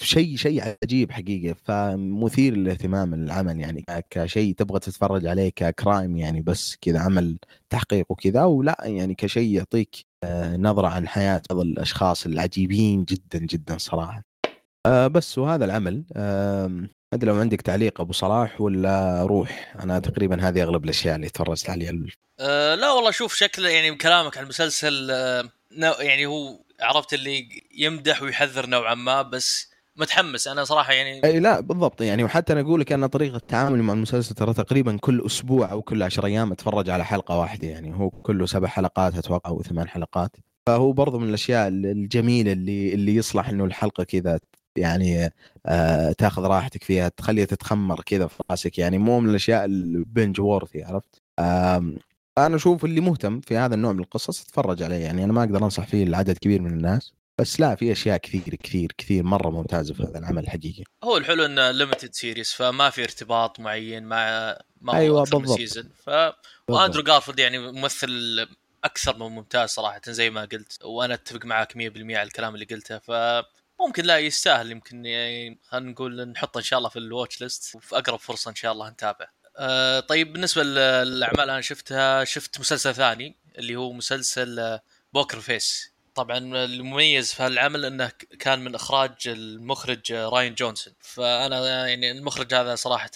شيء 0.00 0.36
شيء 0.36 0.76
عجيب 0.82 1.12
حقيقة. 1.12 1.56
فمثير 1.64 2.54
للاهتمام 2.54 3.14
العمل 3.14 3.60
يعني 3.60 3.84
كشيء 4.10 4.54
تبغى 4.54 4.78
تتفرج 4.80 5.26
عليه 5.26 5.48
ككرايم 5.56 6.16
يعني 6.16 6.40
بس 6.40 6.76
كذا 6.80 6.98
عمل 6.98 7.38
تحقيق 7.70 8.06
وكذا 8.08 8.44
ولا 8.44 8.76
يعني 8.82 9.14
كشيء 9.14 9.56
يعطيك 9.56 10.06
آه، 10.24 10.56
نظرة 10.56 10.86
عن 10.86 11.08
حياه 11.08 11.42
بعض 11.50 11.60
الأشخاص 11.60 12.26
العجيبين 12.26 13.04
جدا 13.04 13.38
جدا 13.38 13.78
صراحة. 13.78 14.22
آه، 14.86 15.06
بس 15.06 15.38
وهذا 15.38 15.64
العمل 15.64 16.04
أدري 17.14 17.30
لو 17.30 17.36
عندك 17.36 17.60
تعليق 17.60 18.00
أبو 18.00 18.12
صلاح 18.12 18.60
ولا 18.60 19.22
روح. 19.22 19.76
أنا 19.82 19.98
تقريبا 19.98 20.48
هذه 20.48 20.62
أغلب 20.62 20.84
الأشياء 20.84 21.16
اللي 21.16 21.28
تفرجت 21.28 21.70
عليها. 21.70 21.92
أه 22.40 22.74
لا 22.74 22.92
والله 22.92 23.10
شوف 23.10 23.34
شكله 23.34 23.68
يعني 23.68 23.94
كلامك 23.94 24.38
عن 24.38 24.44
المسلسل 24.44 25.10
أه 25.10 25.50
يعني 26.00 26.26
هو 26.26 26.63
عرفت 26.80 27.14
اللي 27.14 27.48
يمدح 27.78 28.22
ويحذر 28.22 28.66
نوعا 28.66 28.94
ما 28.94 29.22
بس 29.22 29.70
متحمس. 29.96 30.48
أنا 30.48 30.64
صراحة 30.64 30.92
يعني 30.92 31.24
إي 31.24 31.40
لا 31.40 31.60
بالضبط. 31.60 32.00
يعني 32.02 32.24
وحتى 32.24 32.52
أنا 32.52 32.60
أقول 32.60 32.80
لك 32.80 32.92
أن 32.92 33.06
طريقة 33.06 33.38
تعاملي 33.38 33.82
مع 33.82 33.92
المسلسل 33.92 34.34
ترى 34.34 34.54
تقريبا 34.54 34.96
كل 35.00 35.26
أسبوع 35.26 35.72
أو 35.72 35.82
كل 35.82 36.02
10 36.02 36.26
أيام 36.26 36.52
أتفرج 36.52 36.90
على 36.90 37.04
حلقة 37.04 37.38
واحدة. 37.38 37.68
يعني 37.68 37.94
هو 37.94 38.10
كله 38.10 38.46
سبع 38.46 38.68
حلقات 38.68 39.14
أتوقع 39.18 39.50
أو 39.50 39.62
ثمان 39.62 39.88
حلقات. 39.88 40.36
فهو 40.66 40.92
برضو 40.92 41.18
من 41.18 41.28
الأشياء 41.28 41.68
الجميلة 41.68 42.52
اللي 42.52 42.94
اللي 42.94 43.14
يصلح 43.14 43.48
إنه 43.48 43.64
الحلقة 43.64 44.04
كذا 44.04 44.40
يعني 44.76 45.30
آه 45.66 46.12
تاخذ 46.12 46.42
راحتك 46.42 46.84
فيها 46.84 47.08
تخليها 47.08 47.44
تتخمر 47.44 48.00
كذا 48.06 48.26
في 48.26 48.42
راسك. 48.50 48.78
يعني 48.78 48.98
مو 48.98 49.20
من 49.20 49.30
الأشياء 49.30 49.64
البنج 49.64 50.40
وورثي 50.40 50.82
عرفت؟ 50.84 51.22
أنا 52.38 52.56
أشوف 52.56 52.84
اللي 52.84 53.00
مهتم 53.00 53.40
في 53.40 53.56
هذا 53.56 53.74
النوع 53.74 53.92
من 53.92 54.00
القصص 54.00 54.42
يتفرج 54.42 54.82
عليه. 54.82 54.96
يعني 54.96 55.24
أنا 55.24 55.32
ما 55.32 55.44
أقدر 55.44 55.64
أنصح 55.64 55.86
فيه 55.86 56.04
لعدد 56.04 56.38
كبير 56.38 56.62
من 56.62 56.70
الناس 56.70 57.12
بس 57.38 57.60
لا 57.60 57.74
في 57.74 57.92
أشياء 57.92 58.16
كثير 58.16 58.54
كثير 58.54 58.92
كثير 58.98 59.22
مرة 59.22 59.50
ممتازة 59.50 59.94
في 59.94 60.02
هذا 60.02 60.18
العمل 60.18 60.42
الحقيقي. 60.42 60.84
هو 61.04 61.16
الحلو 61.16 61.44
إنه 61.44 61.70
limited 61.70 62.14
series 62.14 62.52
فما 62.52 62.90
في 62.90 63.02
ارتباط 63.02 63.60
معين 63.60 64.04
مع 64.04 64.56
ما 64.80 64.96
أيوه 64.96 65.20
بالضبط. 65.20 65.56
season 65.56 65.90
ف 66.04 66.10
وأندرو 66.68 67.02
جارفيلد 67.02 67.38
يعني 67.38 67.58
ممثل 67.58 68.46
أكثر 68.84 69.16
من 69.16 69.26
ممتاز 69.26 69.68
صراحة 69.68 70.00
زي 70.08 70.30
ما 70.30 70.44
قلت 70.44 70.78
وأنا 70.84 71.14
أتفق 71.14 71.44
معك 71.44 71.72
100% 71.72 71.76
على 71.76 72.22
الكلام 72.22 72.54
اللي 72.54 72.64
قلته. 72.64 72.98
ف 72.98 73.10
ممكن 73.80 74.04
لا 74.04 74.18
يستاهل 74.18 74.70
يمكن 74.70 75.06
يعني 75.06 75.58
خلينا 75.68 75.90
نقول 75.90 76.28
نحطه 76.28 76.58
إن 76.58 76.64
شاء 76.64 76.78
الله 76.78 76.88
في 76.88 76.98
ال 76.98 77.05
watch 77.05 77.40
list 77.40 77.76
وفي 77.76 77.96
أقرب 77.96 78.18
فرصة 78.18 78.50
إن 78.50 78.54
شاء 78.54 78.72
الله 78.72 78.90
نتابع. 78.90 79.26
آه 79.56 80.00
طيب 80.00 80.32
بالنسبة 80.32 80.62
للأعمال 80.62 81.50
أنا 81.50 81.60
شفتها 81.60 82.24
شفت 82.24 82.60
مسلسل 82.60 82.94
ثاني 82.94 83.36
اللي 83.58 83.76
هو 83.76 83.92
مسلسل 83.92 84.78
Poker 85.12 85.40
Face. 85.40 85.94
طبعا 86.14 86.38
المميز 86.38 87.32
في 87.34 87.42
هالعمل 87.42 87.84
إنه 87.84 88.12
كان 88.38 88.58
من 88.64 88.74
إخراج 88.74 89.14
المخرج 89.26 90.12
راين 90.12 90.54
جونسون. 90.54 90.94
فأنا 91.00 91.88
يعني 91.88 92.10
المخرج 92.10 92.54
هذا 92.54 92.74
صراحة 92.74 93.10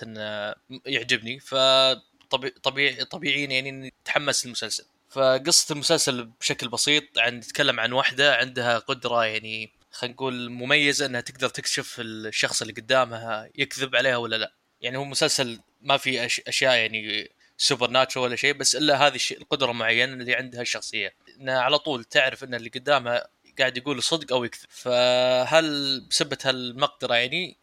يعجبني. 0.87 1.41
فطبيعي 1.41 3.05
طبيعي 3.05 3.41
يعني 3.41 3.69
إني 3.69 3.95
تحمس 4.05 4.47
المسلسل 4.47 4.85
فقصة 5.11 5.73
المسلسل 5.73 6.25
بشكل 6.41 6.69
بسيط 6.69 7.19
عن 7.19 7.41
تتكلم 7.41 7.81
عن 7.81 7.93
واحدة 7.93 8.37
عندها 8.37 8.79
قدرة 8.79 9.25
يعني 9.25 9.73
خلينا 9.93 10.15
نقول 10.15 10.51
مميزة 10.51 11.07
إنها 11.07 11.21
تقدر 11.21 11.49
تكشف 11.49 11.97
الشخص 12.01 12.63
اللي 12.63 12.73
قدامها 12.75 13.51
يكذب 13.55 13.97
عليها 13.97 14.17
ولا 14.17 14.37
لا. 14.37 14.53
يعني 14.81 14.97
هو 14.97 15.05
مسلسل 15.05 15.61
ما 15.81 15.97
في. 15.97 16.25
أشياء 16.25 16.77
يعني 16.77 17.31
سوبر 17.57 17.91
ناتشر 17.91 18.21
ولا 18.21 18.37
شيء 18.37 18.53
بس 18.53 18.77
إلا 18.77 19.07
هذه 19.07 19.19
القدرة 19.31 19.73
معينة 19.73 20.13
اللي 20.13 20.35
عندها 20.35 20.63
الشخصية. 20.63 21.15
انها 21.41 21.61
على 21.61 21.79
طول 21.79 22.05
تعرف 22.05 22.45
إن 22.45 22.55
اللي 22.55 22.69
قدامها 22.69 23.29
قاعد 23.59 23.77
يقول 23.77 24.03
صدق 24.03 24.33
أو 24.33 24.45
يكذب. 24.45 24.67
فهل 24.69 26.01
بسبه 26.11 26.39
هالمقدرة 26.45 27.15
يعني 27.15 27.57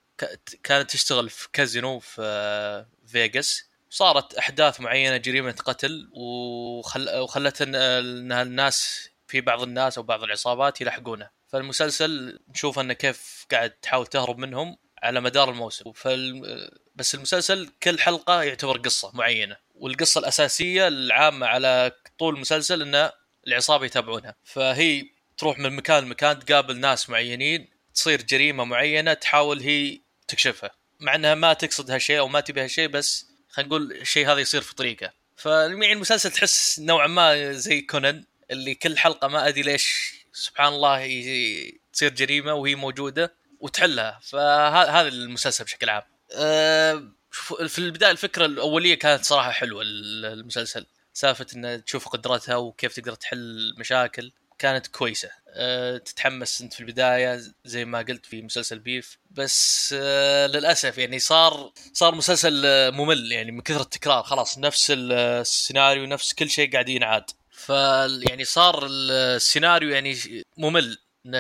كانت 0.64 0.92
تشتغل 0.92 1.30
في 1.30 1.48
كازينو 1.54 2.00
في 2.00 2.86
فيغاس. 3.08 3.64
صارت 3.90 4.34
أحداث 4.34 4.82
معينة 4.82 5.18
جريمة 5.18 5.52
قتل 5.52 6.10
وخل... 6.14 7.20
وخلت 7.20 7.62
انها 7.62 8.42
الناس 8.42 9.10
في 9.28 9.42
بعض 9.42 9.62
الناس 9.62 9.98
أو 9.98 10.04
بعض 10.04 10.24
العصابات 10.24 10.82
يلحقونه. 10.82 11.30
فالمسلسل 11.48 12.40
نشوف 12.50 12.80
إنه 12.80 12.94
كيف 12.94 13.46
قاعد 13.52 13.70
تحاول 13.70 14.08
تهرب 14.08 14.38
منهم 14.38 14.78
على 15.06 15.22
مدار 15.22 15.50
الموسم. 15.50 15.92
فال... 15.92 16.70
بس 16.96 17.16
المسلسل 17.16 17.70
كل 17.84 18.00
حلقة 18.00 18.44
يعتبر 18.44 18.78
قصة 18.78 19.12
معينة 19.14 19.58
والقصة 19.76 20.20
الأساسية 20.20 20.88
العامة 20.88 21.48
على 21.48 21.92
طول 22.18 22.36
المسلسل 22.36 22.82
إنه 22.82 23.12
العصابة 23.48 23.86
يتابعونها. 23.86 24.36
فهي 24.44 25.06
تروح 25.38 25.60
من 25.60 25.76
مكان 25.76 26.04
لمكان 26.04 26.40
تقابل 26.40 26.80
ناس 26.80 27.10
معينين 27.10 27.70
تصير 27.94 28.22
جريمة 28.22 28.64
معينة 28.64 29.14
تحاول 29.14 29.60
هي 29.60 30.00
تكشفها. 30.28 30.72
مع 31.00 31.16
إنها 31.16 31.36
ما 31.36 31.54
تقصد 31.54 31.92
هالشيء 31.92 32.20
أو 32.20 32.28
ما 32.28 32.40
تبي 32.40 32.64
هالشيء 32.64 32.88
بس 32.88 33.26
خلينا 33.50 33.70
نقول 33.70 33.92
الشيء 33.92 34.32
هذا 34.32 34.40
يصير 34.40 34.62
في 34.62 34.76
طريقة. 34.76 35.14
فالمعني 35.36 35.94
المسلسل 35.94 36.32
تحس 36.32 36.80
نوعا 36.80 37.08
ما 37.08 37.52
زي 37.52 37.82
كونان 37.82 38.24
اللي 38.52 38.76
كل 38.76 38.98
حلقة 38.98 39.28
ما 39.28 39.48
أدري 39.48 39.62
ليش 39.62 40.14
سبحان 40.34 40.74
الله 40.74 41.00
تصير 41.94 42.10
جريمة 42.10 42.54
وهي 42.54 42.76
موجودة. 42.76 43.34
وتحلها. 43.60 44.20
فهذا 44.24 45.08
المسلسل 45.08 45.64
بشكل 45.64 45.90
عام. 45.90 46.04
أه 46.36 47.12
في 47.68 47.80
البداية 47.80 48.12
الفكرة 48.12 48.46
الأولية 48.46 48.96
كانت 48.96 49.26
صراحة 49.26 49.52
حلوة 49.52 49.82
المسلسل. 49.86 50.86
سالفة 51.14 51.46
ان 51.56 51.84
تشوف 51.86 52.08
قدرتها 52.08 52.56
وكيف 52.56 52.96
تقدر 52.96 53.16
تحل 53.16 53.74
مشاكل 53.78 54.32
كانت 54.60 54.88
كويسة. 54.88 55.30
أه 55.50 55.98
تتحمس 55.98 56.62
أنت 56.62 56.74
في 56.74 56.80
البداية 56.80 57.42
زي 57.66 57.86
ما 57.86 58.00
قلت 58.00 58.26
في 58.26 58.42
مسلسل 58.42 58.80
بيف. 58.80 59.18
بس 59.32 59.96
أه 59.98 60.48
للأسف 60.48 60.98
يعني 60.98 61.20
صار 61.20 61.72
صار 61.94 62.16
مسلسل 62.16 62.62
ممل 62.92 63.32
يعني 63.32 63.52
من 63.52 63.62
كثر 63.62 63.82
التكرار. 63.82 64.24
خلاص 64.24 64.58
نفس 64.58 64.94
السيناريو 64.96 66.06
نفس 66.06 66.34
كل 66.34 66.50
شيء 66.50 66.72
قاعد 66.72 66.90
ينعاد 66.90 67.24
ف 67.52 67.70
يعني 68.30 68.44
صار 68.44 68.88
السيناريو 68.90 69.90
يعني 69.90 70.44
ممل. 70.58 70.98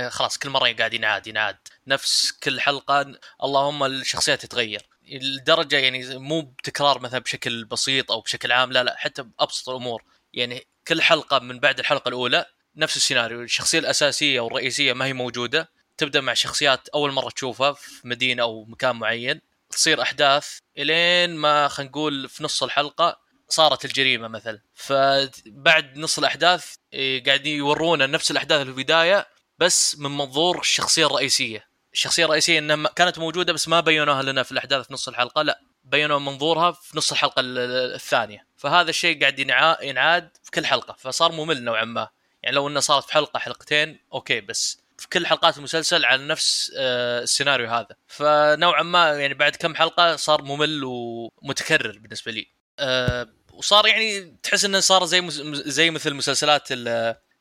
خلاص 0.10 0.38
كل 0.38 0.50
مرة 0.50 0.71
قاعد 0.74 0.93
ينعاد 0.93 1.28
ينعاد. 1.28 1.58
نفس 1.88 2.32
كل 2.32 2.62
حلقة 2.62 3.19
اللهم 3.43 3.84
الشخصيات 3.84 4.45
تتغير. 4.45 4.82
الدرجه 5.12 5.76
يعني 5.76 6.17
مو 6.17 6.41
بتكرار 6.41 7.00
مثلا 7.00 7.19
بشكل 7.19 7.65
بسيط 7.65 8.12
أو 8.12 8.21
بشكل 8.21 8.52
عام 8.52 8.71
لا 8.71 8.84
لا 8.84 8.95
حتى 8.98 9.24
بأبسط 9.24 9.69
الأمور. 9.69 10.04
يعني 10.34 10.67
كل 10.88 11.02
حلقة 11.02 11.39
من 11.39 11.60
بعد 11.60 11.80
الحلقة 11.80 12.10
الأولى 12.10 12.45
نفس 12.76 12.98
السيناريو. 12.98 13.41
الشخصية 13.41 13.80
الأساسية 13.80 14.39
والرئيسيه 14.39 14.93
ما 14.93 15.06
هي 15.06 15.13
موجودة. 15.13 15.69
تبدأ 15.98 16.21
مع 16.21 16.34
شخصيات 16.34 16.89
أول 16.89 17.12
مرة 17.12 17.30
تشوفها 17.30 17.74
في 17.74 18.08
مدينة 18.08 18.43
أو 18.43 18.65
مكان 18.65 18.95
معين. 18.95 19.41
تصير 19.69 20.02
أحداث 20.02 20.58
إلين 20.78 21.36
ما 21.36 21.67
خلينا 21.67 21.89
نقول 21.91 22.30
في 22.30 22.43
نص 22.43 22.63
الحلقة 22.63 23.19
صارت 23.50 23.86
الجريمة 23.86 24.28
مثلا. 24.28 24.60
فبعد 24.74 25.98
نص 25.98 26.17
الأحداث 26.17 26.76
إيه، 26.93 27.24
قاعدين 27.24 27.58
يورونا 27.58 28.08
نفس 28.08 28.32
الأحداث 28.32 28.62
في 28.62 28.69
البداية. 28.69 29.35
بس 29.60 30.00
من 30.00 30.12
منظور 30.12 30.60
الشخصية 30.60 31.06
الرئيسية. 31.06 31.68
الشخصية 31.94 32.26
الرئيسية 32.26 32.60
إنها 32.60 32.89
كانت 32.96 33.20
موجودة 33.20 33.54
بس 33.54 33.68
ما 33.68 33.80
بينوها 33.80 34.24
لنا 34.24 34.44
في 34.44 34.52
الأحداث 34.52 34.88
في 34.88 34.94
نص 34.94 35.08
الحلقة 35.08 35.41
لا 35.41 35.62
بينوا 35.84 36.20
منظورها 36.20 36.72
في 36.72 36.98
نص 36.98 37.12
الحلقة 37.12 37.41
الثانية. 37.46 38.48
فهذا 38.58 38.89
الشيء 38.89 39.22
قاعد 39.22 39.39
ينعاد 39.82 40.30
في 40.44 40.52
كل 40.52 40.65
حلقة 40.65 40.96
فصار 41.00 41.32
ممل 41.32 41.63
نوعا 41.63 41.86
ما. 41.86 42.10
يعني 42.44 42.56
لو 42.56 42.68
إنه 42.68 42.80
صارت 42.80 43.06
في 43.06 43.13
حلقة 43.13 43.39
حلقتين 43.39 44.00
أوكي 44.13 44.41
بس 44.41 44.80
في 44.98 45.10
كل 45.10 45.28
حلقات 45.28 45.58
المسلسل 45.58 46.06
على 46.06 46.28
نفس 46.28 46.72
آه، 46.78 47.24
السيناريو 47.24 47.70
هذا. 47.70 47.96
فنوعا 48.08 48.84
ما 48.84 49.10
يعني 49.10 49.34
بعد 49.34 49.56
كم 49.56 49.76
حلقة 49.76 50.15
صار 50.15 50.41
ممل 50.41 50.82
ومتكرر 50.84 52.00
بالنسبة 52.00 52.32
لي. 52.32 52.48
آه، 52.80 53.28
وصار 53.54 53.88
يعني 53.88 54.38
تحس 54.44 54.65
إنه 54.65 54.80
صار 54.80 55.06
زي 55.06 55.24
زي 55.54 55.89
مثل 55.89 56.13
مسلسلات 56.13 56.68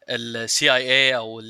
ال 0.09 0.75
CIA 0.75 1.17
أو 1.17 1.41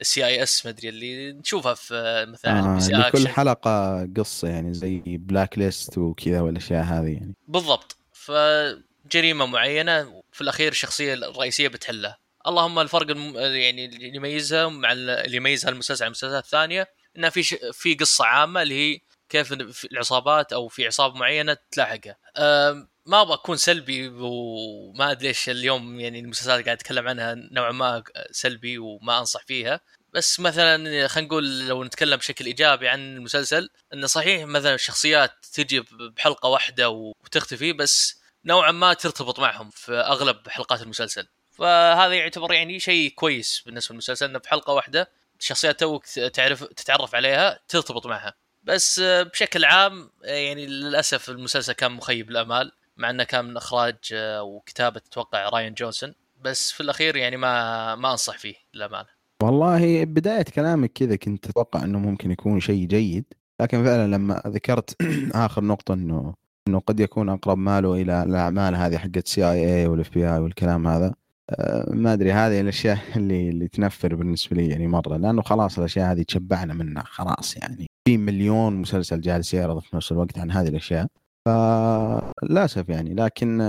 ال 0.00 0.26
CIS 0.26 0.66
ما 0.66 0.72
أدري 0.72 0.88
اللي 0.88 1.32
نشوفها 1.32 1.74
في 1.74 2.26
مثلا 2.28 3.06
آه 3.06 3.10
كل 3.10 3.28
حلقة 3.28 4.06
قصة 4.16 4.48
يعني 4.48 4.74
زي 4.74 5.02
Blacklist 5.06 5.98
وكذا 5.98 6.40
والاشياء 6.40 6.84
هذه 6.84 7.12
يعني. 7.12 7.34
بالضبط. 7.48 7.96
فجريمة 8.12 9.46
معينة 9.46 10.22
في 10.32 10.40
الأخير 10.40 10.72
الشخصيه 10.72 11.14
الرئيسية 11.14 11.68
بتحلها 11.68 12.18
اللهم 12.46 12.78
الفرق 12.78 13.10
الم... 13.10 13.36
يعني 13.36 13.84
اللي 13.84 14.16
يميزها 14.16 14.68
مع 14.68 14.92
اللي 14.92 15.36
يميزها 15.36 15.70
المسلسل 15.70 16.04
عن 16.04 16.06
المسلسلات 16.06 16.44
الثانية 16.44 16.88
انها 17.16 17.30
في 17.30 17.42
ش... 17.42 17.54
في 17.72 17.94
قصة 17.94 18.24
عامة 18.24 18.62
اللي 18.62 18.74
هي 18.74 19.00
كيف 19.28 19.52
في 19.52 19.92
العصابات 19.92 20.52
أو 20.52 20.68
في 20.68 20.86
عصابة 20.86 21.18
معينة 21.18 21.56
تلاحقها. 21.70 22.16
أه 22.36 22.88
ما 23.06 23.22
أبغى 23.22 23.34
أكون 23.34 23.56
سلبي 23.56 24.08
وما 24.08 25.10
أدري 25.10 25.28
ليش 25.28 25.48
اليوم 25.48 26.00
يعني 26.00 26.20
المسلسلات 26.20 26.64
قاعد 26.64 26.76
أتكلم 26.76 27.08
عنها 27.08 27.34
نوعا 27.34 27.72
ما 27.72 28.02
سلبي 28.30 28.78
وما 28.78 29.18
أنصح 29.18 29.44
فيها. 29.46 29.80
بس 30.12 30.40
مثلا 30.40 31.08
خلينا 31.08 31.28
نقول 31.28 31.68
لو 31.68 31.84
نتكلم 31.84 32.16
بشكل 32.16 32.46
إيجابي 32.46 32.88
عن 32.88 33.16
المسلسل 33.16 33.70
إنه 33.92 34.06
صحيح 34.06 34.44
مثلا 34.44 34.74
الشخصيات 34.74 35.46
تجي 35.52 35.84
بحلقة 36.16 36.48
واحدة 36.48 36.88
وتختفي 36.90 37.72
بس 37.72 38.20
نوعا 38.44 38.72
ما 38.72 38.94
ترتبط 38.94 39.40
معهم 39.40 39.70
في 39.70 39.92
أغلب 39.92 40.48
حلقات 40.48 40.82
المسلسل. 40.82 41.26
فهذا 41.50 42.14
يعتبر 42.14 42.52
يعني 42.52 42.80
شيء 42.80 43.10
كويس 43.10 43.62
بالنسبة 43.66 43.92
للمسلسل 43.92 44.26
إنه 44.26 44.38
بحلقة 44.38 44.72
واحدة 44.72 45.10
الشخصيات 45.40 45.80
توك 45.80 46.06
تعرف 46.08 46.64
تتعرف 46.64 47.14
عليها 47.14 47.60
ترتبط 47.68 48.06
معها. 48.06 48.34
بس 48.62 49.00
بشكل 49.00 49.64
عام 49.64 50.10
يعني 50.22 50.66
للأسف 50.66 51.30
المسلسل 51.30 51.72
كان 51.72 51.92
مخيب 51.92 52.30
الامال 52.30 52.72
مع 53.00 53.10
انه 53.10 53.24
كان 53.24 53.44
من 53.44 53.56
اخراج 53.56 53.96
آه، 54.12 54.42
وكتابة 54.42 55.00
أتوقع 55.06 55.48
راين 55.48 55.74
جونسون. 55.74 56.14
بس 56.40 56.72
في 56.72 56.80
الأخير 56.80 57.16
يعني 57.16 57.36
ما 57.36 57.94
ما 57.94 58.10
أنصح 58.10 58.38
فيه 58.38 58.54
للأمانة. 58.74 59.08
والله 59.42 60.04
بداية 60.04 60.42
كلامك 60.42 60.92
كذا 60.92 61.16
كنت 61.16 61.48
أتوقع 61.48 61.84
إنه 61.84 61.98
ممكن 61.98 62.30
يكون 62.30 62.60
شيء 62.60 62.86
جيد. 62.86 63.24
لكن 63.60 63.84
فعلا 63.84 64.16
لما 64.16 64.42
ذكرت 64.46 64.96
آخر 65.34 65.64
نقطة 65.64 65.94
إنه 65.94 66.34
إنه 66.68 66.80
قد 66.80 67.00
يكون 67.00 67.28
أقرب 67.28 67.58
ماله 67.58 67.94
إلى 67.94 68.22
الأعمال 68.22 68.76
هذه 68.76 68.98
حقت 68.98 69.28
CIA 69.28 69.50
وال 69.50 70.10
FBI 70.14 70.38
والكلام 70.38 70.86
هذا 70.86 71.14
آه، 71.50 71.92
ما 71.92 72.12
أدري 72.12 72.32
هذه 72.32 72.60
الأشياء 72.60 72.98
اللي 73.16 73.48
اللي 73.48 73.68
تنفر 73.68 74.14
بالنسبة 74.14 74.56
لي 74.56 74.68
يعني 74.68 74.86
مرة. 74.86 75.16
لأنه 75.16 75.42
خلاص 75.42 75.78
الأشياء 75.78 76.12
هذه 76.12 76.22
تشبعنا 76.22 76.74
منها 76.74 77.02
خلاص 77.02 77.56
يعني. 77.56 77.86
في 78.04 78.16
مليون 78.16 78.76
مسلسل 78.76 79.20
جالس 79.20 79.54
يعرض 79.54 79.78
في 79.78 79.96
نفس 79.96 80.12
الوقت 80.12 80.38
عن 80.38 80.50
هذه 80.50 80.68
الأشياء. 80.68 81.06
فللأسف 81.44 82.88
يعني 82.88 83.14
لكن 83.14 83.60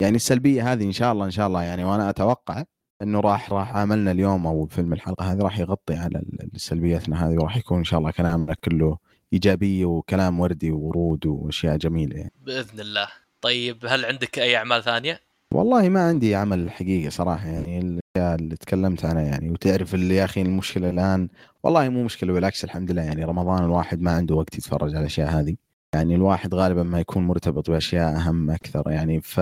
يعني 0.00 0.16
السلبية 0.16 0.72
هذه 0.72 0.84
إن 0.84 0.92
شاء 0.92 1.12
الله 1.12 1.24
إن 1.24 1.30
شاء 1.30 1.46
الله 1.46 1.62
يعني 1.62 1.84
وأنا 1.84 2.10
أتوقع 2.10 2.64
إنه 3.02 3.20
راح 3.20 3.52
راح 3.52 3.76
عملنا 3.76 4.10
اليوم 4.10 4.46
أو 4.46 4.66
فيلم 4.66 4.92
الحلقة 4.92 5.32
هذه 5.32 5.38
راح 5.38 5.58
يغطي 5.58 5.94
على 5.94 6.22
سلبياتنا 6.56 7.28
هذه 7.28 7.34
وراح 7.34 7.56
يكون 7.56 7.78
إن 7.78 7.84
شاء 7.84 8.00
الله 8.00 8.10
كلامنا 8.10 8.54
كله 8.54 8.98
إيجابية 9.32 9.84
وكلام 9.84 10.40
وردي 10.40 10.70
وورود 10.70 11.26
وأشياء 11.26 11.76
جميلة 11.76 12.16
يعني. 12.16 12.32
بإذن 12.46 12.80
الله. 12.80 13.08
طيب 13.40 13.86
هل 13.86 14.04
عندك 14.04 14.38
أي 14.38 14.56
أعمال 14.56 14.82
ثانية؟ 14.82 15.20
والله 15.54 15.88
ما 15.88 16.08
عندي 16.08 16.34
عمل 16.34 16.70
حقيقه 16.70 17.10
صراحة 17.10 17.48
يعني 17.48 17.78
الاشياء 17.78 18.34
اللي 18.34 18.56
تكلمت 18.56 19.04
عنها 19.04 19.22
يعني 19.22 19.50
وتعرف 19.50 19.94
اللي 19.94 20.16
يا 20.16 20.24
أخي 20.24 20.42
المشكلة 20.42 20.90
الآن 20.90 21.28
والله 21.62 21.88
مو 21.88 22.04
مشكلة 22.04 22.32
بالعكس 22.32 22.64
الحمد 22.64 22.90
لله 22.90 23.02
يعني 23.02 23.24
رمضان 23.24 23.64
الواحد 23.64 24.00
ما 24.00 24.10
عنده 24.10 24.34
وقت 24.34 24.58
يتفرج 24.58 24.90
على 24.90 25.00
الأشياء 25.00 25.30
هذه 25.30 25.56
يعني 25.94 26.14
الواحد 26.14 26.54
غالبا 26.54 26.82
ما 26.82 27.00
يكون 27.00 27.26
مرتبط 27.26 27.70
بأشياء 27.70 28.16
أهم 28.16 28.50
أكثر 28.50 28.82
يعني. 28.86 29.20
ف 29.20 29.40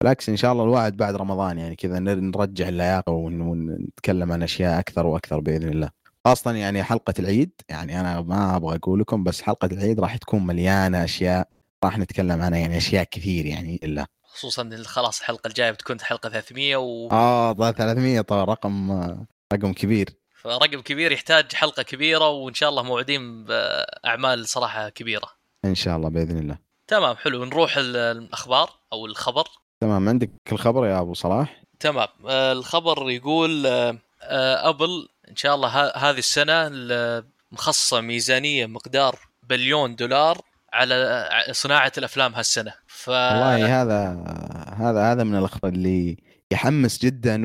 بالعكس 0.00 0.28
إن 0.28 0.36
شاء 0.36 0.52
الله 0.52 0.64
الواحد 0.64 0.96
بعد 0.96 1.16
رمضان 1.16 1.58
يعني 1.58 1.76
كذا 1.76 1.98
نرجع 1.98 2.68
اللياقة 2.68 3.12
ونتكلم 3.12 4.32
عن 4.32 4.42
أشياء 4.42 4.78
أكثر 4.78 5.06
وأكثر 5.06 5.40
بإذن 5.40 5.68
الله. 5.68 5.90
خاصة 6.24 6.52
يعني 6.52 6.82
حلقة 6.82 7.14
العيد 7.18 7.50
يعني 7.68 8.00
أنا 8.00 8.20
ما 8.20 8.56
أبغى 8.56 8.76
أقول 8.76 9.00
لكم 9.00 9.24
بس 9.24 9.42
حلقة 9.42 9.66
العيد 9.66 10.00
راح 10.00 10.16
تكون 10.16 10.46
مليانة 10.46 11.04
أشياء 11.04 11.48
راح 11.84 11.98
نتكلم 11.98 12.42
عنها 12.42 12.58
يعني 12.58 12.76
أشياء 12.76 13.04
كثير 13.04 13.46
يعني 13.46 13.80
إلا. 13.82 14.06
خصوصا 14.22 14.70
خلاص 14.84 15.20
الحلقة 15.20 15.48
الجاية 15.48 15.70
بتكون 15.70 16.00
حلقة 16.00 16.28
300 16.28 16.76
و 16.76 17.08
آه 17.12 17.52
300 17.52 18.20
طبعا 18.20 18.44
رقم 18.44 18.90
رقم 19.52 19.72
كبير. 19.72 20.10
فرقم 20.42 20.80
كبير 20.80 21.12
يحتاج 21.12 21.52
حلقة 21.54 21.82
كبيرة 21.82 22.28
وإن 22.28 22.54
شاء 22.54 22.68
الله 22.68 22.82
موعدين 22.82 23.44
بأعمال 23.44 24.48
صراحة 24.48 24.88
كبيرة. 24.88 25.39
إن 25.64 25.74
شاء 25.74 25.96
الله 25.96 26.08
بإذن 26.08 26.38
الله. 26.38 26.58
تمام 26.86 27.16
حلو. 27.16 27.44
نروح 27.44 27.74
الأخبار 27.76 28.70
أو 28.92 29.06
الخبر. 29.06 29.44
تمام 29.80 30.08
عندك 30.08 30.30
الخبر 30.52 30.86
يا 30.86 31.00
أبو 31.00 31.14
صلاح؟ 31.14 31.62
تمام. 31.80 32.08
آه 32.28 32.52
الخبر 32.52 33.10
يقول 33.10 33.66
آه 33.66 33.98
آه 34.22 34.68
أبل 34.68 35.08
إن 35.30 35.36
شاء 35.36 35.54
الله 35.54 35.68
هذه 35.96 36.18
السنة 36.18 36.70
مخصصة 37.52 38.00
ميزانية 38.00 38.66
مقدار 38.66 39.18
بليون 39.48 39.96
دولار 39.96 40.40
على 40.72 41.32
صناعة 41.50 41.92
الأفلام 41.98 42.34
هالسنة. 42.34 42.72
ف 42.86 43.08
والله 43.08 43.82
هذا 43.82 44.24
هذا 44.76 45.12
هذا 45.12 45.24
من 45.24 45.38
الاخبار 45.38 45.72
اللي 45.72 46.16
يحمس 46.52 46.98
جدا. 46.98 47.42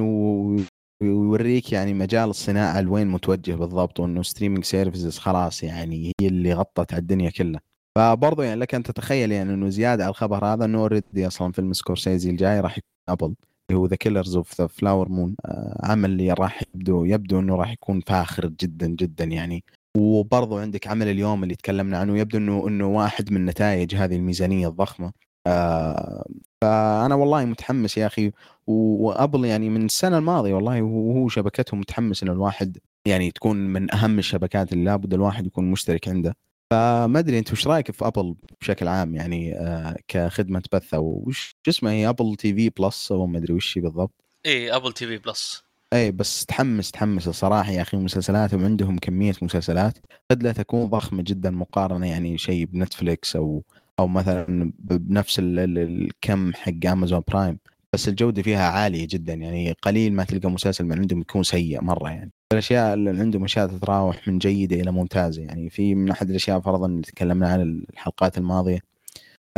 ويوريك 1.02 1.72
يعني 1.72 1.94
مجال 1.94 2.30
الصناعة 2.30 2.82
لوين 2.82 3.08
متوجه 3.08 3.52
بالضبط 3.52 4.00
وإنه 4.00 4.24
streaming 4.24 4.64
services 4.64 5.18
خلاص 5.18 5.64
يعني 5.64 6.12
هي 6.22 6.28
اللي 6.28 6.54
غطت 6.54 6.94
على 6.94 7.02
الدنيا 7.02 7.30
كلها. 7.30 7.62
فبرضه 7.96 8.44
يعني 8.44 8.60
لك 8.60 8.76
أن 8.76 8.84
تتخيل 8.84 9.32
يعني 9.32 9.54
إنه 9.54 9.70
زيادة 9.70 10.04
على 10.04 10.12
الخبر 10.12 10.46
هذا 10.46 10.66
إنه 10.66 10.78
already 10.80 11.28
أصلا 11.28 11.52
فيلم 11.52 11.74
سكورسيزي 11.74 12.30
الجاي 12.30 12.60
راح 12.60 12.78
يكون 12.78 12.90
Apple 13.10 13.36
اللي 13.70 13.80
هو 13.80 13.86
the 13.86 13.96
Killers 13.96 14.36
of 14.36 14.62
the 14.62 14.68
Flower 14.68 15.10
Moon 15.10 15.36
عمل 15.84 16.10
اللي 16.10 16.34
راح 16.34 16.62
يبدو 16.76 17.06
يبدو 17.06 17.40
إنه 17.40 17.56
راح 17.56 17.72
يكون 17.72 18.00
فاخر 18.00 18.48
جدا 18.48 18.88
جدا 18.88 19.24
يعني. 19.24 19.64
وبرضه 19.98 20.62
عندك 20.62 20.88
عمل 20.88 21.08
اليوم 21.08 21.44
اللي 21.44 21.56
تكلمنا 21.56 21.98
عنه 21.98 22.18
يبدو 22.18 22.38
إنه 22.38 22.68
إنه 22.68 22.88
واحد 22.88 23.32
من 23.34 23.46
نتائج 23.46 23.96
هذه 23.96 24.16
الميزانية 24.16 24.68
الضخمة. 24.68 25.12
آه 25.48 26.26
فأنا 26.62 27.16
والله 27.16 27.46
متحمس 27.46 27.98
يا 27.98 28.08
أخي. 28.08 28.32
و 28.68 28.81
Apple 28.81 29.46
يعني 29.46 29.70
من 29.70 29.86
السنة 29.86 30.18
الماضية 30.18 30.54
والله 30.54 30.82
وهو 30.82 31.28
شبكتهم 31.30 31.80
متحمس 31.80 32.24
إن 32.24 32.30
الواحد 32.30 32.78
يعني 33.08 33.32
تكون 33.32 33.58
من 33.58 33.94
أهم 33.96 34.20
الشبكات 34.20 34.74
اللي 34.74 34.84
لابد 34.84 35.14
الواحد 35.14 35.46
يكون 35.48 35.72
مشترك 35.72 36.08
عنده. 36.08 36.36
فما 36.72 37.20
أدري 37.20 37.40
أنت 37.40 37.52
وش 37.52 37.68
رأيك 37.68 37.92
في 37.92 38.08
Apple 38.08 38.36
بشكل 38.62 38.88
عام؟ 38.88 39.16
يعني 39.16 39.60
آه 39.60 39.96
كخدمة 40.08 40.64
بث 40.74 40.94
أو 40.94 41.24
وش 41.28 41.56
اسمها 41.68 41.94
هي 41.94 42.10
Apple 42.10 42.36
TV 42.36 42.70
Plus 42.70 43.12
أو 43.12 43.28
ما 43.28 43.38
أدري 43.38 43.54
وش 43.54 43.78
هي 43.78 43.82
بالضبط. 43.82 44.12
اي 44.46 44.76
Apple 44.76 44.94
TV 44.94 45.18
Plus 45.18 45.64
اي 45.94 46.12
بس 46.12 46.46
تحمس 46.46 46.92
تحمس 46.92 47.28
الصراحة 47.28 47.72
يا 47.72 47.82
أخي. 47.82 47.98
مسلسلاتهم 47.98 48.66
عندهم 48.66 48.98
كمية 48.98 49.34
مسلسلات 49.42 49.98
قد 50.32 50.44
لا 50.44 50.52
تكون 50.52 50.86
ضخمة 50.86 51.24
جدا 51.28 51.50
مقارنة 51.52 52.08
يعني 52.08 52.38
شيء 52.38 52.66
ب 52.66 52.75
Netflix 52.75 53.36
أو 53.36 53.64
أو 54.00 54.08
مثلا 54.08 54.74
بنفس 54.80 55.40
الكم 55.40 56.54
حق 56.54 56.86
Amazon 56.86 57.22
Prime 57.28 57.60
بس 57.94 58.08
الجودة 58.08 58.42
فيها 58.42 58.70
عالية 58.70 59.08
جدا 59.10 59.34
يعني 59.34 59.72
قليل 59.72 60.14
ما 60.14 60.24
تلقى 60.24 60.50
مسلسل 60.50 60.86
من 60.86 61.00
عندهم 61.00 61.22
يكون 61.22 61.44
سيء 61.44 61.82
مرة 61.84 62.10
يعني. 62.10 62.32
الأشياء 62.54 62.94
اللي 62.94 63.10
عندهم 63.10 63.44
اشياء 63.44 63.68
تتراوح 63.68 64.28
من 64.28 64.38
جيدة 64.38 64.76
إلى 64.76 64.92
ممتازة. 64.92 65.42
يعني 65.42 65.70
في 65.70 65.96
من 65.96 66.12
أحد 66.12 66.30
الأشياء 66.30 66.60
فرضا 66.60 66.88
اللي 66.88 67.02
تكلمنا 67.02 67.50
عن 67.50 67.62
الحلقات 67.62 68.38
الماضية 68.38 68.80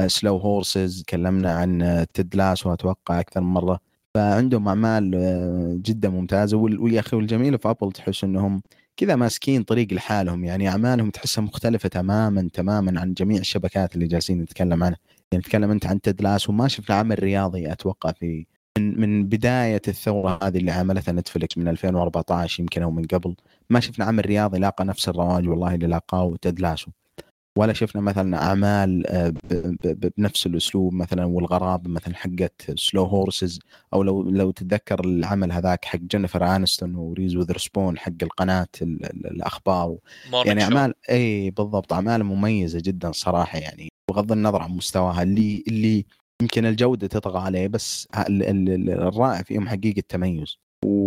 Slow 0.08 0.38
آه، 0.38 0.42
Horses 0.42 1.04
تكلمنا 1.04 1.52
عن 1.54 2.06
Ted 2.14 2.36
Lasso 2.36 2.66
اتوقع 2.66 3.20
أكثر 3.20 3.42
من 3.42 3.48
مرة. 3.48 3.80
فعندهم 4.16 4.68
أعمال 4.68 5.16
آه، 5.16 5.78
جدا 5.82 6.10
ممتازة. 6.10 6.58
ويا 6.58 7.00
أخي 7.00 7.18
والجميل 7.18 7.60
في 7.60 7.70
Apple 7.70 7.92
تحس 7.92 8.24
إنهم 8.24 8.62
كذا 8.98 9.16
ماسكين 9.16 9.64
طريق 9.64 9.94
لحالهم. 9.94 10.46
يعني 10.46 10.70
أعمالهم 10.70 11.10
تحسها 11.10 11.42
مختلفة 11.42 11.90
تماما 11.90 12.50
تماما 12.54 13.02
عن 13.02 13.14
جميع 13.14 13.40
الشبكات 13.40 13.96
اللي 13.96 14.08
جالسين 14.08 14.42
نتكلم 14.42 14.84
عنها. 14.84 15.00
يعني 15.32 15.44
تتكلم 15.44 15.72
أنت 15.72 15.86
عن 15.86 16.02
Ted 16.02 16.20
Lasso 16.20 16.50
وما 16.50 16.68
شفنا 16.68 16.96
عمل 16.96 17.24
رياضي 17.24 17.72
أتوقع 17.72 18.12
في 18.12 18.46
من 18.78 19.00
من 19.00 19.26
بداية 19.26 19.82
الثورة 19.88 20.40
هذه 20.44 20.58
اللي 20.58 20.72
عملتها 20.72 21.12
Netflix 21.12 21.58
من 21.58 21.68
2014 21.68 22.62
يمكن 22.62 22.82
أو 22.82 22.92
من 22.92 23.04
قبل. 23.06 23.36
ما 23.70 23.80
شفنا 23.80 24.06
عمل 24.06 24.26
رياضي 24.26 24.60
لاقى 24.60 24.86
نفس 24.86 25.10
الرواج 25.10 25.50
والله 25.50 25.76
اللي 25.76 25.88
لاقاه 25.88 26.36
Ted 26.42 26.59
Lasso 26.59 26.88
ولا 27.58 27.74
شفنا 27.74 28.02
مثلا 28.02 28.44
أعمال 28.44 29.08
آه، 29.08 29.34
بنفس 30.18 30.46
الأسلوب 30.46 30.94
مثلا 30.94 31.26
والغرابة 31.26 31.90
مثلا 31.90 32.16
حقت 32.16 32.80
Slow 32.80 33.04
Horses 33.04 33.60
أو 33.94 34.04
لو 34.04 34.24
لو 34.24 34.52
تتذكر 34.52 35.06
العمل 35.06 35.52
هذاك 35.52 35.86
حق 35.86 36.00
جينيفر 36.00 36.56
آنستون 36.56 36.96
وريس 36.96 37.36
ويذرسبون 37.36 37.98
حق 37.98 38.12
القناة 38.24 38.68
الأخبار. 38.82 39.98
يعني 40.46 40.64
أعمال 40.64 40.94
اي 41.10 41.52
بالضبط 41.52 41.94
أعمال 41.94 42.24
مميزة 42.24 42.82
جدا 42.86 43.12
صراحة 43.12 43.60
يعني. 43.60 43.90
بغض 44.10 44.32
النظر 44.32 44.62
عن 44.62 44.72
مستواها 44.72 45.24
اللي 45.24 45.64
اللي 45.68 46.06
يمكن 46.42 46.66
الجودة 46.66 47.08
تطغى 47.08 47.40
عليه 47.40 47.68
بس 47.68 48.08
الرائع 48.30 49.42
فيهم 49.44 49.70
حقيقة 49.70 50.00
التميز. 50.00 50.58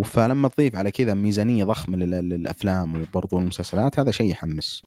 فلما 0.05 0.49
تضيف 0.49 0.77
على 0.77 0.91
كذا 0.91 1.15
ميزانية 1.15 1.65
ضخمة 1.65 1.97
للأفلام 1.97 3.03
وبرضو 3.03 3.39
المسلسلات 3.39 3.99
هذا 3.99 4.11
شيء 4.11 4.31
يحمس. 4.31 4.83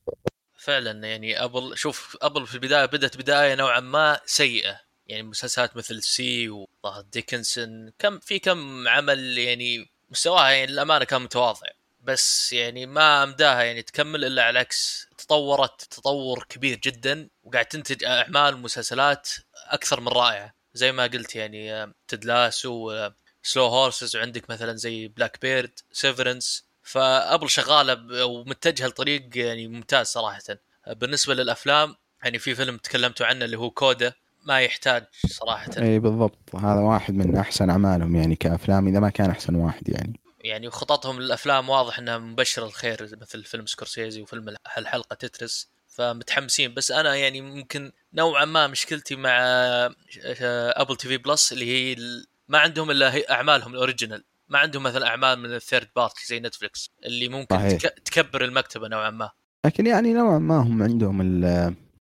فعلا 0.58 1.08
يعني 1.08 1.44
Apple 1.44 1.78
شوف 1.78 2.18
Apple 2.22 2.48
في 2.48 2.56
البداية 2.56 2.86
بدأت 2.86 3.18
بداية 3.18 3.56
نوعا 3.56 3.80
ما 3.80 4.20
سيئة. 4.26 4.80
يعني 5.08 5.24
مسلسلات 5.24 5.78
مثل 5.78 6.04
See 6.04 6.50
وظهر 6.50 7.02
Dickinson 7.14 7.92
كم 8.00 8.20
في 8.20 8.40
كم 8.40 8.88
عمل 8.88 9.38
يعني 9.38 9.90
مستواها 10.12 10.50
يعني 10.50 10.72
للامانه 10.72 11.06
كان 11.06 11.22
متواضع. 11.22 11.68
بس 12.04 12.54
يعني 12.54 12.86
ما 12.86 13.24
أمداها 13.24 13.64
يعني 13.64 13.82
تكمل 13.82 14.26
إلا 14.26 14.44
على 14.44 14.50
العكس. 14.50 15.08
تطورت 15.18 15.82
تطور 15.82 16.46
كبير 16.50 16.80
جدا 16.84 17.30
وقاعد 17.44 17.66
تنتج 17.66 18.04
أعمال 18.04 18.54
ومسلسلات 18.54 19.30
أكثر 19.68 20.00
من 20.00 20.08
رائعة. 20.08 20.54
زي 20.74 20.92
ما 20.92 21.04
قلت 21.04 21.36
يعني 21.36 21.94
Ted 22.08 22.29
Lasso 22.29 22.66
و 22.66 22.86
Slow 22.86 23.66
Horses 23.66 24.16
وعندك 24.16 24.50
مثلا 24.50 24.76
زي 24.76 25.08
Black 25.08 25.42
Bird, 25.42 25.80
Severance 25.92 26.66
ف 26.84 26.95
Apple 26.95 27.50
شغالة 27.50 28.26
ومتجهة 28.26 28.88
لطريق 28.88 29.30
يعني 29.36 29.68
ممتاز 29.68 30.08
صراحة. 30.08 30.44
بالنسبة 30.88 31.34
للأفلام 31.34 31.96
يعني 32.24 32.40
في 32.40 32.56
فيلم 32.56 32.78
تكلمتوا 32.78 33.26
عنه 33.26 33.46
اللي 33.46 33.58
هو 33.58 33.70
CODA 33.70 34.14
ما 34.46 34.62
يحتاج 34.62 35.06
صراحة. 35.28 35.72
اي 35.78 36.00
بالضبط. 36.00 36.56
هذا 36.56 36.80
واحد 36.80 37.14
من 37.14 37.36
أحسن 37.36 37.70
أعمالهم 37.70 38.16
يعني 38.16 38.36
كأفلام 38.36 38.88
إذا 38.88 39.00
ما 39.00 39.10
كان 39.10 39.30
أحسن 39.30 39.56
واحد 39.56 39.90
يعني. 39.90 40.20
يعني 40.44 40.70
خططهم 40.70 41.20
للأفلام 41.20 41.70
واضح 41.70 42.00
إنها 42.00 42.18
مبشرة 42.18 42.66
بالخير 42.66 43.10
مثل 43.22 43.44
فيلم 43.44 43.66
سكورسيزي 43.66 44.22
وفيلم 44.22 44.56
الحلقة 44.78 45.14
Tetris 45.14 45.70
فمتحمسين. 45.88 46.74
بس 46.74 46.92
أنا 46.92 47.16
يعني 47.16 47.42
ممكن 47.42 47.92
نوعا 48.14 48.46
ما 48.46 48.68
مشكلتي 48.68 49.16
مع 49.16 49.38
Apple 50.76 50.96
TV 50.96 51.18
Plus 51.18 51.54
اللي 51.54 51.66
هي 51.66 51.96
ما 52.48 52.58
عندهم 52.58 52.92
إلا 52.92 53.32
أعمالهم 53.32 53.74
ال 53.74 53.79
original. 53.79 54.24
ما 54.50 54.60
عندهم 54.60 54.84
مثلا 54.84 55.08
أعمال 55.08 55.40
من 55.40 55.54
ال 55.56 55.61
third 55.61 55.88
party 55.96 56.28
زي 56.28 56.40
Netflix 56.40 56.92
اللي 57.06 57.30
ممكن 57.30 57.56
صحيح. 57.56 57.78
تكبر 57.88 58.44
المكتبة 58.44 58.88
نوعا 58.88 59.10
ما. 59.10 59.30
لكن 59.66 59.86
يعني 59.86 60.14
نوعا 60.14 60.40
ما 60.40 60.58
هم 60.58 60.84
عندهم 60.84 61.44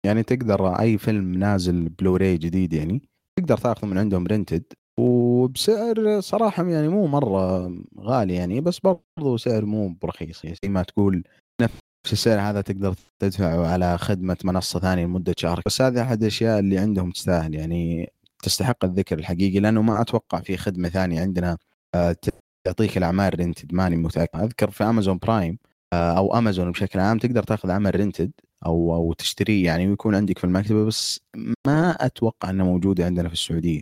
يعني 0.03 0.23
تقدر 0.23 0.79
أي 0.79 0.97
فيلم 0.97 1.33
نازل 1.33 1.89
بلوراي 1.89 2.37
جديد 2.37 2.73
يعني 2.73 3.09
تقدر 3.39 3.57
تاخذه 3.57 3.85
من 3.85 3.97
عندهم 3.97 4.27
رنتد 4.27 4.63
وبسعر 4.99 6.19
صراحة 6.19 6.69
يعني 6.69 6.87
مو 6.87 7.07
مرة 7.07 7.71
غالي 7.99 8.35
يعني 8.35 8.61
بس 8.61 8.79
برضو 8.79 9.37
سعر 9.37 9.65
مو 9.65 9.95
برخيص 10.01 10.43
يعني 10.43 10.57
زي 10.63 10.69
ما 10.69 10.83
تقول 10.83 11.23
نفس 11.61 12.13
السعر 12.13 12.39
هذا 12.39 12.61
تقدر 12.61 12.95
تدفعه 13.19 13.67
على 13.67 13.97
خدمة 13.97 14.37
منصة 14.43 14.79
ثانية 14.79 15.05
لمدة 15.05 15.35
شهر. 15.37 15.61
بس 15.65 15.81
هذه 15.81 16.01
أحد 16.01 16.21
الأشياء 16.21 16.59
اللي 16.59 16.77
عندهم 16.77 17.11
تستاهل 17.11 17.55
يعني 17.55 18.11
تستحق 18.43 18.85
الذكر 18.85 19.19
الحقيقي 19.19 19.59
لأنه 19.59 19.81
ما 19.81 20.01
أتوقع 20.01 20.39
في 20.41 20.57
خدمة 20.57 20.89
ثانية 20.89 21.21
عندنا 21.21 21.57
آه، 21.95 22.15
تعطيك 22.65 22.97
الأعمال 22.97 23.39
rented 23.39 23.73
ماني 23.73 23.95
متأكد. 23.95 24.39
أذكر 24.39 24.71
في 24.71 24.83
Amazon 24.83 25.17
Prime 25.17 25.57
آه، 25.93 26.17
أو 26.17 26.37
امازون 26.37 26.71
بشكل 26.71 26.99
عام 26.99 27.17
تقدر 27.17 27.43
تاخذ 27.43 27.71
عمل 27.71 27.99
rented 27.99 28.31
أو 28.65 28.95
أو 28.95 29.13
تشتريه 29.13 29.65
يعني 29.65 29.87
ويكون 29.89 30.15
عندك 30.15 30.37
في 30.37 30.43
المكتبة 30.43 30.85
بس 30.85 31.19
ما 31.67 31.91
أتوقع 31.91 32.49
إنه 32.49 32.65
موجوده 32.65 33.05
عندنا 33.05 33.27
في 33.27 33.33
السعودية. 33.33 33.81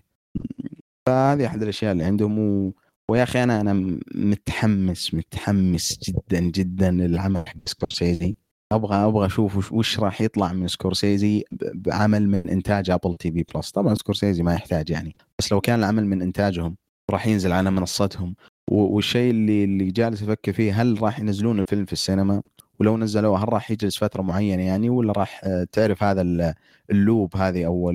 فهذه 1.05 1.45
أحد 1.45 1.61
الأشياء 1.61 1.91
اللي 1.91 2.03
عندهم 2.03 2.39
و... 2.39 2.73
ويا 3.11 3.23
أخي 3.23 3.43
أنا 3.43 3.61
أنا 3.61 3.99
متحمس 4.15 5.13
متحمس 5.13 5.99
جدا 6.09 6.39
جدا 6.39 6.91
للعمل 6.91 7.49
حق 7.49 7.55
سكورسيزي. 7.65 8.35
أبغى 8.71 8.95
أبغى 8.95 9.25
أشوف 9.25 9.73
وش, 9.73 9.99
راح 9.99 10.21
يطلع 10.21 10.53
من 10.53 10.67
سكورسيزي 10.67 11.43
بعمل 11.75 12.29
من 12.29 12.49
إنتاج 12.49 12.89
Apple 12.89 13.15
TV 13.15 13.45
Plus 13.55 13.71
طبعا 13.71 13.93
سكورسيزي 13.95 14.43
ما 14.43 14.53
يحتاج 14.53 14.89
يعني 14.89 15.15
بس 15.39 15.51
لو 15.51 15.61
كان 15.61 15.79
العمل 15.79 16.05
من 16.05 16.21
إنتاجهم 16.21 16.77
راح 17.11 17.27
ينزل 17.27 17.51
على 17.51 17.71
منصتهم. 17.71 18.35
والشيء 18.71 19.31
اللي 19.31 19.63
اللي 19.63 19.91
جالس 19.91 20.23
أفكر 20.23 20.53
فيه 20.53 20.81
هل 20.81 21.01
راح 21.01 21.19
ينزلون 21.19 21.59
الفيلم 21.59 21.85
في 21.85 21.93
السينما؟ 21.93 22.41
ولو 22.79 22.97
نزلوه 22.97 23.43
هل 23.43 23.53
راح 23.53 23.71
يجلس 23.71 23.97
فترة 23.97 24.21
معينة 24.21 24.63
يعني 24.63 24.89
ولا 24.89 25.13
راح 25.17 25.41
تعرف 25.71 26.03
هذا 26.03 26.53
ال 26.91 27.00
loop 27.00 27.37
هذه 27.37 27.65
أو 27.65 27.91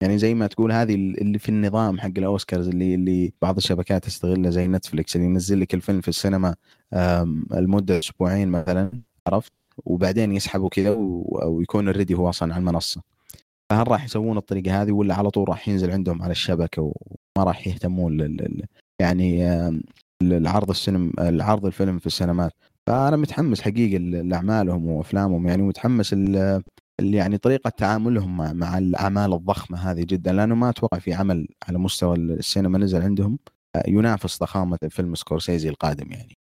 يعني 0.00 0.18
زي 0.18 0.34
ما 0.34 0.46
تقول 0.46 0.72
هذه 0.72 0.94
اللي 0.94 1.38
في 1.38 1.48
النظام 1.48 2.00
حق 2.00 2.10
الأوسكارز 2.18 2.68
اللي 2.68 2.94
اللي 2.94 3.32
بعض 3.42 3.56
الشبكات 3.56 4.04
تستغلها 4.04 4.50
زي 4.50 4.68
Netflix 4.68 5.16
اللي 5.16 5.26
ينزل 5.26 5.60
لك 5.60 5.74
الفيلم 5.74 6.00
في 6.00 6.08
السينما 6.08 6.54
لمدة 7.54 7.98
أسبوعين 7.98 8.48
مثلا 8.48 8.90
عرفت؟ 9.26 9.52
وبعدين 9.84 10.32
يسحبوا 10.32 10.68
كذا 10.68 10.96
ويكون 11.44 11.88
already 11.88 12.14
هو 12.14 12.28
أصلا 12.28 12.54
على 12.54 12.60
المنصة. 12.60 13.02
فهل 13.70 13.88
راح 13.88 14.04
يسوون 14.04 14.36
الطريقة 14.36 14.82
هذه 14.82 14.92
ولا 14.92 15.14
على 15.14 15.30
طول 15.30 15.48
راح 15.48 15.68
ينزل 15.68 15.90
عندهم 15.90 16.22
على 16.22 16.30
الشبكة 16.32 16.82
وما 16.82 17.44
راح 17.44 17.66
يهتمون 17.68 18.16
لل 18.16 18.64
يعني 19.00 19.48
العرض 20.22 20.70
السينما 20.70 21.28
العرض 21.28 21.66
الفيلم 21.66 21.98
في 21.98 22.06
السينمات؟ 22.06 22.52
فأنا 22.86 23.16
متحمس 23.16 23.60
حقيقة 23.60 23.98
لأعمالهم 23.98 24.86
وأفلامهم 24.86 25.48
يعني 25.48 25.62
متحمس 25.62 26.14
يعني 27.00 27.38
طريقة 27.38 27.70
تعاملهم 27.70 28.36
مع, 28.36 28.52
مع 28.52 28.78
الأعمال 28.78 29.32
الضخمة 29.32 29.78
هذه 29.90 30.04
جدا 30.04 30.32
لأنه 30.32 30.54
ما 30.54 30.70
أتوقع 30.70 30.98
في 30.98 31.14
عمل 31.14 31.48
على 31.68 31.78
مستوى 31.78 32.16
السينما 32.16 32.78
نزل 32.78 33.02
عندهم 33.02 33.38
آه، 33.76 33.82
ينافس 33.88 34.40
ضخامة 34.40 34.78
فيلم 34.90 35.14
سكورسيزي 35.14 35.68
القادم 35.68 36.12
يعني. 36.12 36.36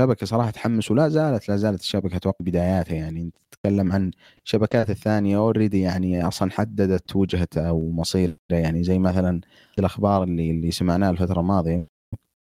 الشبكه 0.00 0.26
صراحة 0.26 0.50
تحمس 0.50 0.90
ولا 0.90 1.08
زالت 1.08 1.48
لا 1.48 1.56
زالت 1.56 1.80
الشبكة 1.80 2.16
أتوقع 2.16 2.36
بداياتها 2.40 2.94
يعني. 2.94 3.32
تتكلم 3.50 3.92
عن 3.92 4.10
الشبكات 4.44 4.90
الثانية 4.90 5.36
already 5.36 5.80
يعني 5.80 6.28
أصلا 6.28 6.50
حددت 6.50 7.16
وجهتها 7.16 7.68
أو 7.68 7.90
مصيرها 7.90 8.36
يعني. 8.50 8.84
زي 8.84 8.98
مثلا 8.98 9.40
الأخبار 9.78 10.22
اللي 10.22 10.50
اللي 10.50 10.70
سمعناها 10.70 11.10
الفترة 11.10 11.40
الماضية 11.40 11.86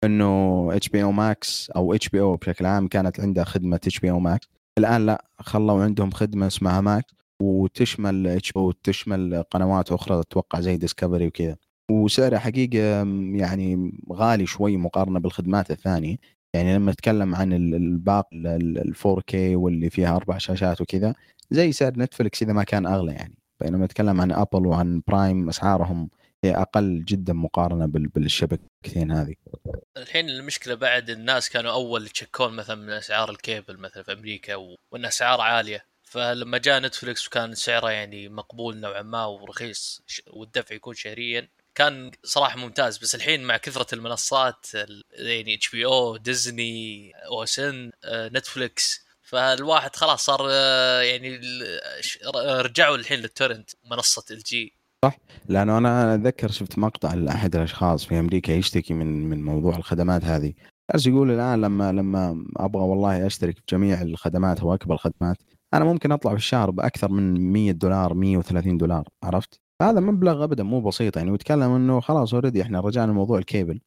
إنه 0.04 0.70
HBO 0.76 1.04
Max 1.04 1.72
أو 1.72 1.94
إتش 1.94 2.10
بي 2.10 2.22
أو 2.22 2.36
بشكل 2.36 2.66
عام 2.66 2.88
كانت 2.88 3.20
عندها 3.20 3.44
خدمة 3.44 3.76
إتش 3.76 4.00
بي 4.00 4.12
أو 4.12 4.20
ماكس. 4.20 4.48
الآن 4.78 5.06
لا 5.06 5.26
خلوا 5.40 5.84
عندهم 5.84 6.12
خدمة 6.12 6.48
اسمها 6.48 6.82
Max 6.82 7.14
وتشمل 7.42 8.28
HBO 8.28 8.68
وتشمل 8.68 9.44
قنوات 9.52 9.92
أخرى 9.92 10.20
أتوقع 10.20 10.60
زي 10.60 10.78
Discovery 10.78 11.28
وكذا. 11.28 11.56
وسعرها 11.92 12.40
حقيقة 12.40 12.78
يعني 13.36 13.92
غالي 14.14 14.46
شوي 14.46 14.78
مقارنة 14.78 15.20
بالخدمات 15.20 15.72
الثانية. 15.72 16.18
يعني 16.54 16.76
لما 16.76 16.92
نتكلم 16.92 17.36
عن 17.36 17.54
الباقة 17.54 18.38
ال 18.38 18.96
4K 18.96 19.36
واللي 19.36 19.90
فيها 19.90 20.16
أربع 20.16 20.38
شاشات 20.38 20.82
وكذا 20.82 21.14
زي 21.52 21.72
سعر 21.72 21.94
Netflix 21.98 22.44
إذا 22.44 22.54
ما 22.54 22.64
كان 22.64 22.86
أغلى 22.86 23.12
يعني. 23.14 23.38
بينما 23.62 23.86
نتكلم 23.86 24.22
عن 24.22 24.32
Apple 24.32 24.68
وعن 24.68 25.02
Prime 25.08 25.50
أسعارهم 25.50 26.10
هي 26.44 26.56
أقل 26.56 27.06
جدا 27.06 27.34
مقارنة 27.34 27.86
بالشبكتين 27.88 29.12
هذه. 29.12 29.36
الحين 29.98 30.30
المشكلة 30.30 30.76
بعد 30.76 31.10
الناس 31.10 31.50
كانوا 31.50 31.72
أول 31.72 32.06
يتشكون 32.06 32.54
مثلا 32.54 32.76
من 32.76 32.90
أسعار 32.90 33.30
الكيبل 33.32 33.78
مثلا 33.78 34.04
في 34.04 34.14
أمريكا 34.14 34.56
وإن 34.92 35.06
أسعار 35.06 35.42
عالية. 35.42 35.86
فلما 36.04 36.58
جاء 36.58 36.80
Netflix 36.82 37.28
وكان 37.28 37.56
سعره 37.56 37.92
يعني 37.92 38.30
مقبول 38.30 38.78
نوعا 38.78 39.02
ما 39.02 39.26
ورخيص 39.26 40.02
والدفع 40.28 40.76
يكون 40.76 40.94
شهريا. 40.94 41.50
كان 41.76 42.12
صراحة 42.24 42.58
ممتاز 42.58 42.98
بس 42.98 43.16
الحين 43.16 43.44
مع 43.44 43.58
كثرة 43.58 43.96
المنصات 43.96 44.66
يعني 45.12 45.56
HBO 45.56 45.86
أو 45.86 46.18
Disney، 46.18 47.12
OSN، 47.26 47.92
Netflix 48.06 49.06
فالواحد 49.22 49.96
خلاص 49.96 50.26
صار 50.26 50.48
آه، 50.52 51.02
يعني 51.02 51.40
رجعوا 52.36 52.96
الحين 52.96 53.20
لل 53.20 53.31
torrent 53.31 53.70
منصة 53.86 54.26
إل 54.32 54.40
جي. 54.40 54.81
صح؟ 55.06 55.18
لأنه 55.50 55.78
أنا 55.78 56.16
أتذكر 56.16 56.48
شفت 56.48 56.80
مقطع 56.80 57.14
لأحد 57.14 57.56
الأشخاص 57.56 58.06
في 58.06 58.20
أمريكا 58.20 58.52
يشتكي 58.52 58.94
من 58.94 59.30
من 59.30 59.44
موضوع 59.46 59.76
الخدمات 59.76 60.26
هذه. 60.26 60.54
جالس 60.92 61.08
يقول 61.08 61.32
الآن 61.32 61.62
لما 61.62 61.92
لما 61.92 62.46
أبغى 62.58 62.84
والله 62.84 63.26
أشترك 63.28 63.56
في 63.58 63.64
جميع 63.70 64.02
الخدمات 64.02 64.60
أو 64.60 64.74
أكبر 64.74 64.94
الخدمات 64.94 65.38
أنا 65.74 65.86
ممكن 65.86 66.12
أطلع 66.12 66.32
في 66.32 66.38
الشهر 66.38 66.72
بأكثر 66.72 67.12
من 67.12 67.54
100 67.54 67.72
دولار 67.72 68.14
130 68.14 68.78
دولار 68.78 69.08
عرفت؟ 69.24 69.60
هذا 69.82 70.00
مبلغ 70.00 70.44
ابدا 70.44 70.64
مو 70.64 70.82
بسيط 70.82 71.18
يعني 71.18 71.32
ويتكلم 71.32 71.72
إنه 71.72 72.00
خلاص 72.00 72.34
already 72.34 72.62
إحنا 72.62 72.80
رجعنا 72.80 73.14
موضوع 73.14 73.40
الكيبل. 73.40 73.82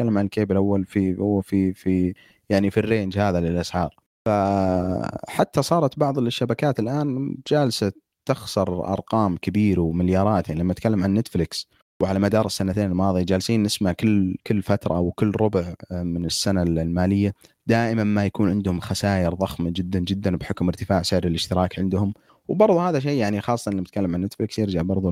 نتكلم 0.00 0.18
عن 0.18 0.24
الكيبل 0.24 0.56
أول 0.56 0.84
في 0.86 1.18
هو 1.18 1.40
في 1.40 1.72
في 1.74 2.14
يعني 2.50 2.70
في 2.70 2.80
ال 2.80 2.86
range 2.86 3.18
هذا 3.18 3.40
للأسعار. 3.40 3.94
فحتى 4.26 5.62
صارت 5.62 5.98
بعض 5.98 6.18
الشبكات 6.18 6.80
الآن 6.80 7.36
جالسة 7.46 7.92
تخسر 8.26 8.92
أرقام 8.92 9.36
كبيرة 9.36 9.80
ومليارات. 9.80 10.48
يعني 10.48 10.60
لما 10.60 10.72
أتكلم 10.72 11.04
عن 11.04 11.14
نتفلكس 11.14 11.68
وعلى 12.02 12.18
مدار 12.18 12.46
السنتين 12.46 12.84
الماضية 12.84 13.22
جالسين 13.22 13.62
نسمع 13.62 13.92
كل 13.92 14.36
كل 14.46 14.62
فترة 14.62 14.96
أو 14.96 15.12
كل 15.12 15.32
ربع 15.40 15.74
من 15.90 16.24
السنة 16.24 16.62
المالية 16.62 17.34
دائما 17.66 18.04
ما 18.04 18.26
يكون 18.26 18.50
عندهم 18.50 18.80
خسائر 18.80 19.34
ضخمة 19.34 19.70
جدا 19.70 19.98
جدا 19.98 20.36
بحكم 20.36 20.68
ارتفاع 20.68 21.02
سعر 21.02 21.24
الاشتراك 21.24 21.78
عندهم. 21.78 22.14
وبرضه 22.48 22.88
هذا 22.88 23.00
شيء 23.00 23.18
يعني 23.18 23.40
خاصة 23.40 23.70
لما 23.70 23.80
نتكلم 23.80 24.14
عن 24.14 24.20
نتفلكس 24.20 24.58
يرجع 24.58 24.82
برضه 24.82 25.10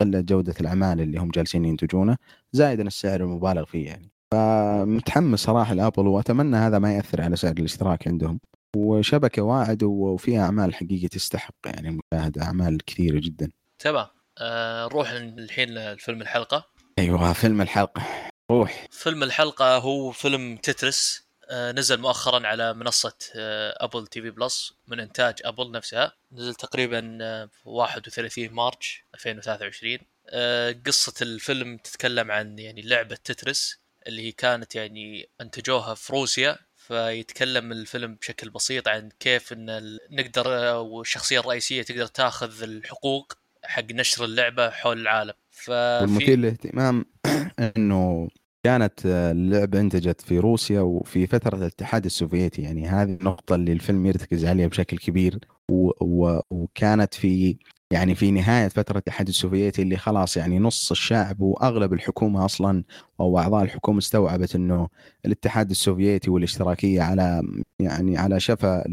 قلة 0.00 0.20
جودة 0.20 0.54
الأعمال 0.60 1.00
اللي 1.00 1.18
هم 1.18 1.28
جالسين 1.30 1.64
ينتجونه 1.64 2.16
زائدا 2.52 2.86
السعر 2.86 3.20
المبالغ 3.20 3.64
فيه 3.64 3.86
يعني. 3.86 4.10
فمتحمس 4.32 5.40
صراحة 5.40 5.74
لأبل 5.74 6.06
وأتمنى 6.06 6.56
هذا 6.56 6.78
ما 6.78 6.94
يأثر 6.94 7.22
على 7.22 7.36
سعر 7.36 7.52
الاشتراك 7.58 8.08
عندهم. 8.08 8.40
وشبكة 8.76 9.42
واعد 9.42 9.82
وفيها 9.82 10.44
أعمال 10.44 10.74
حقيقه 10.74 11.08
تستحق 11.08 11.54
يعني 11.66 11.88
المشاهدة 11.88 12.42
أعمال 12.42 12.84
كثيرة 12.84 13.20
جدا. 13.20 13.50
تمام. 13.78 14.06
آه 14.38 14.86
نروح 14.86 15.10
الحين 15.10 15.68
لفيلم 15.74 16.22
الحلقة. 16.22 16.66
أيوه 16.98 17.32
فيلم 17.32 17.60
الحلقة. 17.60 18.02
روح. 18.50 18.86
فيلم 18.90 19.22
الحلقة 19.22 19.76
هو 19.76 20.10
فيلم 20.10 20.56
Tetris. 20.56 21.30
آه 21.50 21.72
نزل 21.72 22.00
مؤخرا 22.00 22.46
على 22.46 22.74
منصة 22.74 23.16
آه 23.36 23.84
Apple 23.84 24.06
TV 24.06 24.30
Plus 24.30 24.74
من 24.88 25.00
إنتاج 25.00 25.34
Apple 25.44 25.70
نفسها. 25.70 26.12
نزل 26.32 26.54
تقريبا 26.54 27.18
آه 27.22 27.48
31 27.64 28.48
March 28.52 29.04
2023 29.14 29.98
آه 30.28 30.76
قصة 30.86 31.14
الفيلم 31.22 31.76
تتكلم 31.76 32.30
عن 32.30 32.58
يعني 32.58 32.82
لعبة 32.82 33.14
Tetris 33.24 33.80
اللي 34.06 34.22
هي 34.22 34.32
كانت 34.32 34.74
يعني 34.74 35.28
أنتجوها 35.40 35.94
في 35.94 36.12
روسيا. 36.12 36.58
فيتكلم 36.80 37.72
الفيلم 37.72 38.14
بشكل 38.14 38.50
بسيط 38.50 38.88
عن 38.88 39.08
كيف 39.20 39.52
إن 39.52 39.98
نقدر 40.10 40.48
والشخصية 40.76 41.40
الرئيسية 41.40 41.82
تقدر 41.82 42.06
تاخذ 42.06 42.62
الحقوق 42.62 43.32
حق 43.64 43.92
نشر 43.92 44.24
اللعبة 44.24 44.70
حول 44.70 45.00
العالم. 45.00 45.32
ف 45.50 45.70
والمثير 45.70 46.38
للاهتمام 46.38 47.04
إنه 47.76 48.28
كانت 48.64 49.06
اللعبة 49.06 49.80
انتجت 49.80 50.20
في 50.20 50.38
روسيا 50.38 50.80
وفي 50.80 51.26
فترة 51.26 51.56
الاتحاد 51.56 52.04
السوفيتي. 52.04 52.62
يعني 52.62 52.88
هذه 52.88 53.08
النقطة 53.08 53.54
اللي 53.54 53.72
الفيلم 53.72 54.06
يرتكز 54.06 54.44
عليها 54.44 54.66
بشكل 54.66 54.98
كبير. 54.98 55.38
و... 55.70 55.90
و... 56.00 56.40
وكانت 56.50 57.14
في 57.14 57.56
يعني 57.92 58.14
في 58.14 58.30
نهاية 58.30 58.68
فترة 58.68 58.92
الاتحاد 58.92 59.28
السوفيتي 59.28 59.82
اللي 59.82 59.96
خلاص 59.96 60.36
يعني 60.36 60.58
نص 60.58 60.90
الشعب 60.90 61.40
وأغلب 61.40 61.92
الحكومة 61.92 62.44
أصلا 62.44 62.84
أو 63.20 63.38
أعضاء 63.38 63.64
الحكومة 63.64 63.98
استوعبت 63.98 64.54
أنه 64.54 64.88
الاتحاد 65.26 65.70
السوفيتي 65.70 66.30
والاشتراكية 66.30 67.02
على 67.02 67.42
يعني 67.80 68.18
على 68.18 68.40
شفا 68.40 68.84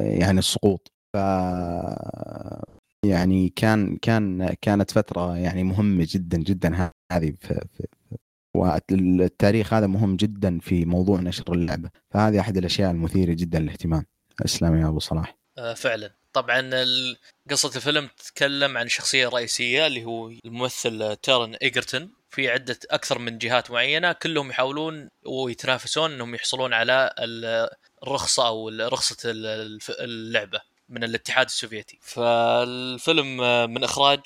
يعني 0.00 0.38
السقوط. 0.38 0.92
ف 1.14 1.16
يعني 3.04 3.52
كان 3.56 3.96
كان 3.96 4.54
كانت 4.62 4.90
فترة 4.90 5.36
يعني 5.36 5.64
مهمة 5.64 6.06
جدا 6.10 6.38
جدا 6.38 6.90
هذه 7.12 7.34
في, 7.40 7.66
في 7.74 7.86
والتاريخ 8.56 9.74
هذا 9.74 9.86
مهم 9.86 10.16
جدا 10.16 10.58
في 10.58 10.84
موضوع 10.84 11.20
نشر 11.20 11.52
اللعبة. 11.52 11.90
فهذه 12.10 12.40
أحد 12.40 12.56
الأشياء 12.56 12.90
المثيرة 12.90 13.32
جدا 13.32 13.58
للاهتمام. 13.58 14.04
اسلام 14.44 14.74
يا 14.76 14.88
أبو 14.88 14.98
صلاح. 14.98 15.38
آه 15.58 15.74
فعلا. 15.74 16.10
طبعا 16.40 16.70
قصة 17.50 17.76
الفيلم 17.76 18.08
تتكلم 18.16 18.78
عن 18.78 18.86
الشخصية 18.86 19.28
الرئيسية 19.28 19.86
اللي 19.86 20.04
هو 20.04 20.28
الممثل 20.44 21.16
تيرن 21.16 21.54
إيجرتون. 21.54 22.12
في 22.30 22.50
عدة 22.50 22.78
أكثر 22.90 23.18
من 23.18 23.38
جهات 23.38 23.70
معينة 23.70 24.12
كلهم 24.12 24.50
يحاولون 24.50 25.08
ويتنافسون 25.26 26.12
أنهم 26.12 26.34
يحصلون 26.34 26.72
على 26.72 27.14
الرخصة 28.02 28.46
أو 28.46 28.68
رخصة 28.68 29.16
اللعبة 30.00 30.60
من 30.88 31.04
الاتحاد 31.04 31.46
السوفيتي. 31.46 31.98
فالفيلم 32.02 33.36
من 33.70 33.84
إخراج 33.84 34.20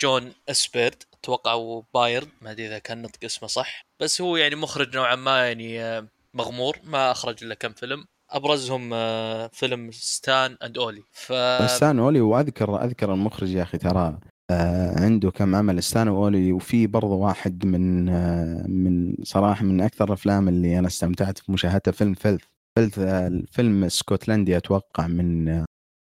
جون 0.00 0.32
إس 0.48 0.59
بيرد 0.59 1.02
أتوقع 1.12 1.82
بايرد 1.94 2.28
ما 2.40 2.50
أدري 2.50 2.66
إذا 2.66 2.78
كان 2.78 3.02
نطق 3.02 3.24
اسمه 3.24 3.48
صح. 3.48 3.80
بس 4.00 4.20
هو 4.20 4.36
يعني 4.36 4.54
مخرج 4.54 4.96
نوعا 4.96 5.14
ما 5.14 5.46
يعني 5.46 6.08
مغمور 6.34 6.78
ما 6.82 7.10
أخرج 7.10 7.44
إلا 7.44 7.54
كم 7.54 7.72
فيلم. 7.72 8.06
أبرزهم 8.30 8.90
آه، 8.94 9.46
فيلم 9.52 9.90
Stan 9.92 10.56
and 10.64 10.78
Ollie. 10.78 11.02
ف 11.12 11.32
ستان 11.70 11.98
Ollie 11.98 12.20
واذكر 12.20 12.84
أذكر 12.84 13.14
المخرج 13.14 13.50
يا 13.50 13.62
أخي 13.62 13.78
ترى 13.78 14.18
آه، 14.50 15.00
عنده 15.00 15.30
كم 15.30 15.54
عمل. 15.54 15.82
Stan 15.82 16.08
Ollie 16.08 16.52
وفي 16.52 16.86
برضه 16.86 17.14
واحد 17.14 17.66
من 17.66 18.08
آه، 18.08 18.66
من 18.66 19.14
صراحة 19.22 19.64
من 19.64 19.80
أكثر 19.80 20.04
الأفلام 20.04 20.48
اللي 20.48 20.78
أنا 20.78 20.86
استمتعت 20.86 21.38
في 21.38 21.52
مشاهدتها 21.52 21.92
فيلم 21.92 22.14
Filth. 22.14 22.42
Filth 22.78 22.98
الفيلم 22.98 23.84
اسكتلندي 23.84 24.56
أتوقع 24.56 25.06
من 25.06 25.44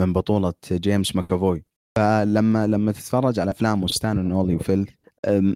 من 0.02 0.12
بطولة 0.12 0.54
جيمس 0.72 1.16
ماكافوي. 1.16 1.64
فلما 1.98 2.66
لما 2.66 2.92
تتفرج 2.92 3.40
على 3.40 3.50
أفلام 3.50 3.86
Stan 3.86 4.32
Ollie 4.32 4.54
و 4.54 4.60
Filth 4.60 4.88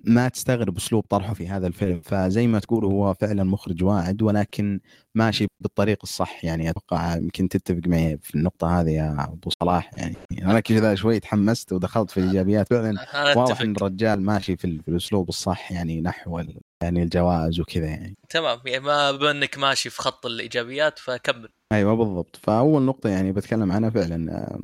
ما 0.05 0.29
تستغرب 0.29 0.77
أسلوب 0.77 1.05
طرحه 1.09 1.35
في 1.35 1.49
هذا 1.49 1.67
الفيلم. 1.67 2.01
فزي 2.01 2.47
ما 2.47 2.59
تقول 2.59 2.85
هو 2.85 3.15
فعلا 3.15 3.45
مخرج 3.45 3.85
واعد 3.85 4.23
ولكن 4.23 4.81
ماشي 5.15 5.47
بالطريق 5.61 5.99
الصح 6.03 6.45
يعني. 6.45 6.71
أتوقع 6.71 7.17
يمكن 7.17 7.49
تتفق 7.49 7.81
معي 7.87 8.19
في 8.23 8.35
النقطة 8.35 8.81
هذه 8.81 8.91
يا 8.91 9.25
أبو 9.33 9.51
صلاح 9.63 9.91
يعني. 9.97 10.17
أنا 10.43 10.61
كذا 10.61 10.95
شوي 10.95 11.21
تحمست 11.21 11.73
ودخلت 11.73 12.11
في 12.11 12.21
الإيجابيات. 12.21 12.69
فعلا 12.69 12.95
واضح 13.37 13.61
إن 13.61 13.75
الرجال 13.77 14.23
ماشي 14.23 14.57
في, 14.57 14.79
في 14.79 14.89
الأسلوب 14.89 15.29
الصح 15.29 15.73
يعني 15.73 16.01
نحو 16.01 16.43
يعني 16.83 17.03
الجوائز 17.03 17.61
وكذا 17.61 17.87
يعني. 17.87 18.17
تمام. 18.29 18.59
يعني 18.65 18.85
ما 18.85 19.13
بانك 19.13 19.59
ماشي 19.59 19.91
في 19.91 20.03
خط 20.03 20.27
الإيجابيات 20.27 20.99
فكمل. 20.99 21.49
أيوه 21.73 21.95
بالضبط. 21.95 22.41
فأول 22.43 22.83
نقطة 22.83 23.09
يعني 23.09 23.33
بتكلم 23.33 23.73
عنها 23.73 23.91
فعلا 23.91 24.59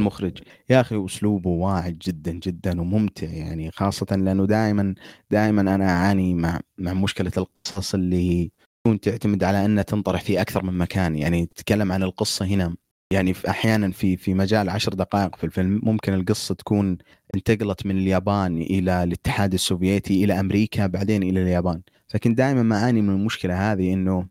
المخرج. 0.00 0.38
يا 0.70 0.80
أخي 0.80 1.04
أسلوبه 1.06 1.50
واعد 1.50 1.98
جدا 1.98 2.32
جدا 2.32 2.80
وممتع 2.80 3.26
يعني 3.26 3.70
خاصة 3.70 4.06
لأنه 4.16 4.46
دائما 4.46 4.94
دائما 5.30 5.60
أنا 5.60 5.88
أعاني 5.88 6.34
مع 6.34 6.60
مع 6.78 6.92
مشكلة 6.94 7.32
القصص 7.38 7.94
اللي 7.94 8.50
تكون 8.84 9.00
تعتمد 9.00 9.44
على 9.44 9.64
أنها 9.64 9.82
تنطرح 9.82 10.22
في 10.22 10.40
أكثر 10.40 10.64
من 10.64 10.78
مكان. 10.78 11.16
يعني 11.16 11.46
تتكلم 11.46 11.92
عن 11.92 12.02
القصة 12.02 12.46
هنا. 12.46 12.76
يعني 13.12 13.34
في 13.34 13.50
أحيانا 13.50 13.90
في 13.90 14.16
في 14.16 14.34
مجال 14.34 14.68
عشر 14.70 14.94
دقائق 14.94 15.36
في 15.36 15.44
الفيلم 15.44 15.80
ممكن 15.82 16.14
القصة 16.14 16.54
تكون 16.54 16.98
انتقلت 17.34 17.86
من 17.86 17.98
اليابان 17.98 18.62
إلى 18.62 19.02
الاتحاد 19.02 19.52
السوفيتي 19.54 20.24
إلى 20.24 20.40
أمريكا 20.40 20.86
بعدين 20.86 21.22
إلى 21.22 21.42
اليابان. 21.42 21.82
لكن 22.14 22.34
دائما 22.34 22.62
ما 22.62 22.76
أعاني 22.76 23.02
من 23.02 23.10
المشكلة 23.14 23.72
هذه 23.72 23.92
إنه 23.92 24.26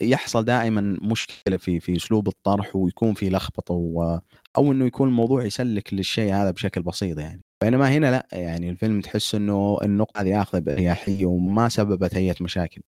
يحصل 0.00 0.44
دائما 0.44 0.98
مشكلة 1.02 1.56
في 1.56 1.80
في 1.80 1.96
أسلوب 1.96 2.28
الطرح 2.28 2.76
ويكون 2.76 3.14
في 3.14 3.30
لخبطة 3.30 3.74
و 3.74 4.18
أو 4.56 4.72
إنه 4.72 4.86
يكون 4.86 5.08
الموضوع 5.08 5.44
يسلك 5.44 5.94
للشيء 5.94 6.34
هذا 6.34 6.50
بشكل 6.50 6.82
بسيط 6.82 7.18
يعني. 7.18 7.42
بينما 7.62 7.92
هنا 7.92 8.10
لا 8.10 8.26
يعني 8.32 8.70
الفيلم 8.70 9.00
تحس 9.00 9.34
إنه 9.34 9.78
النقطة 9.82 10.20
هذه 10.20 10.42
آخذة 10.42 10.58
باريحيه 10.58 11.26
وما 11.26 11.68
سببت 11.68 12.14
اي 12.14 12.34
مشاكل. 12.40 12.82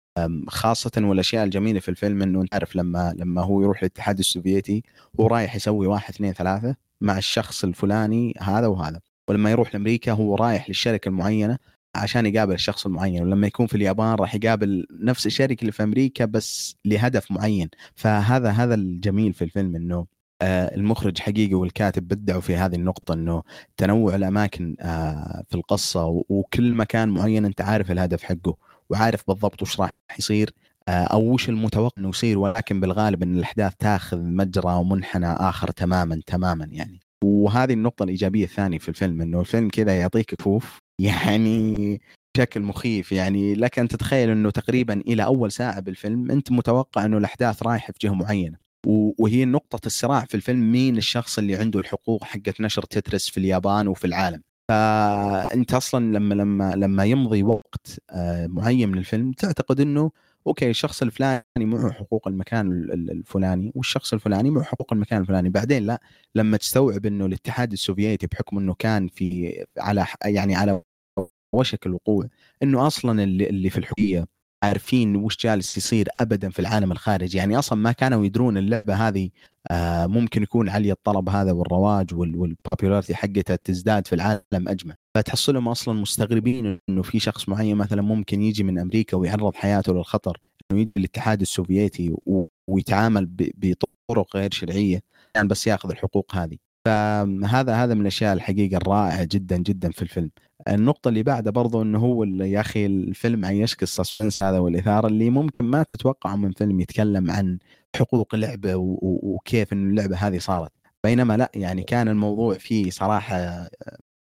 خاصة 0.47 0.91
والأشياء 0.97 1.43
الجميلة 1.43 1.79
في 1.79 1.89
الفيلم 1.89 2.21
إنه 2.21 2.41
أنت 2.41 2.53
عارف 2.53 2.75
لما 2.75 3.13
لما 3.17 3.41
هو 3.41 3.61
يروح 3.61 3.79
الاتحاد 3.79 4.19
السوفيتي 4.19 4.83
هو 5.19 5.27
رايح 5.27 5.55
يسوي 5.55 5.87
واحد 5.87 6.13
اثنين 6.13 6.33
ثلاثة 6.33 6.75
مع 7.01 7.17
الشخص 7.17 7.63
الفلاني 7.63 8.33
هذا 8.41 8.67
وهذا. 8.67 8.99
ولما 9.29 9.51
يروح 9.51 9.75
لأمريكا 9.75 10.11
هو 10.11 10.35
رايح 10.35 10.69
للشركة 10.69 11.09
المعينة 11.09 11.57
عشان 11.95 12.25
يقابل 12.25 12.53
الشخص 12.53 12.85
المعين 12.85 13.21
ولما 13.21 13.47
يكون 13.47 13.67
في 13.67 13.75
اليابان 13.75 14.15
راح 14.15 14.35
يقابل 14.35 14.87
نفس 14.91 15.25
الشركة 15.25 15.61
اللي 15.61 15.71
في 15.71 15.83
أمريكا 15.83 16.25
بس 16.25 16.75
لهدف 16.85 17.31
معين. 17.31 17.69
فهذا 17.95 18.49
هذا 18.49 18.75
الجميل 18.75 19.33
في 19.33 19.43
الفيلم 19.43 19.75
إنه 19.75 20.05
آه، 20.41 20.75
المخرج 20.75 21.17
حقيقي 21.19 21.53
والكاتب 21.53 22.07
بدعوا 22.07 22.41
في 22.41 22.55
هذه 22.55 22.75
النقطة 22.75 23.13
إنه 23.13 23.43
تنوع 23.77 24.15
الأماكن 24.15 24.75
آه، 24.79 25.43
في 25.49 25.55
القصة 25.55 26.23
وكل 26.29 26.73
مكان 26.73 27.09
معين 27.09 27.45
أنت 27.45 27.61
عارف 27.61 27.91
الهدف 27.91 28.23
حقه 28.23 28.55
وعارف 28.89 29.23
بالضبط 29.27 29.61
وش 29.61 29.79
راح 29.79 29.91
يصير 30.19 30.53
آه، 30.87 30.91
أو 30.91 31.33
وش 31.33 31.49
المتوقع 31.49 31.89
إنه 31.97 32.09
يصير 32.09 32.37
ولكن 32.37 32.79
بالغالب 32.79 33.23
إن 33.23 33.37
الأحداث 33.37 33.73
تاخذ 33.79 34.19
مجرى 34.21 34.73
ومنحنى 34.73 35.27
آخر 35.27 35.71
تماما 35.71 36.21
تماما 36.27 36.65
يعني. 36.71 36.99
وهذه 37.23 37.73
النقطة 37.73 38.03
الإيجابية 38.03 38.43
الثانية 38.43 38.77
في 38.77 38.89
الفيلم 38.89 39.21
إنه 39.21 39.39
الفيلم 39.39 39.69
كذا 39.69 39.99
يعطيك 39.99 40.35
كفوف 40.35 40.81
يعني 40.99 42.01
بشكل 42.35 42.61
مخيف. 42.61 43.11
يعني 43.11 43.55
لك 43.55 43.79
أن 43.79 43.87
تتخيل 43.87 44.29
أنه 44.29 44.49
تقريبا 44.49 44.93
إلى 44.93 45.23
أول 45.23 45.51
ساعة 45.51 45.79
بالفيلم 45.79 46.31
أنت 46.31 46.51
متوقع 46.51 47.05
أنه 47.05 47.17
الأحداث 47.17 47.63
رايحة 47.63 47.93
في 47.93 48.07
جهة 48.07 48.13
معينة 48.13 48.57
وهي 49.19 49.45
نقطة 49.45 49.85
الصراع 49.85 50.25
في 50.25 50.35
الفيلم 50.35 50.71
مين 50.71 50.97
الشخص 50.97 51.37
اللي 51.37 51.55
عنده 51.55 51.79
الحقوق 51.79 52.23
حقت 52.23 52.61
نشر 52.61 52.83
تترس 52.83 53.29
في 53.29 53.37
اليابان 53.37 53.87
وفي 53.87 54.07
العالم. 54.07 54.41
فأنت 54.71 55.73
أصلا 55.73 56.17
لما 56.17 56.33
لما 56.33 56.75
لما 56.75 57.05
يمضي 57.05 57.43
وقت 57.43 57.99
آه، 58.11 58.47
معين 58.47 58.89
من 58.89 58.97
الفيلم 58.97 59.31
تعتقد 59.31 59.79
إنه 59.79 60.11
okay 60.47 60.69
الشخص 60.69 61.01
الفلاني 61.01 61.43
معه 61.57 61.91
حقوق 61.91 62.27
المكان 62.27 62.71
الفلاني 62.93 63.71
والشخص 63.75 64.13
الفلاني 64.13 64.49
معه 64.49 64.63
حقوق 64.63 64.93
المكان 64.93 65.21
الفلاني. 65.21 65.49
بعدين 65.49 65.85
لا 65.85 65.99
لما 66.35 66.57
تستوعب 66.57 67.05
إنه 67.05 67.25
الاتحاد 67.25 67.71
السوفيتي 67.71 68.27
بحكم 68.27 68.57
إنه 68.57 68.73
كان 68.73 69.07
في 69.07 69.65
على 69.77 70.05
يعني 70.25 70.55
على 70.55 70.81
وشك 71.55 71.85
الوقوع 71.85 72.27
إنه 72.63 72.87
أصلا 72.87 73.23
اللي, 73.23 73.49
اللي 73.49 73.69
في 73.69 73.77
الحقيقة 73.77 74.27
عارفين 74.65 75.15
وش 75.15 75.37
جالس 75.37 75.77
يصير 75.77 76.07
ابدا 76.19 76.49
في 76.49 76.59
العالم 76.59 76.91
الخارجي. 76.91 77.37
يعني 77.37 77.59
أصلا 77.59 77.79
ما 77.79 77.91
كانوا 77.91 78.25
يدرون 78.25 78.57
اللعبة 78.57 78.93
هذه 79.07 79.29
آه 79.71 80.05
ممكن 80.07 80.43
يكون 80.43 80.69
عليه 80.69 80.91
الطلب 80.91 81.29
هذا 81.29 81.51
والرواج 81.51 82.13
وال 82.13 82.30
popularity 82.30 83.15
حقتها 83.15 83.55
تزداد 83.55 84.07
في 84.07 84.15
العالم 84.15 84.41
اجمع 84.53 84.95
فتحصلهم 85.15 85.67
أصلا 85.67 85.93
مستغربين 86.01 86.79
إنه 86.89 87.01
في 87.01 87.19
شخص 87.19 87.49
معين 87.49 87.77
مثلا 87.77 88.01
ممكن 88.01 88.41
يجي 88.41 88.63
من 88.63 88.79
أمريكا 88.79 89.17
ويعرض 89.17 89.55
حياته 89.55 89.93
للخطر 89.93 90.37
إنه 90.71 90.79
يجي 90.81 90.91
الاتحاد 90.97 91.41
السوفيتي 91.41 92.15
ويتعامل 92.67 93.27
بطرق 93.29 94.37
غير 94.37 94.51
شرعية 94.51 95.01
يعني 95.35 95.47
بس 95.47 95.67
ياخذ 95.67 95.89
الحقوق 95.91 96.35
هذه. 96.35 96.57
فهذا 96.85 97.75
هذا 97.75 97.93
من 97.93 98.01
الأشياء 98.01 98.33
الحقيقة 98.33 98.77
الرائعة 98.77 99.23
جدا 99.31 99.57
جدا 99.57 99.91
في 99.91 100.01
الفيلم. 100.01 100.29
النقطة 100.67 101.09
اللي 101.09 101.23
بعدها 101.23 101.51
برضو 101.51 101.81
إنه 101.81 101.99
هو 101.99 102.23
يا 102.23 102.59
أخي 102.59 102.85
الفيلم 102.85 103.45
عيشك 103.45 103.83
السسبنس 103.83 104.43
هذا 104.43 104.59
والإثارة 104.59 105.07
اللي 105.07 105.29
ممكن 105.29 105.65
ما 105.65 105.83
تتوقعه 105.93 106.35
من 106.35 106.51
فيلم 106.51 106.79
يتكلم 106.81 107.31
عن 107.31 107.59
حقوق 107.95 108.35
لعبة 108.35 108.75
وكيف 108.75 109.73
ان 109.73 109.89
اللعبة 109.89 110.17
هذه 110.17 110.37
صارت. 110.39 110.71
بينما 111.03 111.37
لا 111.37 111.51
يعني 111.55 111.83
كان 111.83 112.07
الموضوع 112.07 112.53
فيه 112.53 112.89
صراحة 112.89 113.67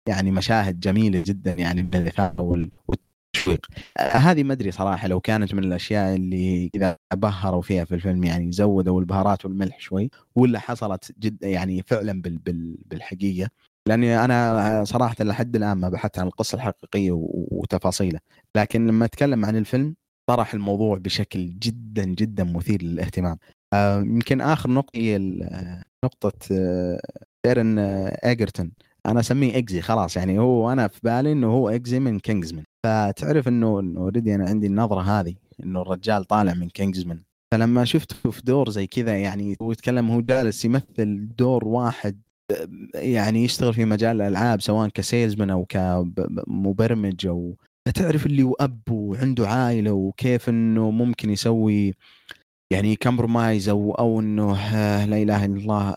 يعني 0.09 0.31
مشاهد 0.31 0.81
جميلة 0.81 1.23
جدا 1.27 1.53
يعني 1.53 1.83
من 1.83 1.95
الإثارة 1.95 2.43
والتشويق. 2.43 3.67
هذه 3.99 4.43
ما 4.43 4.53
أدري 4.53 4.71
صراحة 4.71 5.09
لو 5.09 5.21
كانت 5.21 5.55
من 5.55 5.65
الأشياء 5.65 6.15
اللي 6.17 6.71
إذا 6.75 6.97
بهروا 7.15 7.63
فيها 7.63 7.85
في 7.85 7.95
الفيلم 7.95 8.25
يعني 8.25 8.53
زودوا 8.53 9.01
البهارات 9.01 9.45
والملح 9.45 9.81
شوي 9.81 10.11
ولا 10.35 10.59
حصلت 10.59 11.13
جد 11.19 11.43
يعني 11.43 11.83
فعلا 11.83 12.23
بالحقيقة. 12.87 13.51
لأني 13.89 14.25
أنا 14.25 14.85
صراحة 14.85 15.17
لحد 15.21 15.57
الآن 15.57 15.73
ما 15.73 15.89
بحثت 15.89 16.19
عن 16.19 16.27
القصة 16.27 16.57
الحقيقية 16.57 17.11
وتفاصيله. 17.51 18.21
لكن 18.57 18.87
لما 18.87 19.05
أتكلم 19.05 19.45
عن 19.45 19.57
الفيلم 19.57 19.97
طرح 20.27 20.55
الموضوع 20.55 20.99
بشكل 20.99 21.59
جدا 21.59 22.05
جدا 22.05 22.45
مثير 22.45 22.83
للاهتمام. 22.83 23.39
آه، 23.75 24.01
يمكن 24.01 24.41
آخر 24.41 24.71
نقطة 24.71 24.99
هي 24.99 25.19
نقطة 26.05 26.33
إيرن 27.47 27.79
إيجرتون. 27.79 28.73
أنا 29.07 29.21
أسميه 29.21 29.59
Eggsy 29.59 29.81
خلاص 29.81 30.17
يعني 30.17 30.39
هو 30.39 30.73
أنا 30.73 30.89
في 30.89 31.01
بالي 31.03 31.33
إنه 31.33 31.47
هو 31.47 31.69
Eggsy 31.69 32.01
من 32.01 32.19
Kingsman. 32.19 32.65
فتعرف 32.87 33.49
إنه 33.49 33.67
already 33.97 34.35
أنا 34.35 34.49
عندي 34.49 34.67
النظرة 34.67 35.01
هذه 35.01 35.35
إنه 35.65 35.83
الرجال 35.83 36.25
طالع 36.25 36.55
من 36.55 36.69
Kingsman. 36.69 37.23
فلما 37.55 37.85
شفته 37.85 38.31
في 38.31 38.43
دور 38.43 38.71
زي 38.71 38.87
كذا 38.87 39.19
يعني 39.19 39.57
هو 39.63 39.73
يتكلم 39.73 40.11
هو 40.11 40.21
جالس 40.21 40.65
يمثل 40.65 41.29
دور 41.39 41.65
واحد 41.69 42.21
يعني 42.95 43.45
يشتغل 43.45 43.75
في 43.75 43.85
مجال 43.85 44.21
الألعاب 44.21 44.61
سواء 44.61 44.89
ك 44.89 44.95
salesman 44.95 45.51
أو 45.51 45.65
كمبرمج 45.65 47.27
أو 47.27 47.57
تعرف 47.95 48.27
اللي 48.27 48.43
هو 48.43 48.53
أب 48.61 48.91
وعنده 48.91 49.49
عائلة 49.49 49.93
وكيف 49.93 50.49
إنه 50.49 50.91
ممكن 50.91 51.31
يسوي 51.31 51.95
يعني 52.73 52.97
compromise 52.97 53.69
أو 53.69 53.93
أو 53.95 54.21
إنه 54.21 54.57
آه، 54.59 55.07
لا 55.07 55.23
إله 55.23 55.45
إلا 55.45 55.57
الله 55.57 55.95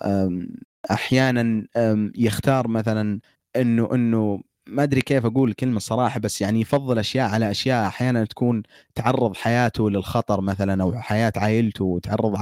أحيانا 0.91 1.67
يختار 2.15 2.67
مثلا 2.67 3.19
انه 3.55 3.89
إنه 3.95 4.41
ما 4.69 4.83
أدري 4.83 5.01
كيف 5.01 5.25
أقول 5.25 5.49
الكلمة 5.49 5.77
الصراحه 5.77 6.19
بس 6.19 6.41
يعني 6.41 6.61
يفضل 6.61 6.99
أشياء 6.99 7.29
على 7.29 7.51
أشياء 7.51 7.87
أحيانا 7.87 8.25
تكون 8.25 8.63
تعرض 8.95 9.35
حياته 9.35 9.89
للخطر 9.89 10.41
مثلا 10.41 10.83
أو 10.83 10.93
حياة 10.99 11.33
عائلته 11.35 11.85
وتعرض 11.85 12.35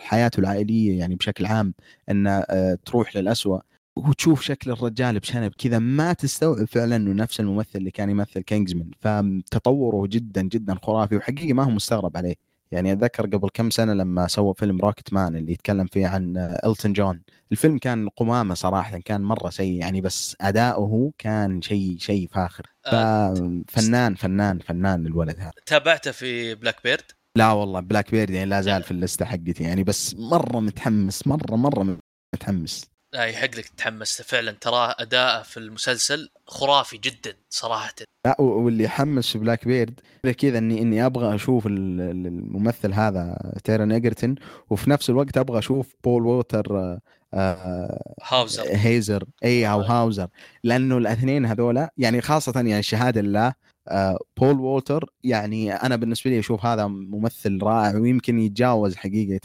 حياته 0.00 0.40
العائلية 0.40 0.98
يعني 0.98 1.14
بشكل 1.14 1.46
عام 1.46 1.74
انها 2.10 2.46
آه، 2.50 2.78
تروح 2.84 3.16
للأسوأ. 3.16 3.58
وتشوف 3.96 4.42
شكل 4.42 4.70
الرجال 4.70 5.18
بشنب 5.20 5.52
كذا 5.58 5.78
ما 5.78 6.12
تستوعب 6.12 6.64
فعلا 6.64 6.96
إنه 6.96 7.12
نفس 7.12 7.40
الممثل 7.40 7.70
اللي 7.78 7.90
كان 7.90 8.10
يمثل 8.10 8.40
كينجزمان. 8.40 8.90
فتطوره 9.00 10.06
جدا 10.06 10.42
جدا 10.42 10.74
خرافي 10.82 11.16
وحقيقي 11.16 11.52
ما 11.52 11.62
هو 11.64 11.70
مستغرب 11.70 12.16
عليه. 12.16 12.45
يعني 12.72 12.92
أتذكر 12.92 13.26
قبل 13.26 13.48
كم 13.54 13.70
سنة 13.70 13.92
لما 13.92 14.26
سوى 14.26 14.54
فيلم 14.54 14.80
روكت 14.80 15.12
مان 15.12 15.36
اللي 15.36 15.52
يتكلم 15.52 15.86
فيه 15.86 16.06
عن 16.06 16.36
Elton 16.64 16.92
John 16.92 17.22
الفيلم 17.52 17.78
كان 17.78 18.08
قمامة 18.08 18.54
صراحة 18.54 18.98
كان 18.98 19.20
مرة 19.20 19.50
سيء 19.50 19.72
يعني 19.80 20.00
بس 20.00 20.36
أداؤه 20.40 21.12
كان 21.18 21.62
شيء 21.62 21.96
شيء 21.98 22.28
فاخر. 22.32 22.66
آه، 22.86 23.62
فنان 23.68 24.14
فنان 24.14 24.58
فنان 24.58 25.06
الولد 25.06 25.40
هذا. 25.40 25.52
تابعته 25.66 26.10
في 26.10 26.54
Black 26.54 26.76
Bird 26.84 27.02
لا 27.36 27.52
والله 27.52 27.80
Black 27.80 28.10
Bird 28.10 28.30
يعني 28.30 28.50
لا 28.50 28.60
زال 28.60 28.82
في 28.82 28.90
ال 28.90 28.97
list 28.97 29.24
حقتي 29.24 29.64
يعني 29.64 29.84
بس 29.84 30.14
مرة 30.18 30.60
متحمس 30.60 31.26
مرة 31.26 31.56
مرة 31.56 31.98
متحمس. 32.34 32.90
لا 33.14 33.24
يحق 33.24 33.44
لك 33.44 33.68
تتحمس 33.68 34.22
فعلا 34.22 34.52
تراه 34.52 34.96
اداءه 34.98 35.42
في 35.42 35.56
المسلسل 35.56 36.28
خرافي 36.46 36.96
جدا 36.98 37.36
صراحة. 37.50 37.94
لا 38.26 38.40
واللي 38.40 38.84
يحمس 38.84 39.36
Black 39.36 39.68
Bird 39.68 40.00
كذا 40.38 40.58
اني 40.58 40.82
إني 40.82 41.06
أبغى 41.06 41.34
أشوف 41.34 41.66
الممثل 41.66 42.92
هذا 42.92 43.52
Taron 43.64 43.92
Egerton 43.92 44.34
وفي 44.70 44.90
نفس 44.90 45.10
الوقت 45.10 45.36
أبغى 45.38 45.58
أشوف 45.58 45.94
Paul 46.04 46.26
Walter 46.26 46.78
آه، 46.78 47.00
آه، 47.34 48.14
Hauser. 48.22 48.64
هيزر. 48.66 49.24
إي 49.44 49.70
أو 49.70 49.80
Hauser. 49.80 50.28
لأنه 50.64 50.98
الاثنين 50.98 51.46
هذولا 51.46 51.92
يعني 51.96 52.20
خاصة 52.20 52.52
يعني 52.56 52.78
الشهادة 52.78 53.20
لله 53.20 53.52
آه، 53.88 54.18
Paul 54.40 54.60
Walter 54.60 55.10
يعني 55.24 55.72
أنا 55.74 55.96
بالنسبة 55.96 56.30
لي 56.30 56.38
أشوف 56.38 56.66
هذا 56.66 56.86
ممثل 56.86 57.58
رائع 57.62 57.96
ويمكن 57.96 58.38
يتجاوز 58.38 58.96
حقيقة 58.96 59.40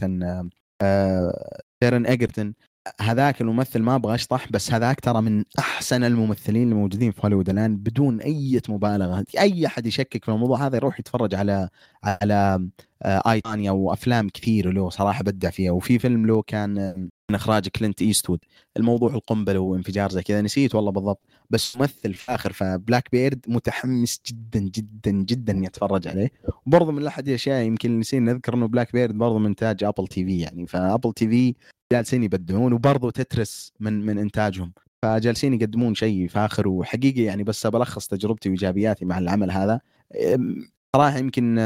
Taron 1.82 2.06
Egerton 2.06 2.54
هذاك 3.02 3.42
الممثل 3.42 3.80
ما 3.80 3.96
أبغى 3.96 4.16
أشطح 4.16 4.52
بس 4.52 4.72
هذاك 4.74 5.00
ترى 5.00 5.22
من 5.22 5.44
أحسن 5.60 6.04
الممثلين 6.04 6.72
الموجودين 6.72 7.12
في 7.12 7.22
هوليوود 7.24 7.50
الآن 7.50 7.78
بدون 7.78 8.22
أي 8.22 8.62
مبالغة. 8.70 9.26
أي 9.40 9.66
أحد 9.66 9.86
يشكك 9.86 10.26
في 10.26 10.32
الموضوع 10.32 10.66
هذا 10.68 10.76
يروح 10.76 11.00
يتفرج 11.00 11.36
على 11.36 11.70
على 12.04 12.70
I, 13.06 13.24
Tonya 13.24 13.72
وأفلام 13.72 14.30
كثير 14.30 14.72
له 14.72 14.90
صراحة 14.90 15.24
بدع 15.24 15.50
فيها. 15.50 15.72
وفي 15.72 16.00
فيلم 16.00 16.26
له 16.26 16.42
كان 16.42 16.74
من 17.30 17.36
إخراج 17.36 17.68
Clint 17.68 18.02
Eastwood. 18.02 18.40
الموضوع 18.78 19.14
القنبلة 19.14 19.60
وانفجار 19.60 20.12
زي 20.12 20.22
كذا. 20.24 20.42
نسيت 20.42 20.76
والله 20.76 20.92
بالضبط. 20.92 21.22
بس 21.50 21.78
ممثل 21.78 22.14
فاخر 22.14 22.54
ف 22.54 22.63
Black 22.63 23.12
Bird 23.12 23.46
متحمس 23.48 24.22
جدا 24.28 24.60
جدا 24.60 25.12
جدا 25.12 25.54
إني 25.54 25.68
أتفرج 25.68 26.08
عليه. 26.08 26.32
وبرضه 26.66 26.92
من 26.92 27.08
أحد 27.08 27.28
الأشياء 27.28 27.64
يمكن 27.64 28.00
نسينا 28.00 28.34
نذكر 28.34 28.54
إنه 28.54 28.68
Black 28.68 28.94
Bird 28.94 29.18
برضه 29.18 29.40
من 29.40 29.46
إنتاج 29.46 29.84
Apple 29.84 30.08
TV 30.08 30.40
يعني. 30.40 30.68
ف 30.68 31.14
Apple 31.14 31.28
TV 31.30 31.56
جالسين 31.92 32.24
يبدعون 32.24 32.74
وبرضه 32.74 33.12
Tetris 33.12 33.74
من 33.80 34.06
من 34.06 34.18
إنتاجهم. 34.18 34.74
فجالسين 35.02 35.54
يقدمون 35.54 35.96
شيء 35.96 36.28
فاخر 36.28 36.68
وحقيقي 36.68 37.22
يعني 37.22 37.44
بس 37.44 37.68
بلخص 37.68 38.08
تجربتي 38.08 38.50
وإيجابياتي 38.50 39.06
مع 39.06 39.18
العمل 39.18 39.52
هذا. 39.52 39.82
صراحة 40.96 41.18
يمكن 41.18 41.60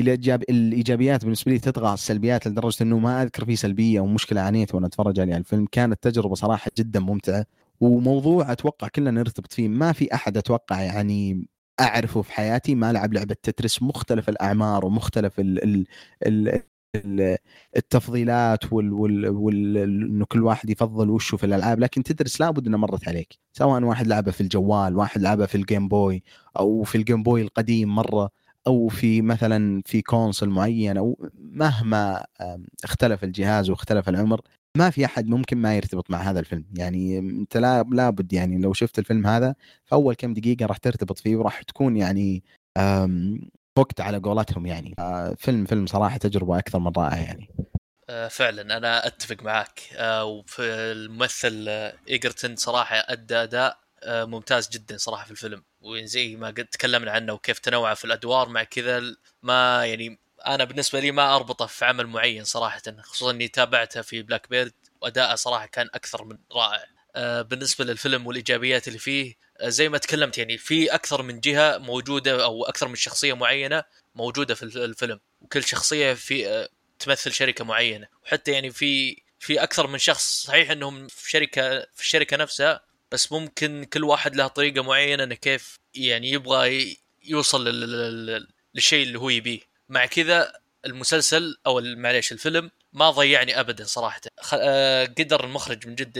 الايجاب 0.00 0.42
الإيجابيات 0.42 1.24
بالنسبة 1.24 1.52
لي 1.52 1.58
تطغى 1.58 1.94
السلبيات 1.94 2.46
لدرجة 2.46 2.82
إنه 2.82 2.98
ما 2.98 3.22
أذكر 3.22 3.44
في 3.44 3.56
سلبية 3.56 3.98
أو 4.00 4.06
مشكلة 4.06 4.40
عانيت 4.40 4.74
وأنا 4.74 4.86
أتفرج 4.86 5.20
على 5.20 5.36
الفيلم. 5.36 5.66
كانت 5.72 6.02
تجربة 6.02 6.34
صراحة 6.34 6.70
جدا 6.78 7.00
ممتعة 7.00 7.46
وموضوع 7.80 8.52
أتوقع 8.52 8.88
كلنا 8.88 9.10
نرتبط 9.10 9.52
فيه. 9.52 9.68
ما 9.68 9.92
في 9.92 10.14
أحد 10.14 10.36
أتوقع 10.36 10.82
يعني 10.82 11.46
أعرفه 11.80 12.22
في 12.22 12.32
حياتي 12.32 12.74
ما 12.74 12.92
لعب 12.92 13.12
لعبة 13.12 13.36
تترس. 13.42 13.82
مختلف 13.82 14.28
الأعمار 14.28 14.86
ومختلف 14.86 15.40
ال 15.40 15.86
ال 16.26 16.62
التفضيلات 17.76 18.72
وال, 18.72 18.92
وال, 18.92 19.28
وال 19.28 19.76
إنه 19.76 20.24
كل 20.24 20.42
واحد 20.42 20.70
يفضل 20.70 21.10
وشه 21.10 21.36
في 21.36 21.46
الألعاب 21.46 21.80
لكن 21.80 22.02
تدرس 22.02 22.40
لابد 22.40 22.66
إنها 22.66 22.78
مرت 22.78 23.08
عليك. 23.08 23.38
سواء 23.52 23.82
واحد 23.82 24.06
لعبها 24.06 24.32
في 24.32 24.40
الجوال 24.40 24.96
واحد 24.96 25.20
لعبها 25.20 25.46
في 25.46 25.54
الجيم 25.54 25.88
بوي 25.88 26.22
أو 26.58 26.82
في 26.82 26.98
ال 26.98 27.03
Game 27.03 27.22
Boy 27.22 27.42
القديم 27.42 27.94
مرة 27.94 28.30
أو 28.66 28.88
في 28.88 29.22
مثلا 29.22 29.82
في 29.86 30.02
console 30.02 30.48
معين 30.48 30.96
أو 30.96 31.30
مهما 31.38 32.24
اختلف 32.84 33.24
الجهاز 33.24 33.70
واختلف 33.70 34.08
العمر 34.08 34.40
ما 34.76 34.90
في 34.90 35.04
أحد 35.04 35.26
ممكن 35.28 35.58
ما 35.58 35.76
يرتبط 35.76 36.10
مع 36.10 36.18
هذا 36.18 36.40
الفيلم. 36.40 36.64
يعني 36.78 37.18
أنت 37.18 37.56
لا 37.56 37.82
لابد 37.82 38.32
يعني 38.32 38.58
لو 38.58 38.72
شفت 38.72 38.98
الفيلم 38.98 39.26
هذا 39.26 39.54
في 39.84 39.92
أول 39.94 40.14
كم 40.14 40.34
دقيقة 40.34 40.66
راح 40.66 40.76
ترتبط 40.76 41.18
فيه 41.18 41.36
وراح 41.36 41.62
تكون 41.62 41.96
يعني 41.96 42.42
hooked 43.76 44.00
على 44.00 44.18
قولتهم 44.18 44.66
يعني. 44.66 44.94
آه، 44.98 45.36
فيلم 45.38 45.64
فيلم 45.64 45.86
صراحة 45.86 46.16
تجربة 46.16 46.58
أكثر 46.58 46.78
من 46.78 46.92
رائعة 46.96 47.16
يعني. 47.16 47.48
آه، 48.10 48.28
فعلا 48.28 48.76
أنا 48.76 49.06
أتفق 49.06 49.42
معك 49.42 49.80
آه، 49.92 50.24
وفي 50.24 50.62
الممثل 50.62 51.68
إيجرتون 52.08 52.56
صراحة 52.56 52.96
أدى 52.96 53.36
أداء 53.36 53.78
ممتاز 54.06 54.68
جدا 54.68 54.96
صراحة 54.96 55.24
في 55.24 55.30
الفيلم. 55.30 55.62
وزي 55.80 56.36
ما 56.36 56.48
قد 56.48 56.64
تكلمنا 56.64 57.10
عنه 57.10 57.32
وكيف 57.32 57.58
تنوعه 57.58 57.94
في 57.94 58.04
الأدوار 58.04 58.48
مع 58.48 58.62
كذا 58.62 59.02
ما 59.42 59.86
يعني 59.86 60.18
أنا 60.46 60.64
بالنسبة 60.64 61.00
لي 61.00 61.10
ما 61.10 61.36
أربطه 61.36 61.66
في 61.66 61.84
عمل 61.84 62.06
معين 62.06 62.44
صراحة 62.44 62.82
خصوصا 63.00 63.30
إني 63.30 63.48
تابعته 63.48 64.02
في 64.02 64.22
بلاك 64.22 64.50
بيرد 64.50 64.72
وأداءه 65.00 65.34
صراحة 65.34 65.66
كان 65.66 65.88
أكثر 65.94 66.24
من 66.24 66.38
رائع. 66.52 66.84
بالنسبة 67.42 67.84
للفيلم 67.84 68.26
والإيجابيات 68.26 68.88
اللي 68.88 68.98
فيه 68.98 69.34
زي 69.62 69.88
ما 69.88 69.98
تكلمت 69.98 70.38
يعني 70.38 70.58
في 70.58 70.94
أكثر 70.94 71.22
من 71.22 71.40
جهة 71.40 71.78
موجودة 71.78 72.44
أو 72.44 72.64
أكثر 72.64 72.88
من 72.88 72.94
شخصية 72.94 73.32
معينة 73.32 73.84
موجودة 74.14 74.54
في 74.54 74.62
الفيلم 74.62 75.20
وكل 75.40 75.64
شخصية 75.64 76.14
في 76.14 76.48
آه، 76.48 76.68
تمثل 76.98 77.32
شركة 77.32 77.64
معينة. 77.64 78.08
وحتى 78.24 78.52
يعني 78.52 78.70
في 78.70 79.22
في 79.38 79.62
أكثر 79.62 79.86
من 79.86 79.98
شخص 79.98 80.44
صحيح 80.44 80.70
إنهم 80.70 81.08
في 81.08 81.30
شركة 81.30 81.80
في 81.80 82.00
الشركة 82.00 82.36
نفسها 82.36 82.80
بس 83.12 83.32
ممكن 83.32 83.84
كل 83.92 84.04
واحد 84.04 84.36
له 84.36 84.46
طريقة 84.46 84.82
معينة 84.82 85.24
إنه 85.24 85.34
كيف 85.34 85.78
يعني 85.94 86.30
يبغى 86.30 86.96
يوصل 87.24 87.68
للشيء 88.74 89.06
اللي 89.06 89.18
هو 89.18 89.30
يبيه. 89.30 89.60
مع 89.88 90.06
كذا 90.06 90.52
المسلسل 90.86 91.56
أو 91.66 91.80
معليش 91.80 92.32
الفيلم 92.32 92.70
ما 92.92 93.10
ضيعني 93.10 93.60
ابدا 93.60 93.84
صراحة. 93.84 94.20
آه، 94.52 95.04
قدر 95.04 95.44
المخرج 95.44 95.86
من 95.86 95.94
جد 95.94 96.18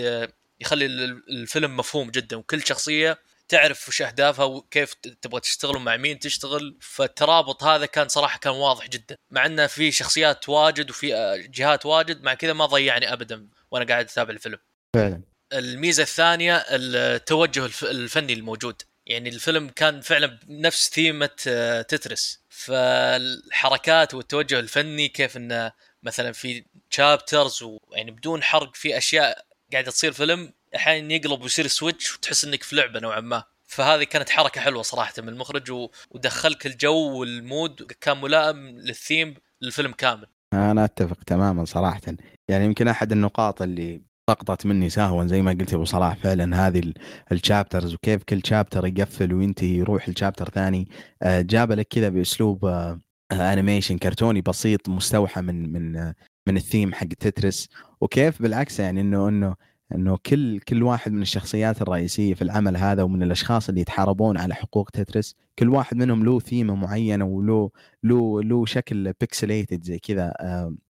يخلي 0.60 0.86
الفيلم 1.28 1.76
مفهوم 1.76 2.10
جدا 2.10 2.36
وكل 2.36 2.66
شخصية 2.66 3.18
تعرف 3.48 3.88
وش 3.88 4.02
أهدافها 4.02 4.44
وكيف 4.44 4.94
تبغى 4.94 5.40
تشتغل 5.40 5.76
ومع 5.76 5.96
مين 5.96 6.18
تشتغل. 6.18 6.78
فالترابط 6.80 7.64
هذا 7.64 7.86
كان 7.86 8.08
صراحة 8.08 8.38
كان 8.38 8.52
واضح 8.52 8.88
جدا 8.88 9.16
مع 9.30 9.46
إنه 9.46 9.66
في 9.66 9.92
شخصيات 9.92 10.48
واجد 10.48 10.90
وفي 10.90 11.14
آه، 11.14 11.36
جهات 11.36 11.86
واجد 11.86 12.22
مع 12.22 12.34
كذا 12.34 12.52
ما 12.52 12.66
ضيعني 12.66 13.12
ابدا 13.12 13.48
وأنا 13.70 13.84
قاعد 13.84 14.04
أتابع 14.04 14.30
الفيلم. 14.30 14.58
فعلا. 14.94 15.22
الميزة 15.52 16.02
الثانية 16.02 16.56
التوجه 16.56 17.66
الفني 17.82 18.32
الموجود. 18.32 18.82
يعني 19.06 19.28
الفيلم 19.28 19.68
كان 19.68 20.00
فعلا 20.00 20.38
نفس 20.48 20.90
ثيمة 20.90 21.30
آه، 21.48 21.82
Tetris. 21.82 22.40
فالحركات 22.48 24.14
والتوجه 24.14 24.60
الفني 24.60 25.08
كيف 25.08 25.36
إنه 25.36 25.72
مثلا 26.02 26.32
في 26.32 26.64
chapters 26.90 27.62
ويعني 27.62 28.10
بدون 28.10 28.42
حرق 28.42 28.74
في 28.74 28.98
أشياء 28.98 29.45
قاعدة 29.72 29.90
تصير 29.90 30.12
فيلم 30.12 30.52
أحيانا 30.76 31.14
يقلب 31.14 31.42
ويصير 31.42 31.66
switch 31.66 32.14
وتحس 32.14 32.44
إنك 32.44 32.62
في 32.62 32.76
لعبة 32.76 33.00
نوعا 33.00 33.20
ما. 33.20 33.44
فهذه 33.66 34.04
كانت 34.04 34.30
حركة 34.30 34.60
حلوة 34.60 34.82
صراحة 34.82 35.12
من 35.18 35.28
المخرج 35.28 35.88
ودخلك 36.10 36.66
الجو 36.66 37.20
وال 37.20 37.41
mood 37.41 37.82
كان 38.00 38.20
ملائم 38.20 38.56
للثيم 38.68 39.34
للفيلم 39.62 39.92
كامل. 39.92 40.26
أنا 40.52 40.84
أتفق 40.84 41.22
تماما 41.26 41.64
صراحة. 41.64 42.00
يعني 42.48 42.64
يمكن 42.64 42.88
أحد 42.88 43.12
النقاط 43.12 43.62
اللي 43.62 44.02
سقطت 44.30 44.66
مني 44.66 44.90
سهوا 44.90 45.26
زي 45.26 45.42
ما 45.42 45.50
قلت 45.50 45.74
أبو 45.74 45.84
صلاح 45.84 46.16
فعلا 46.16 46.66
هذه 46.66 46.92
ال 47.32 47.39
chapters 47.39 47.94
وكيف 47.94 48.22
كل 48.22 48.40
chapter 48.44 48.86
يقفل 48.86 49.34
وينتهي 49.34 49.76
يروح 49.76 50.08
ل 50.08 50.13
chapter 50.13 50.48
ثاني. 50.48 50.88
آه، 51.22 51.40
جاب 51.40 51.72
لك 51.72 51.88
كذا 51.88 52.08
بأسلوب 52.08 52.64
animation 53.32 53.94
آه، 53.94 53.98
كرتوني 53.98 54.40
بسيط 54.40 54.88
مستوحى 54.88 55.40
من 55.40 55.72
من 55.72 56.12
من 56.46 56.56
الثيم 56.56 56.92
حق 56.94 57.06
Tetris 57.06 57.68
وكيف 58.00 58.42
بالعكس 58.42 58.80
يعني 58.80 59.00
إنه 59.00 59.28
إنه 59.28 59.54
إنه 59.94 60.16
كل 60.26 60.60
كل 60.60 60.82
واحد 60.82 61.12
من 61.12 61.22
الشخصيات 61.22 61.82
الرئيسية 61.82 62.34
في 62.34 62.42
العمل 62.42 62.76
هذا 62.76 63.02
ومن 63.02 63.22
الأشخاص 63.22 63.68
اللي 63.68 63.80
يتحاربون 63.80 64.38
على 64.38 64.54
حقوق 64.54 64.90
Tetris 64.90 65.34
كل 65.58 65.68
واحد 65.68 65.96
منهم 65.96 66.24
له 66.24 66.40
ثيمه 66.40 66.74
معينة 66.74 67.24
وله 67.24 67.70
له 68.02 68.42
له 68.42 68.66
شكل 68.66 69.12
pixelated 69.20 69.82
زي 69.84 69.98
كذا 69.98 70.32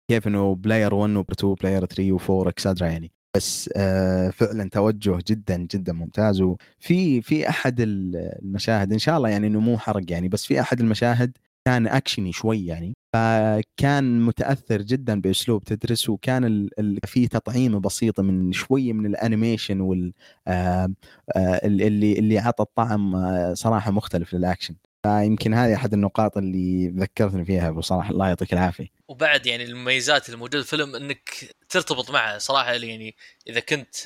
كيف 0.09 0.27
إنه 0.29 0.55
player 0.55 0.95
1 0.95 1.17
و 1.17 1.21
2 1.21 1.55
player 1.55 1.87
3 1.87 2.19
و4 2.19 2.49
etcetera 2.49 2.87
يعني. 2.89 3.13
بس 3.37 3.71
آه 3.77 4.31
فعلا 4.31 4.69
توجه 4.71 5.19
جدا 5.29 5.57
جدا 5.57 5.93
ممتاز. 5.93 6.41
وفي 6.41 7.23
في 7.23 7.49
أحد 7.49 7.77
المشاهد 7.81 8.93
إن 8.93 8.99
شاء 8.99 9.17
الله 9.17 9.29
يعني 9.29 9.47
إنه 9.47 9.61
مو 9.61 9.79
حرق 9.79 10.03
يعني 10.13 10.29
بس 10.29 10.47
في 10.47 10.61
أحد 10.61 10.81
المشاهد 10.81 11.39
كان 11.65 11.87
اكشني 11.87 12.33
شوي 12.33 12.67
يعني. 12.67 12.97
فكان 13.13 14.21
متأثر 14.21 14.83
جدا 14.83 15.21
بأسلوب 15.21 15.65
Tetris 15.65 16.09
وكان 16.09 16.45
ال... 16.45 16.81
ال... 16.81 16.99
في 17.07 17.29
تطعيمه 17.29 17.81
بسيطه 17.81 18.23
من 18.23 18.53
شوية 18.53 18.93
من 18.93 19.07
ال 19.07 19.14
animation 19.14 19.81
وال 19.81 20.13
آه 20.49 20.89
آه 21.37 21.61
اللي 21.67 22.13
اللي 22.13 22.39
عطى 22.39 22.63
الطعم 22.63 23.15
آه 23.17 23.55
صراحة 23.55 23.91
مختلف 23.91 24.35
للأكشن. 24.35 24.75
فيمكن 25.03 25.55
هذه 25.55 25.75
أحد 25.75 25.93
النقاط 25.93 26.37
اللي 26.37 26.89
ذكرتني 26.89 27.45
فيها 27.45 27.71
بصراحه 27.71 28.11
الله 28.11 28.29
يعطيك 28.29 28.53
العافية. 28.53 28.89
وبعد 29.09 29.47
يعني 29.47 29.65
المميزات 29.65 30.29
الموجودة 30.29 30.63
في 30.63 30.73
الفيلم 30.73 30.97
إنك 30.97 31.55
ترتبط 31.69 32.11
معه 32.11 32.39
صراحة 32.39 32.73
يعني 32.73 33.17
إذا 33.47 33.61
كنت 33.61 33.97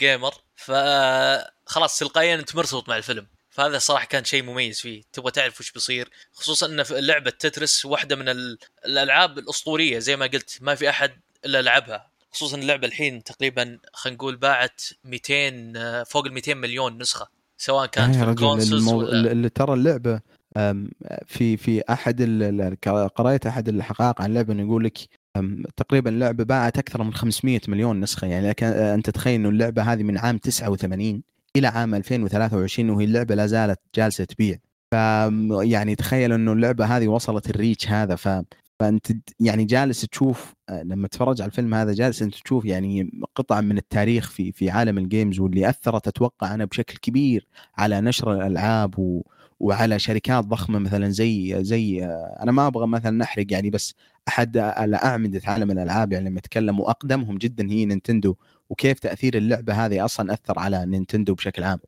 جيمر 0.00 0.34
فخلاص 0.56 1.98
تلقائيا 1.98 2.34
أنت 2.34 2.56
مرتبط 2.56 2.88
مع 2.88 2.96
الفيلم. 2.96 3.26
فهذا 3.60 3.78
صراحة 3.78 4.06
كان 4.06 4.24
شيء 4.24 4.42
مميز 4.42 4.80
فيه. 4.80 5.02
تبغى 5.12 5.30
تعرف 5.30 5.60
وش 5.60 5.72
بيصير. 5.72 6.08
خصوصا 6.32 6.66
إن 6.66 6.84
لعبة 6.90 7.30
تترس 7.30 7.84
واحدة 7.84 8.16
من 8.16 8.28
الألعاب 8.86 9.38
الأسطورية 9.38 9.98
زي 9.98 10.16
ما 10.16 10.26
قلت 10.26 10.58
ما 10.60 10.74
في 10.74 10.90
أحد 10.90 11.10
إلا 11.44 11.62
لعبها. 11.62 12.10
خصوصا 12.32 12.56
اللعبة 12.56 12.86
الحين 12.86 13.22
تقريبا 13.22 13.78
خلينا 13.92 14.16
نقول 14.16 14.36
باعت 14.36 14.82
200 15.04 16.04
فوق 16.04 16.26
ال 16.26 16.32
200 16.32 16.54
مليون 16.54 16.98
نسخة 16.98 17.28
سواء 17.58 17.86
كانت 17.86 18.16
في 18.16 18.24
ال 18.24 18.29
consoles 18.29 18.72
المو... 18.72 18.98
ولا... 18.98 19.32
اللي 19.32 19.48
ترى 19.48 19.74
اللعبة 19.74 20.20
في 21.26 21.56
في 21.56 21.82
أحد 21.90 22.22
قريت 23.14 23.46
أحد 23.46 23.68
الحقائق 23.68 24.20
عن 24.22 24.30
اللعبه 24.30 24.52
إنه 24.52 24.62
يقول 24.62 24.84
لك 24.84 24.98
تقريبا 25.76 26.10
اللعبة 26.10 26.44
باعت 26.44 26.78
أكثر 26.78 27.02
من 27.02 27.14
500 27.14 27.60
مليون 27.68 28.00
نسخة. 28.00 28.26
يعني 28.26 28.54
أنت 28.94 29.10
تخيل 29.10 29.34
إنه 29.34 29.48
اللعبة 29.48 29.82
هذه 29.82 30.02
من 30.02 30.18
عام 30.18 30.38
89 30.38 31.22
إلى 31.56 31.66
عام 31.66 31.94
2023 31.94 32.90
وهي 32.90 33.04
اللعبة 33.04 33.34
لا 33.34 33.46
زالت 33.46 33.80
جالسة 33.94 34.24
تبيع. 34.24 34.58
ف 34.90 34.94
يعني 35.62 35.94
تخيل 35.96 36.32
إنه 36.32 36.52
اللعبة 36.52 36.84
هذه 36.84 37.08
وصلت 37.08 37.50
ال 37.50 37.56
reach 37.56 37.88
هذا. 37.88 38.16
ف 38.16 38.28
فأنت 38.80 39.06
يعني 39.40 39.64
جالس 39.64 40.00
تشوف 40.00 40.54
آه، 40.68 40.82
لما 40.82 41.08
تتفرج 41.08 41.40
على 41.42 41.48
الفيلم 41.48 41.74
هذا 41.74 41.92
جالس 41.92 42.22
أنت 42.22 42.34
تشوف 42.34 42.64
يعني 42.64 43.10
قطعه 43.34 43.60
من 43.60 43.78
التاريخ 43.78 44.30
في 44.30 44.52
في 44.52 44.70
عالم 44.70 44.98
ال 44.98 45.05
games 45.05 45.40
واللي 45.40 45.68
أثرت 45.68 46.08
أتوقع 46.08 46.54
أنا 46.54 46.64
بشكل 46.64 46.96
كبير 46.98 47.46
على 47.76 48.00
نشر 48.00 48.32
الألعاب 48.32 48.98
و 48.98 49.22
وعلى 49.60 49.98
شركات 49.98 50.44
ضخمة 50.44 50.78
مثلا 50.78 51.08
زي 51.10 51.64
زي 51.64 52.04
آه، 52.04 52.38
أنا 52.42 52.52
ما 52.52 52.66
أبغى 52.66 52.86
مثلا 52.86 53.10
نحرق 53.10 53.46
يعني 53.50 53.70
بس 53.70 53.94
أحد 54.28 54.56
الاعمده 54.56 55.40
عالم 55.44 55.70
الألعاب 55.70 56.12
يعني 56.12 56.28
لما 56.30 56.38
أتكلم 56.38 56.80
وأقدمهم 56.80 57.38
جدا 57.38 57.70
هي 57.70 57.84
نينتندو. 57.84 58.36
وكيف 58.70 58.98
تأثير 58.98 59.36
اللعبة 59.36 59.86
هذه 59.86 60.04
أصلا 60.04 60.32
أثر 60.32 60.58
على 60.58 60.86
نينتندو 60.86 61.34
بشكل 61.34 61.62
عام. 61.62 61.80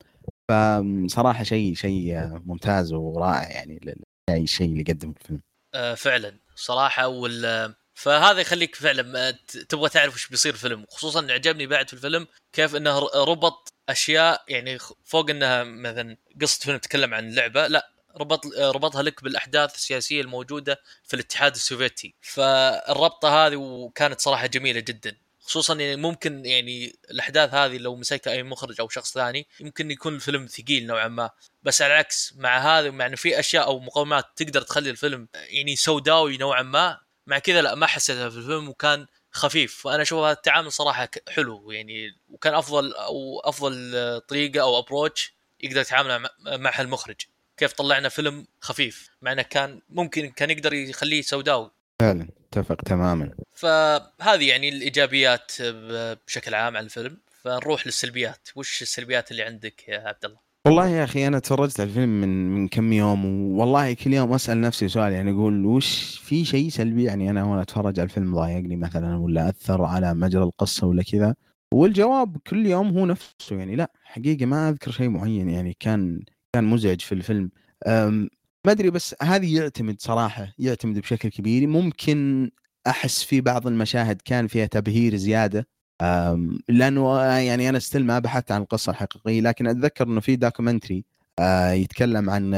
فصراحه 0.49 1.43
شيء 1.43 1.75
شيء 1.75 2.15
ممتاز 2.45 2.93
ورائع 2.93 3.49
يعني 3.49 3.95
الشيء 4.29 4.67
اللي 4.67 4.83
قدمه 4.83 5.13
الفيلم. 5.21 5.41
آه 5.73 5.93
فعلا. 5.93 6.37
صراحة 6.55 7.07
وال 7.07 7.73
فهذا 7.93 8.39
يخليك 8.39 8.75
فعلا 8.75 9.31
تبغى 9.69 9.89
تعرف 9.89 10.15
وش 10.15 10.27
بيصير 10.27 10.53
في 10.53 10.63
الفيلم. 10.63 10.85
خصوصا 10.89 11.31
عجبني 11.31 11.67
بعد 11.67 11.87
في 11.87 11.93
الفيلم 11.93 12.27
كيف 12.53 12.75
إنه 12.75 12.99
ربط 13.15 13.73
أشياء 13.89 14.43
يعني 14.47 14.77
فوق 15.03 15.29
إنها 15.29 15.63
مثلا 15.63 16.17
قصة 16.41 16.59
فيلم 16.59 16.77
تتكلم 16.77 17.13
عن 17.13 17.29
لعبة 17.29 17.67
لا 17.67 17.89
ربط 18.17 18.45
ربطها 18.57 19.01
لك 19.01 19.23
بالأحداث 19.23 19.75
السياسية 19.75 20.21
الموجودة 20.21 20.79
في 21.03 21.13
الاتحاد 21.13 21.55
السوفيتي. 21.55 22.15
فالربطة 22.21 23.45
هذه 23.47 23.55
وكانت 23.55 24.19
صراحة 24.19 24.47
جميلة 24.47 24.79
جدا. 24.79 25.15
خصوصا 25.43 25.75
يعني 25.75 25.95
ممكن 25.95 26.45
يعني 26.45 26.95
الأحداث 27.11 27.53
هذه 27.53 27.77
لو 27.77 27.95
مسكها 27.95 28.33
أي 28.33 28.43
مخرج 28.43 28.81
أو 28.81 28.89
شخص 28.89 29.13
ثاني 29.13 29.47
يمكن 29.59 29.91
يكون 29.91 30.15
الفيلم 30.15 30.47
ثقيل 30.47 30.87
نوعا 30.87 31.07
ما. 31.07 31.29
بس 31.63 31.81
على 31.81 31.93
العكس 31.93 32.33
مع 32.37 32.57
هذا 32.57 32.91
مع 32.91 33.05
إنه 33.05 33.15
في 33.15 33.39
أشياء 33.39 33.65
أو 33.65 33.79
مقومات 33.79 34.25
تقدر 34.35 34.61
تخلي 34.61 34.89
الفيلم 34.89 35.27
يعني 35.33 35.75
سوداوي 35.75 36.37
نوعا 36.37 36.61
ما 36.61 36.99
مع 37.27 37.39
كذا 37.39 37.61
لا 37.61 37.75
ما 37.75 37.87
حسيتها 37.87 38.29
في 38.29 38.37
الفيلم 38.37 38.69
وكان 38.69 39.07
خفيف. 39.31 39.85
وأنا 39.85 40.01
أشوف 40.01 40.19
هذا 40.19 40.31
التعامل 40.31 40.71
صراحة 40.71 41.09
حلو 41.29 41.71
يعني 41.71 42.15
وكان 42.29 42.53
أفضل 42.53 42.93
أو 42.93 43.39
أفضل 43.39 44.21
طريقة 44.27 44.61
أو 44.61 44.79
ابروتش 44.79 45.33
يقدر 45.59 45.81
يتعامل 45.81 46.29
مع 46.45 46.81
المخرج. 46.81 47.21
كيف 47.57 47.73
طلعنا 47.73 48.09
فيلم 48.09 48.47
خفيف 48.61 49.09
مع 49.21 49.31
إنه 49.31 49.41
كان 49.41 49.81
ممكن 49.89 50.31
كان 50.31 50.49
يقدر 50.49 50.73
يخليه 50.73 51.21
سوداوي. 51.21 51.71
فعلا 52.03 52.27
اتفق 52.47 52.75
تماما. 52.75 53.31
فهذه 53.53 54.49
يعني 54.49 54.69
الإيجابيات 54.69 55.51
بشكل 56.27 56.55
عام 56.55 56.77
عن 56.77 56.83
الفيلم. 56.83 57.17
فنروح 57.41 57.87
للسلبيات. 57.87 58.47
وش 58.55 58.81
السلبيات 58.81 59.31
اللي 59.31 59.43
عندك 59.43 59.89
يا 59.89 59.99
عبد 59.99 60.25
الله؟ 60.25 60.37
والله 60.65 60.87
يا 60.87 61.03
أخي 61.03 61.27
أنا 61.27 61.39
تفرجت 61.39 61.79
على 61.79 61.89
الفيلم 61.89 62.21
من 62.21 62.49
من 62.49 62.67
كم 62.67 62.93
يوم 62.93 63.25
والله 63.59 63.93
كل 63.93 64.13
يوم 64.13 64.33
أسأل 64.33 64.61
نفسي 64.61 64.87
سؤال 64.87 65.13
يعني 65.13 65.31
أقول 65.31 65.65
وش 65.65 66.17
في 66.23 66.45
شيء 66.45 66.69
سلبي؟ 66.69 67.03
يعني 67.03 67.29
أنا 67.29 67.43
وأنا 67.43 67.61
أتفرج 67.61 67.99
على 67.99 68.05
الفيلم 68.05 68.35
ضايقني 68.35 68.75
مثلا 68.75 69.17
ولا 69.17 69.49
أثر 69.49 69.83
على 69.83 70.13
مجرى 70.13 70.43
القصة 70.43 70.87
ولا 70.87 71.03
كذا. 71.03 71.35
والجواب 71.73 72.37
كل 72.47 72.65
يوم 72.65 72.97
هو 72.97 73.05
نفسه 73.05 73.55
يعني 73.55 73.75
لا 73.75 73.91
حقيقة 74.03 74.45
ما 74.45 74.69
أذكر 74.69 74.91
شيء 74.91 75.09
معين 75.09 75.49
يعني 75.49 75.77
كان 75.79 76.23
كان 76.53 76.63
مزعج 76.63 77.01
في 77.01 77.11
الفيلم. 77.11 77.51
ما 78.65 78.71
أدري 78.71 78.89
بس 78.89 79.15
هذه 79.21 79.57
يعتمد 79.57 80.01
صراحة 80.01 80.53
يعتمد 80.59 80.99
بشكل 80.99 81.29
كبير. 81.29 81.67
ممكن 81.67 82.51
أحس 82.87 83.23
في 83.23 83.41
بعض 83.41 83.67
المشاهد 83.67 84.21
كان 84.25 84.47
فيها 84.47 84.65
تبهير 84.65 85.15
زيادة 85.15 85.67
لأنه 86.69 87.21
يعني 87.23 87.69
أنا 87.69 87.79
still 87.79 88.05
ما 88.05 88.19
بحثت 88.19 88.51
عن 88.51 88.61
القصة 88.61 88.89
الحقيقية 88.89 89.41
لكن 89.41 89.67
أتذكر 89.67 90.07
إنه 90.07 90.19
في 90.19 90.35
documentary 90.35 91.05
آه، 91.39 91.71
يتكلم 91.71 92.29
عن 92.29 92.55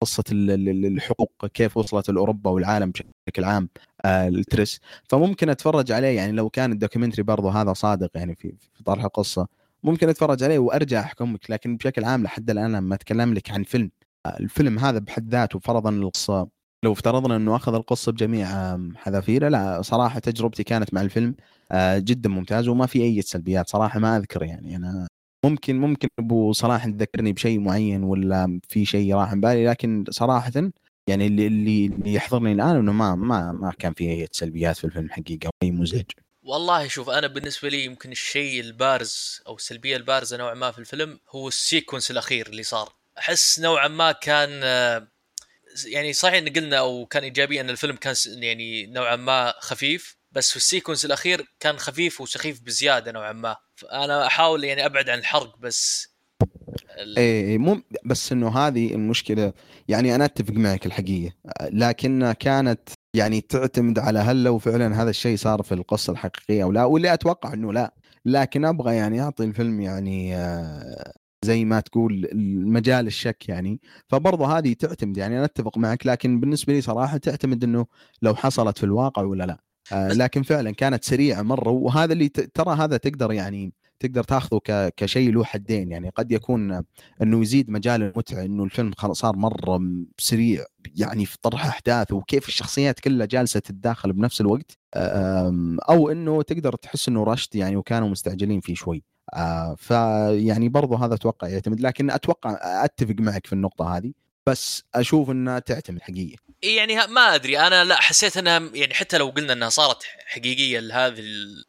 قصة 0.00 0.24
الحقوق 0.32 1.46
كيف 1.46 1.76
وصلت 1.76 2.10
لأوروبا 2.10 2.50
والعالم 2.50 2.92
بشكل 3.26 3.44
عام 3.44 3.68
آه، 4.04 4.28
الترس 4.28 4.80
فممكن 5.08 5.48
أتفرج 5.48 5.92
عليه 5.92 6.16
يعني 6.16 6.32
لو 6.32 6.50
كان 6.50 6.72
الدوكيومنتري 6.72 7.22
برضه 7.22 7.62
هذا 7.62 7.72
صادق 7.72 8.10
يعني 8.14 8.36
في 8.74 8.84
طرح 8.84 9.04
القصة 9.04 9.46
ممكن 9.82 10.08
أتفرج 10.08 10.42
عليه 10.42 10.58
وأرجع 10.58 11.00
أحكمك 11.00 11.50
لكن 11.50 11.76
بشكل 11.76 12.04
عام 12.04 12.22
لحد 12.22 12.50
الآن 12.50 12.72
لما 12.72 12.94
أتكلم 12.94 13.34
لك 13.34 13.50
عن 13.50 13.62
فيلم. 13.62 13.84
آه، 13.84 14.03
الفيلم 14.26 14.78
هذا 14.78 14.98
بحد 14.98 15.30
ذاته 15.30 15.58
فرضا 15.58 15.90
القصة 15.90 16.48
لو 16.84 16.92
افترضنا 16.92 17.36
إنه 17.36 17.56
أخذ 17.56 17.74
القصة 17.74 18.12
بجميع 18.12 18.78
حذافيره 18.96 19.48
لا 19.48 19.82
صراحة 19.82 20.18
تجربتي 20.18 20.64
كانت 20.64 20.94
مع 20.94 21.00
الفيلم 21.00 21.34
آه، 21.72 21.98
جدا 21.98 22.28
ممتاز 22.28 22.68
وما 22.68 22.86
في 22.86 23.02
أي 23.02 23.22
سلبيات 23.22 23.68
صراحة 23.68 24.00
ما 24.00 24.16
أذكر 24.16 24.42
يعني 24.42 24.76
أنا 24.76 25.08
ممكن 25.44 25.80
ممكن 25.80 26.08
أبو 26.18 26.52
صلاح 26.52 26.84
تذكرني 26.84 27.32
بشيء 27.32 27.60
معين 27.60 28.02
ولا 28.02 28.60
في 28.68 28.84
شيء 28.84 29.14
راح 29.14 29.34
بالي 29.34 29.66
لكن 29.66 30.04
صراحة 30.10 30.52
يعني 31.08 31.26
اللي 31.26 31.46
اللي, 31.46 31.86
اللي 31.86 32.14
يحضرني 32.14 32.52
الآن 32.52 32.76
إنه 32.76 32.92
ما 32.92 33.14
ما 33.14 33.52
ما 33.52 33.72
كان 33.78 33.94
في 33.94 34.10
أي 34.10 34.28
سلبيات 34.32 34.76
في 34.76 34.84
الفيلم 34.84 35.10
حقيقة 35.10 35.50
أي 35.62 35.70
مزعج. 35.70 36.10
والله 36.42 36.88
شوف 36.88 37.10
أنا 37.10 37.26
بالنسبة 37.26 37.68
لي 37.68 37.84
يمكن 37.84 38.12
الشيء 38.12 38.60
البارز 38.60 39.42
أو 39.46 39.56
السلبية 39.56 39.96
البارزة 39.96 40.36
نوعا 40.36 40.54
ما 40.54 40.70
في 40.70 40.78
الفيلم 40.78 41.18
هو 41.30 41.48
ال 41.48 41.55
sequence 41.55 42.10
الأخير 42.10 42.46
اللي 42.46 42.62
صار. 42.62 42.92
أحس 43.18 43.60
نوعا 43.60 43.88
ما 43.88 44.12
كان 44.12 44.60
آه، 44.64 45.08
يعني 45.86 46.12
صحيح 46.12 46.34
إن 46.34 46.48
قلنا 46.48 46.78
أو 46.78 47.06
كان 47.06 47.22
إيجابي 47.22 47.60
أن 47.60 47.70
الفيلم 47.70 47.96
كان 47.96 48.14
يعني 48.26 48.86
نوعا 48.86 49.16
ما 49.16 49.54
خفيف 49.60 50.16
بس 50.32 50.50
في 50.50 50.56
ال 50.56 50.61
sequence 50.61 51.04
الأخير 51.04 51.46
كان 51.60 51.78
خفيف 51.78 52.20
وسخيف 52.20 52.60
بزيادة 52.60 53.12
نوعا 53.12 53.32
ما. 53.32 53.56
فأنا 53.76 54.26
أحاول 54.26 54.64
يعني 54.64 54.86
أبعد 54.86 55.10
عن 55.10 55.18
الحرق 55.18 55.58
بس 55.58 56.08
ال... 56.98 57.18
إيه, 57.18 57.44
إيه، 57.44 57.58
مو 57.58 57.82
بس 58.04 58.32
إنه 58.32 58.58
هذه 58.58 58.94
المشكلة 58.94 59.52
يعني 59.88 60.14
أنا 60.14 60.24
أتفق 60.24 60.52
معك 60.52 60.86
الحقيقة 60.86 61.34
لكن 61.62 62.32
كانت 62.32 62.88
يعني 63.14 63.40
تعتمد 63.40 63.98
على 63.98 64.18
هل 64.18 64.44
لو 64.44 64.58
فعلا 64.58 65.02
هذا 65.02 65.10
الشيء 65.10 65.36
صار 65.36 65.62
في 65.62 65.74
القصة 65.74 66.12
الحقيقية 66.12 66.62
أو 66.62 66.72
لا 66.72 66.84
واللي 66.84 67.14
أتوقع 67.14 67.52
إنه 67.52 67.72
لا 67.72 67.94
لكن 68.24 68.64
أبغى 68.64 68.96
يعني 68.96 69.22
أعطي 69.22 69.44
الفيلم 69.44 69.80
يعني 69.80 70.36
آه، 70.36 71.12
زي 71.44 71.64
ما 71.64 71.80
تقول 71.80 72.28
المجال 72.32 73.06
الشك 73.06 73.48
يعني. 73.48 73.80
فبرضه 74.08 74.58
هذه 74.58 74.72
تعتمد 74.72 75.16
يعني 75.16 75.36
أنا 75.36 75.44
أتفق 75.44 75.78
معك 75.78 76.06
لكن 76.06 76.40
بالنسبة 76.40 76.72
لي 76.72 76.80
صراحة 76.80 77.16
تعتمد 77.16 77.64
إنه 77.64 77.86
لو 78.22 78.34
حصلت 78.34 78.78
في 78.78 78.84
الواقع 78.84 79.22
ولا 79.22 79.44
لا. 79.44 79.58
آه 79.92 80.08
لكن 80.12 80.42
فعلا 80.42 80.70
كانت 80.70 81.04
سريعة 81.04 81.42
مرة 81.42 81.70
وهذا 81.70 82.12
اللي 82.12 82.28
ترى 82.28 82.76
هذا 82.76 82.96
تقدر 82.96 83.32
يعني 83.32 83.72
تقدر 84.00 84.24
تاخذه 84.24 84.60
كشيء 84.96 85.32
له 85.32 85.44
حدين 85.44 85.90
يعني. 85.90 86.08
قد 86.08 86.32
يكون 86.32 86.82
إنه 87.22 87.42
يزيد 87.42 87.70
مجال 87.70 88.02
المتعة 88.02 88.44
إنه 88.44 88.64
الفيلم 88.64 88.92
صار 89.12 89.36
مرة 89.36 89.80
سريع 90.18 90.64
يعني 90.96 91.26
في 91.26 91.38
طرح 91.42 91.66
احداث 91.66 92.12
وكيف 92.12 92.48
الشخصيات 92.48 93.00
كلها 93.00 93.26
جالسة 93.26 93.60
تتداخل 93.60 94.12
بنفس 94.12 94.40
الوقت. 94.40 94.78
أو 95.90 96.10
إنه 96.10 96.42
تقدر 96.42 96.76
تحس 96.76 97.08
إنه 97.08 97.24
رشد 97.24 97.54
يعني 97.54 97.76
وكانوا 97.76 98.08
مستعجلين 98.08 98.60
فيه 98.60 98.74
شوي. 98.74 99.02
آه 99.34 99.74
فيعني 99.78 100.68
برضه 100.68 101.04
هذا 101.04 101.14
أتوقع 101.14 101.48
يعتمد 101.48 101.80
لكن 101.80 102.10
أتوقع 102.10 102.58
أتفق 102.84 103.14
معك 103.18 103.46
في 103.46 103.52
النقطة 103.52 103.96
هذه 103.96 104.12
بس 104.46 104.82
أشوف 104.94 105.30
إنها 105.30 105.58
تعتمد 105.58 106.02
حقيقه 106.02 106.38
يعني 106.62 107.06
ما 107.06 107.34
أدري 107.34 107.58
أنا 107.58 107.84
لا 107.84 108.00
حسيت 108.00 108.36
إنها 108.36 108.70
يعني 108.74 108.94
حتى 108.94 109.18
لو 109.18 109.28
قلنا 109.28 109.52
إنها 109.52 109.68
صارت 109.68 110.02
حقيقية 110.26 110.80
لهذه 110.80 111.20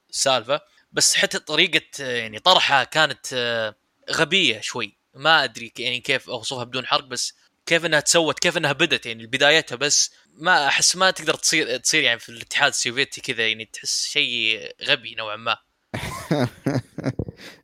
السالفة 0.09 0.61
بس 0.91 1.15
حتى 1.15 1.39
طريقة 1.39 2.03
يعني 2.03 2.39
طرحها 2.39 2.83
كانت 2.83 3.33
آه، 3.33 3.75
غبية 4.11 4.61
شوي. 4.61 4.97
ما 5.13 5.43
أدري 5.43 5.73
يعني 5.79 5.99
كيف 5.99 6.29
أوصفها 6.29 6.63
بدون 6.63 6.85
حرق 6.85 7.05
بس 7.05 7.33
كيف 7.65 7.85
إنها 7.85 7.99
تسوت 7.99 8.39
كيف 8.39 8.57
إنها 8.57 8.71
بدت 8.71 9.05
يعني 9.05 9.25
بدايتها 9.25 9.75
بس 9.75 10.11
ما 10.33 10.67
أحس 10.67 10.95
ما 10.95 11.11
تقدر 11.11 11.33
تصير 11.33 11.77
تصير 11.77 12.03
يعني 12.03 12.19
في 12.19 12.29
الاتحاد 12.29 12.69
السوفيتي 12.69 13.21
كذا 13.21 13.47
يعني 13.47 13.65
تحس 13.65 14.07
شيء 14.07 14.71
غبي 14.83 15.15
نوعا 15.15 15.35
ما. 15.35 15.57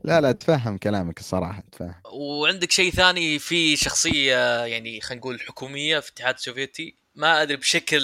لا 0.03 0.21
لا 0.21 0.29
اتفهم 0.29 0.77
كلامك 0.77 1.19
الصراحة 1.19 1.63
اتفهم 1.67 1.93
وعندك 2.13 2.71
شيء 2.71 2.91
ثاني 2.91 3.39
في 3.39 3.75
شخصية 3.75 4.65
يعني 4.65 5.01
خلينا 5.01 5.19
نقول 5.19 5.41
حكومية 5.41 5.99
في 5.99 6.09
الاتحاد 6.09 6.35
السوفيتي؟ 6.35 6.95
ما 7.15 7.41
أدري 7.41 7.57
بشكل 7.57 8.01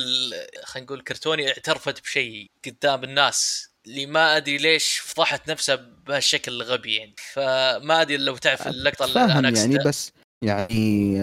خلينا 0.64 0.86
نقول 0.86 1.02
كرتوني 1.02 1.48
اعترفت 1.48 2.02
بشيء 2.02 2.52
قدام 2.66 3.04
الناس 3.04 3.70
اللي 3.88 4.06
ما 4.06 4.38
أدري 4.38 4.58
ليش 4.58 4.98
فضحت 4.98 5.50
نفسها 5.50 5.76
بهالشكل 6.08 6.52
الغبي 6.52 6.96
يعني. 6.96 7.16
فما 7.34 8.02
أدري 8.02 8.18
لو 8.18 8.38
تعرف 8.38 8.68
اللقطة 8.68 9.06
اللي 9.06 9.40
أنا 9.40 9.50
يعني 9.50 9.78
بس 9.86 10.12
يعني 10.42 11.22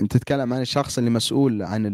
أنت 0.00 0.12
تتكلم 0.12 0.52
عن 0.52 0.60
الشخص 0.60 0.98
اللي 0.98 1.10
مسؤول 1.10 1.62
عن 1.62 1.86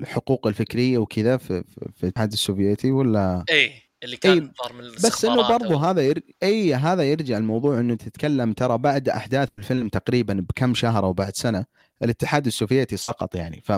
الحقوق 0.00 0.46
الفكرية 0.46 0.98
وكذا 0.98 1.36
في, 1.36 1.64
في 1.96 2.02
الاتحاد 2.02 2.32
السوفيتي 2.32 2.90
ولا؟ 2.90 3.44
إيه. 3.50 3.83
اللي 4.04 4.16
كان 4.16 4.38
أي 4.38 4.50
صار 4.62 4.72
من 4.72 4.90
بس 4.90 5.24
إنه 5.24 5.48
برضه 5.48 5.90
هذا 5.90 6.02
ير... 6.02 6.22
اي 6.42 6.74
هذا 6.74 7.02
يرجع 7.02 7.38
الموضوع 7.38 7.80
إنه 7.80 7.94
تتكلم 7.94 8.52
ترى 8.52 8.78
بعد 8.78 9.08
أحداث 9.08 9.48
الفيلم 9.58 9.88
تقريبا 9.88 10.34
بكم 10.34 10.74
شهر 10.74 11.04
أو 11.04 11.12
بعد 11.12 11.36
سنة 11.36 11.64
الاتحاد 12.02 12.46
السوفيتي 12.46 12.96
سقط 12.96 13.34
يعني. 13.34 13.62
ف 13.64 13.72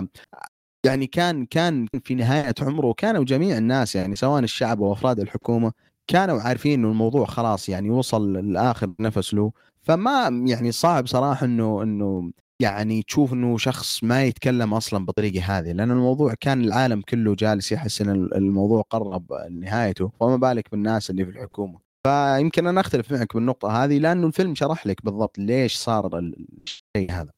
يعني 0.85 1.07
كان 1.07 1.45
كان 1.45 1.87
في 2.03 2.15
نهاية 2.15 2.53
عمره 2.61 2.93
كانوا 2.93 3.23
جميع 3.23 3.57
الناس 3.57 3.95
يعني 3.95 4.15
سواء 4.15 4.43
الشعب 4.43 4.81
أو 4.83 4.93
أفراد 4.93 5.19
الحكومة 5.19 5.71
كانوا 6.07 6.41
عارفين 6.41 6.79
إنه 6.79 6.87
الموضوع 6.91 7.25
خلاص 7.25 7.69
يعني 7.69 7.89
وصل 7.89 8.53
لآخر 8.53 8.93
نفس 8.99 9.33
له. 9.33 9.51
فما 9.81 10.43
يعني 10.47 10.71
صعب 10.71 11.07
صراحة 11.07 11.45
إنه 11.45 11.83
إنه 11.83 12.31
يعني 12.59 13.03
تشوف 13.03 13.33
إنه 13.33 13.57
شخص 13.57 14.03
ما 14.03 14.23
يتكلم 14.23 14.73
أصلا 14.73 15.05
بالطريقة 15.05 15.57
هذه 15.57 15.71
لأن 15.71 15.91
الموضوع 15.91 16.33
كان 16.33 16.63
العالم 16.63 17.01
كله 17.01 17.35
جالس 17.35 17.71
يحس 17.71 18.01
إن 18.01 18.29
الموضوع 18.35 18.81
قرب 18.81 19.33
نهايته 19.51 20.11
فما 20.19 20.35
بالك 20.35 20.71
بالناس 20.71 21.09
اللي 21.09 21.25
في 21.25 21.31
الحكومة. 21.31 21.79
فيمكن 22.07 22.67
أنا 22.67 22.81
أختلف 22.81 23.11
معك 23.11 23.33
بالنقطة 23.35 23.83
هذه 23.83 23.97
لأنه 23.99 24.27
الفيلم 24.27 24.55
شرح 24.55 24.87
لك 24.87 25.05
بالضبط 25.05 25.37
ليش 25.37 25.75
صار 25.75 26.19
الشيء 26.19 27.11
هذا. 27.11 27.31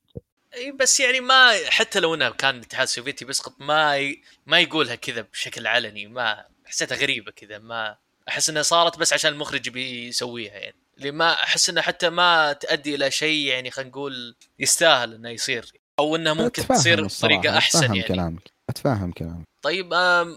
إي 0.55 0.71
بس 0.71 0.99
يعني 0.99 1.19
ما 1.19 1.51
حتى 1.69 1.99
لو 1.99 2.15
إنه 2.15 2.29
كان 2.29 2.55
الاتحاد 2.55 2.83
السوفيتي 2.83 3.25
بيسقط 3.25 3.61
ما 3.61 3.97
ي... 3.97 4.21
ما 4.47 4.59
يقولها 4.59 4.95
كذا 4.95 5.21
بشكل 5.21 5.67
علني 5.67 6.07
ما 6.07 6.45
حسيتها 6.65 6.95
غريبة 6.95 7.31
كذا 7.31 7.59
ما 7.59 7.97
أحس 8.29 8.49
إنها 8.49 8.61
صارت 8.61 8.99
بس 8.99 9.13
عشان 9.13 9.33
المخرج 9.33 9.69
بيسويها 9.69 10.53
يعني. 10.53 10.75
اللي 10.99 11.11
ما 11.11 11.33
أحس 11.33 11.69
انها 11.69 11.83
حتى 11.83 12.09
ما 12.09 12.53
تؤدي 12.53 12.95
إلى 12.95 13.11
شيء 13.11 13.45
يعني 13.45 13.71
خلينا 13.71 13.89
نقول 13.89 14.35
يستاهل 14.59 15.13
إنه 15.13 15.29
يصير 15.29 15.71
أو 15.99 16.15
انها 16.15 16.33
ممكن 16.33 16.67
تصير 16.67 17.05
بطريقة 17.05 17.57
أحسن 17.57 17.79
أتفهم 17.79 17.95
يعني. 17.95 18.07
كلامك 18.07 18.41
أتفهم 18.69 19.11
كلامك. 19.11 19.45
طيب 19.61 19.93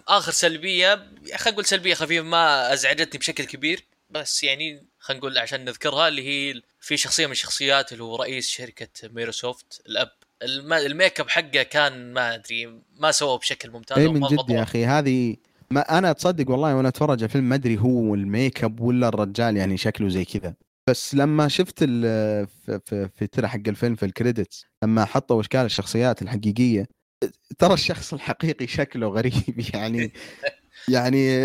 آخر 0.08 0.32
سلبية 0.32 0.94
خلينا 1.36 1.50
نقول 1.50 1.64
سلبية 1.64 1.94
خفيفة 1.94 2.24
ما 2.24 2.72
أزعجتني 2.72 3.18
بشكل 3.18 3.44
كبير 3.44 3.84
بس 4.10 4.44
يعني 4.44 4.86
خلينا 4.98 5.18
نقول 5.18 5.38
عشان 5.38 5.64
نذكرها 5.64 6.08
اللي 6.08 6.28
هي 6.28 6.62
في 6.80 6.96
شخصية 6.96 7.26
من 7.26 7.32
الشخصيات 7.32 7.92
اللي 7.92 8.04
هو 8.04 8.16
رئيس 8.16 8.48
شركة 8.48 9.08
Mirrorsoft 9.08 9.82
الأب. 9.86 10.10
الميك 10.42 11.20
أب 11.20 11.28
حقه 11.28 11.62
كان 11.62 12.12
ما 12.12 12.34
أدري 12.34 12.80
ما 12.96 13.12
سواه 13.12 13.38
بشكل 13.38 13.70
ممتاز 13.70 13.98
اي 13.98 14.08
من 14.08 14.20
جد 14.20 14.50
يا 14.50 14.62
أخي 14.62 14.86
هذه 14.86 15.36
ما 15.72 15.98
أنا 15.98 16.12
تصدق 16.12 16.50
والله 16.50 16.76
وأنا 16.76 16.88
أتفرج 16.88 17.18
على 17.18 17.24
الفيلم 17.24 17.44
ما 17.48 17.54
أدري 17.54 17.78
هو 17.78 18.14
الميك 18.14 18.64
أب 18.64 18.80
ولا 18.80 19.08
الرجال 19.08 19.56
يعني 19.56 19.76
شكله 19.76 20.08
زي 20.08 20.24
كذا. 20.24 20.54
بس 20.88 21.14
لما 21.14 21.48
شفت 21.48 21.84
في, 21.84 22.46
في, 22.86 23.08
في 23.14 23.26
ترى 23.26 23.48
حق 23.48 23.68
الفيلم 23.68 23.94
في 23.94 24.06
الكريدتس 24.06 24.66
لما 24.84 25.04
حطوا 25.04 25.40
أشكال 25.40 25.60
الشخصيات 25.60 26.22
الحقيقية 26.22 26.86
ترى 27.58 27.74
الشخص 27.74 28.14
الحقيقي 28.14 28.66
شكله 28.66 29.08
غريب 29.08 29.60
يعني 29.74 30.12
يعني 30.88 31.38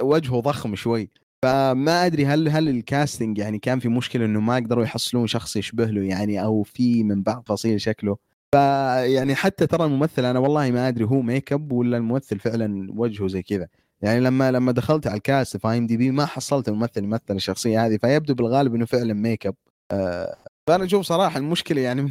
وجهه 0.00 0.40
ضخم 0.40 0.74
شوي. 0.74 1.10
فما 1.42 2.06
أدري 2.06 2.26
هل 2.26 2.48
هل 2.48 2.68
الكاستنج 2.68 3.38
يعني 3.38 3.58
كان 3.58 3.78
في 3.78 3.88
مشكلة 3.88 4.24
إنه 4.24 4.40
ما 4.40 4.56
قدروا 4.56 4.84
يحصلون 4.84 5.26
شخص 5.26 5.56
يشبه 5.56 5.86
له 5.86 6.02
يعني 6.02 6.42
أو 6.44 6.62
في 6.62 7.04
من 7.04 7.22
بعض 7.22 7.42
تفاصيل 7.42 7.80
شكله. 7.80 8.16
فيعني 8.54 9.34
حتى 9.34 9.66
ترى 9.66 9.84
الممثل 9.84 10.24
أنا 10.24 10.38
والله 10.38 10.70
ما 10.70 10.88
أدري 10.88 11.04
هو 11.04 11.22
ميك 11.22 11.52
اب 11.52 11.72
ولا 11.72 11.96
الممثل 11.96 12.38
فعلا 12.38 12.86
وجهه 12.96 13.28
زي 13.28 13.42
كذا. 13.42 13.68
يعني 14.02 14.20
لما 14.20 14.50
لما 14.50 14.72
دخلت 14.72 15.06
على 15.06 15.16
الكاست 15.16 15.56
في 15.56 15.68
ام 15.68 15.86
دي 15.86 15.96
بي 15.96 16.10
ما 16.10 16.26
حصلت 16.26 16.68
الممثل 16.68 17.04
يمثل 17.04 17.36
الشخصية 17.36 17.86
هذه 17.86 17.96
فيبدو 17.96 18.34
بالغالب 18.34 18.74
إنه 18.74 18.86
فعلا 18.86 19.14
ميك 19.14 19.46
اب 19.46 19.54
آه، 19.90 20.36
فأنا 20.66 20.84
أشوف 20.84 21.06
صراحة 21.06 21.38
المشكلة 21.38 21.80
يعني 21.80 22.02
من, 22.02 22.10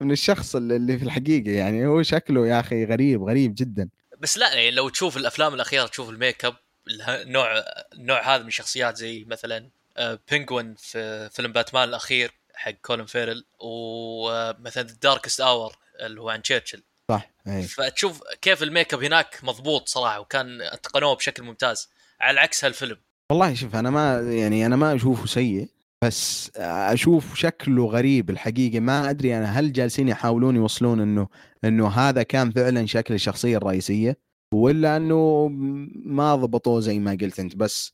من 0.00 0.10
الشخص 0.10 0.56
اللي 0.56 0.98
في 0.98 1.04
الحقيقة 1.04 1.50
يعني 1.50 1.86
هو 1.86 2.02
شكله 2.02 2.46
يا 2.46 2.60
أخي 2.60 2.84
غريب 2.84 3.22
غريب 3.22 3.54
جدا. 3.56 3.88
بس 4.18 4.38
لا 4.38 4.54
يعني 4.54 4.70
لو 4.70 4.88
تشوف 4.88 5.16
الأفلام 5.16 5.54
الأخيرة 5.54 5.86
تشوف 5.86 6.08
الميك 6.08 6.44
اب 6.44 6.56
النوع 7.08 7.64
النوع 7.94 8.34
هذا 8.34 8.42
من 8.42 8.48
الشخصيات 8.48 8.96
زي 8.96 9.24
مثلا 9.24 9.70
آه، 9.96 10.18
بينجوين 10.30 10.74
في 10.74 11.28
فيلم 11.32 11.52
باتمان 11.52 11.88
الأخير. 11.88 12.37
حق 12.58 12.70
كولين 12.70 13.06
فيرل 13.06 13.44
ومثلا 13.60 14.82
داركست 15.02 15.40
اور 15.40 15.76
اللي 16.00 16.20
هو 16.20 16.30
عن 16.30 16.42
تشرشل 16.42 16.82
صح 17.10 17.30
اي 17.46 17.62
فتشوف 17.62 18.22
كيف 18.42 18.62
الميك 18.62 18.94
أب 18.94 19.04
هناك 19.04 19.40
مضبوط 19.42 19.88
صراحة 19.88 20.20
وكان 20.20 20.60
اتقنوه 20.62 21.14
بشكل 21.14 21.42
ممتاز. 21.42 21.88
على 22.20 22.40
عكس 22.40 22.64
هالفيلم. 22.64 22.96
والله 23.30 23.54
شوف 23.54 23.76
أنا 23.76 23.90
ما 23.90 24.20
يعني 24.20 24.66
أنا 24.66 24.76
ما 24.76 24.94
أشوفه 24.94 25.26
سيء 25.26 25.68
بس 26.04 26.50
أشوف 26.56 27.34
شكله 27.34 27.86
غريب 27.86 28.30
الحقيقة. 28.30 28.80
ما 28.80 29.10
أدري 29.10 29.36
أنا 29.38 29.60
هل 29.60 29.72
جالسين 29.72 30.08
يحاولون 30.08 30.56
يوصلون 30.56 31.00
إنه 31.00 31.28
إنه 31.64 31.88
هذا 31.88 32.22
كان 32.22 32.50
فعلا 32.50 32.86
شكل 32.86 33.14
الشخصية 33.14 33.56
الرئيسية 33.56 34.18
ولا 34.54 34.96
إنه 34.96 35.48
ما 36.04 36.36
ضبطوه 36.36 36.80
زي 36.80 36.98
ما 36.98 37.18
قلت 37.20 37.40
أنت. 37.40 37.56
بس 37.56 37.92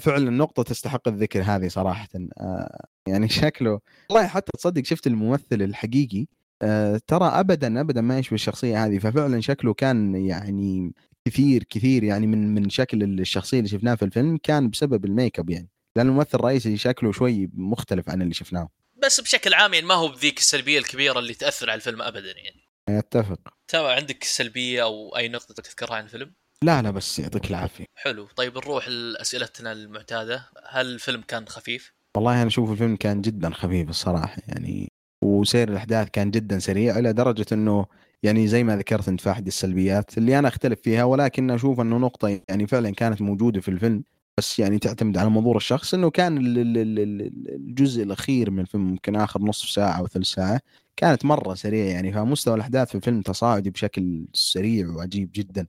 فعلا 0.00 0.30
نقطة 0.30 0.62
تستحق 0.62 1.08
الذكر 1.08 1.42
هذه 1.42 1.68
صراحة. 1.68 2.08
آه، 2.40 2.86
يعني 3.08 3.28
شكله 3.42 3.80
والله 4.10 4.26
حتى 4.26 4.52
تصدق 4.54 4.84
شفت 4.84 5.06
الممثل 5.06 5.62
الحقيقي 5.62 6.26
آه، 6.62 7.00
ترى 7.06 7.24
ابدا 7.24 7.80
ابدا 7.80 8.00
ما 8.00 8.18
يشبه 8.18 8.34
الشخصية 8.34 8.84
هذه 8.86 8.98
ففعلا 8.98 9.40
شكله 9.40 9.74
كان 9.74 10.14
يعني 10.14 10.94
كثير 11.28 11.64
كثير 11.64 12.04
يعني 12.04 12.26
من 12.26 12.54
من 12.54 12.70
شكل 12.70 13.02
الشخصية 13.02 13.58
اللي 13.58 13.68
شفناها 13.68 13.96
في 13.96 14.04
الفيلم 14.04 14.38
كان 14.42 14.70
بسبب 14.70 15.04
الميك 15.04 15.38
أب 15.38 15.50
يعني. 15.50 15.68
لأن 15.96 16.08
الممثل 16.08 16.38
الرئيسي 16.38 16.76
شكله 16.76 17.12
شوي 17.12 17.50
مختلف 17.54 18.10
عن 18.10 18.22
اللي 18.22 18.34
شفناه. 18.34 18.68
بس 19.02 19.20
بشكل 19.20 19.54
عام 19.54 19.74
يعني 19.74 19.86
ما 19.86 19.94
هو 19.94 20.08
بذيك 20.08 20.38
السلبية 20.38 20.78
الكبيرة 20.78 21.18
اللي 21.18 21.34
تأثر 21.34 21.70
على 21.70 21.76
الفيلم 21.76 22.02
ابدا 22.02 22.32
يعني. 22.36 22.98
أتفق. 22.98 23.40
تمام 23.68 23.86
عندك 23.86 24.24
سلبية 24.24 24.82
أو 24.82 25.16
أي 25.16 25.28
نقطة 25.28 25.54
تذكرها 25.54 25.96
عن 25.96 26.04
الفيلم؟ 26.04 26.34
لا 26.64 26.82
لا 26.82 26.90
بس 26.90 27.18
يعطيك 27.18 27.50
العافية. 27.50 27.84
حلو. 27.94 28.26
طيب 28.36 28.56
نروح 28.56 28.88
لأسئلتنا 28.88 29.72
المعتادة. 29.72 30.46
هل 30.68 30.86
الفيلم 30.86 31.20
كان 31.28 31.48
خفيف؟ 31.48 31.92
والله 32.16 32.32
أنا 32.42 32.46
أشوف 32.46 32.70
الفيلم 32.72 32.96
كان 32.96 33.20
جدا 33.20 33.50
خفيف 33.50 33.88
الصراحة 33.90 34.36
يعني 34.48 34.88
وسير 35.24 35.68
الأحداث 35.68 36.08
كان 36.10 36.30
جدا 36.30 36.58
سريع 36.58 36.98
إلى 36.98 37.12
درجة 37.12 37.46
إنه 37.52 37.86
يعني 38.22 38.48
زي 38.48 38.64
ما 38.64 38.76
ذكرت 38.76 39.08
أنت 39.08 39.20
في 39.20 39.30
احد 39.30 39.46
السلبيات 39.46 40.18
اللي 40.18 40.38
أنا 40.38 40.48
أختلف 40.48 40.80
فيها 40.80 41.04
ولكن 41.04 41.50
أشوف 41.50 41.80
أنه 41.80 41.96
نقطة 41.98 42.40
يعني 42.48 42.66
فعلا 42.66 42.90
كانت 42.90 43.22
موجودة 43.22 43.60
في 43.60 43.68
الفيلم 43.68 44.04
بس 44.38 44.58
يعني 44.58 44.78
تعتمد 44.78 45.18
على 45.18 45.30
منظور 45.30 45.56
الشخص 45.56 45.94
إنه 45.94 46.10
كان 46.10 46.38
ال- 46.38 46.58
ال- 46.58 46.78
ال- 46.78 46.98
ال- 46.98 47.54
الجزء 47.54 48.02
الأخير 48.02 48.50
من 48.50 48.60
الفيلم 48.60 48.90
ممكن 48.90 49.16
آخر 49.16 49.42
نصف 49.42 49.68
ساعة 49.68 49.98
أو 49.98 50.06
ثلث 50.06 50.26
ساعة 50.26 50.60
كانت 50.96 51.24
مرة 51.24 51.54
سريعة 51.54 51.86
يعني 51.86 52.12
فمستوى 52.12 52.54
الأحداث 52.54 52.88
في 52.88 52.94
الفيلم 52.94 53.22
تصاعدي 53.22 53.70
بشكل 53.70 54.26
سريع 54.32 54.88
وعجيب 54.88 55.30
جدا. 55.34 55.66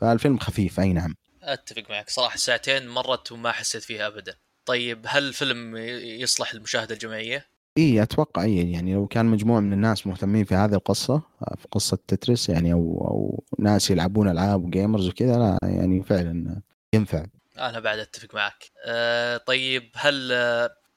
فالفيلم 0.00 0.38
خفيف 0.38 0.80
أي 0.80 0.92
نعم. 0.92 1.14
أتفق 1.42 1.82
معك. 1.90 2.10
صراحة 2.10 2.36
ساعتين 2.36 2.88
مرت 2.88 3.32
وما 3.32 3.52
حسيت 3.52 3.82
فيها 3.82 4.06
ابدا. 4.06 4.34
طيب 4.66 5.04
هل 5.08 5.28
الفيلم 5.28 5.76
يصلح 6.20 6.54
للمشاهدة 6.54 6.94
الجماعية؟ 6.94 7.46
إي 7.78 8.02
أتوقع 8.02 8.42
إي 8.42 8.72
يعني 8.72 8.94
لو 8.94 9.06
كان 9.06 9.26
مجموعة 9.26 9.60
من 9.60 9.72
الناس 9.72 10.06
مهتمين 10.06 10.44
في 10.44 10.54
هذه 10.54 10.74
القصة 10.74 11.22
في 11.56 11.68
قصة 11.70 11.98
تترس 12.08 12.48
يعني 12.48 12.72
أو 12.72 12.80
أو 12.80 13.44
ناس 13.58 13.90
يلعبون 13.90 14.28
ألعاب 14.28 14.64
وجيمرز 14.64 15.08
وكذا 15.08 15.36
لا 15.36 15.58
يعني 15.62 16.02
فعلا 16.02 16.62
ينفع. 16.94 17.24
أنا 17.58 17.80
بعد 17.80 17.98
أتفق 17.98 18.34
معك. 18.34 18.70
أه 18.86 19.36
طيب 19.36 19.90
هل 19.94 20.32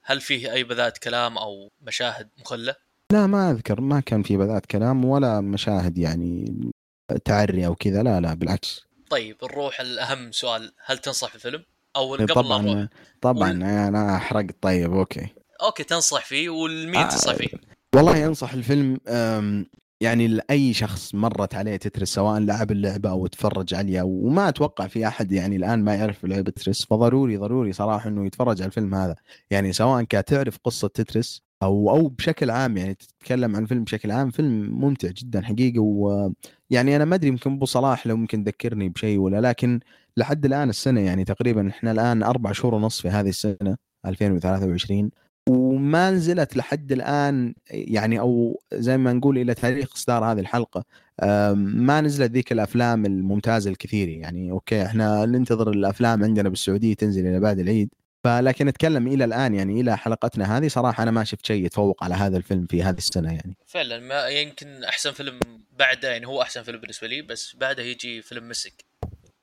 هل 0.03 0.21
فيه 0.21 0.53
أي 0.53 0.63
بذات 0.63 0.97
كلام 0.97 1.37
أو 1.37 1.71
مشاهد 1.81 2.29
مخلة؟ 2.39 2.75
لا 3.11 3.27
ما 3.27 3.51
أذكر. 3.51 3.81
ما 3.81 3.99
كان 3.99 4.23
في 4.23 4.37
بذات 4.37 4.65
كلام 4.65 5.05
ولا 5.05 5.41
مشاهد 5.41 5.97
يعني 5.97 6.55
تعري 7.25 7.65
أو 7.65 7.75
كذا. 7.75 8.03
لا 8.03 8.21
لا 8.21 8.33
بالعكس. 8.33 8.85
طيب 9.13 9.37
نروح 9.43 9.81
الأهم 9.81 10.31
سؤال. 10.31 10.71
هل 10.85 10.97
تنصح 10.97 11.27
في 11.29 11.35
الفيلم 11.35 11.63
أو 11.95 12.13
قبل 12.15 12.23
لا 12.25 12.25
نروح. 12.33 12.35
طبعا 12.45 12.89
طبعا 13.21 13.49
وال- 13.49 13.63
أنا 13.63 14.15
احرقت 14.15 14.55
طيب 14.61 14.93
أوكي. 14.93 15.27
أوكي 15.63 15.83
تنصح 15.83 16.25
فيه. 16.25 16.49
والمين 16.49 16.95
آه، 17.01 17.09
تنصح 17.09 17.35
فيه؟ 17.35 17.47
والله 17.95 18.25
انصح 18.25 18.53
الفيلم 18.53 18.97
يعني 20.01 20.27
لأي 20.27 20.73
شخص 20.73 21.15
مرت 21.15 21.55
عليه 21.55 21.75
تترس 21.77 22.13
سواء 22.13 22.39
لعب 22.39 22.71
اللعبة 22.71 23.09
أو 23.09 23.27
تفرج 23.27 23.73
عليها. 23.73 24.03
وما 24.03 24.49
أتوقع 24.49 24.87
في 24.87 25.07
أحد 25.07 25.31
يعني 25.31 25.55
الآن 25.55 25.83
ما 25.83 25.95
يعرف 25.95 26.25
لعبة 26.25 26.51
تترس 26.51 26.85
فضروري 26.85 27.37
ضروري 27.37 27.73
صراحة 27.73 28.09
إنه 28.09 28.25
يتفرج 28.25 28.61
على 28.61 28.67
الفيلم 28.67 28.95
هذا. 28.95 29.15
يعني 29.51 29.73
سواء 29.73 30.03
كانت 30.03 30.27
تعرف 30.27 30.57
قصة 30.63 30.87
تترس 30.87 31.41
أو 31.63 31.89
أو 31.89 32.07
بشكل 32.07 32.49
عام 32.49 32.77
يعني 32.77 32.93
تتكلم 32.93 33.55
عن 33.55 33.65
فيلم 33.65 33.83
بشكل 33.83 34.11
عام 34.11 34.31
فيلم 34.31 34.79
ممتع 34.81 35.09
جدا 35.09 35.41
حقيقه 35.41 35.79
ويعني 35.79 36.95
أنا 36.95 37.05
ما 37.05 37.15
أدري 37.15 37.27
يمكن 37.27 37.51
أبو 37.53 37.65
صلاح 37.65 38.07
لو 38.07 38.17
ممكن 38.17 38.43
تذكرني 38.43 38.89
بشيء 38.89 39.19
ولا 39.19 39.41
لكن 39.41 39.79
لحد 40.17 40.45
الآن 40.45 40.69
السنة 40.69 41.01
يعني 41.01 41.23
تقريبا 41.23 41.69
إحنا 41.69 41.91
الآن 41.91 42.23
أربع 42.23 42.51
شهور 42.51 42.75
ونص 42.75 43.01
في 43.01 43.09
هذه 43.09 43.29
السنة 43.29 43.77
2023 44.05 45.09
وما 45.49 46.11
نزلت 46.11 46.57
لحد 46.57 46.91
الآن 46.91 47.53
يعني 47.71 48.19
أو 48.19 48.61
زي 48.73 48.97
ما 48.97 49.13
نقول 49.13 49.37
إلى 49.37 49.53
تاريخ 49.53 49.93
اصدار 49.95 50.25
هذه 50.25 50.39
الحلقة 50.39 50.83
ما 51.53 52.01
نزلت 52.01 52.31
ذيك 52.31 52.51
الأفلام 52.51 53.05
الممتازة 53.05 53.69
الكثير 53.71 54.09
يعني. 54.09 54.51
أوكي 54.51 54.85
إحنا 54.85 55.25
ننتظر 55.25 55.69
الأفلام 55.69 56.23
عندنا 56.23 56.49
بالسعودية 56.49 56.93
تنزل 56.93 57.27
إلى 57.27 57.39
بعد 57.39 57.59
العيد. 57.59 57.89
فلكن 58.23 58.67
اتكلم 58.67 59.07
إلى 59.07 59.25
الآن 59.25 59.55
يعني 59.55 59.81
إلى 59.81 59.97
حلقتنا 59.97 60.57
هذه 60.57 60.67
صراحة 60.67 61.03
أنا 61.03 61.11
ما 61.11 61.23
شفت 61.23 61.45
شيء 61.45 61.65
يتفوق 61.65 62.03
على 62.03 62.15
هذا 62.15 62.37
الفيلم 62.37 62.65
في 62.65 62.83
هذه 62.83 62.97
السنة 62.97 63.33
يعني. 63.33 63.57
فعلا 63.65 63.99
ما 63.99 64.27
يمكن 64.27 64.83
أحسن 64.83 65.11
فيلم 65.11 65.39
بعده 65.71 66.11
يعني 66.11 66.27
هو 66.27 66.41
أحسن 66.41 66.63
فيلم 66.63 66.79
بالنسبة 66.79 67.07
لي 67.07 67.21
بس 67.21 67.55
بعده 67.55 67.83
يجي 67.83 68.21
فيلم 68.21 68.49
مسك. 68.49 68.85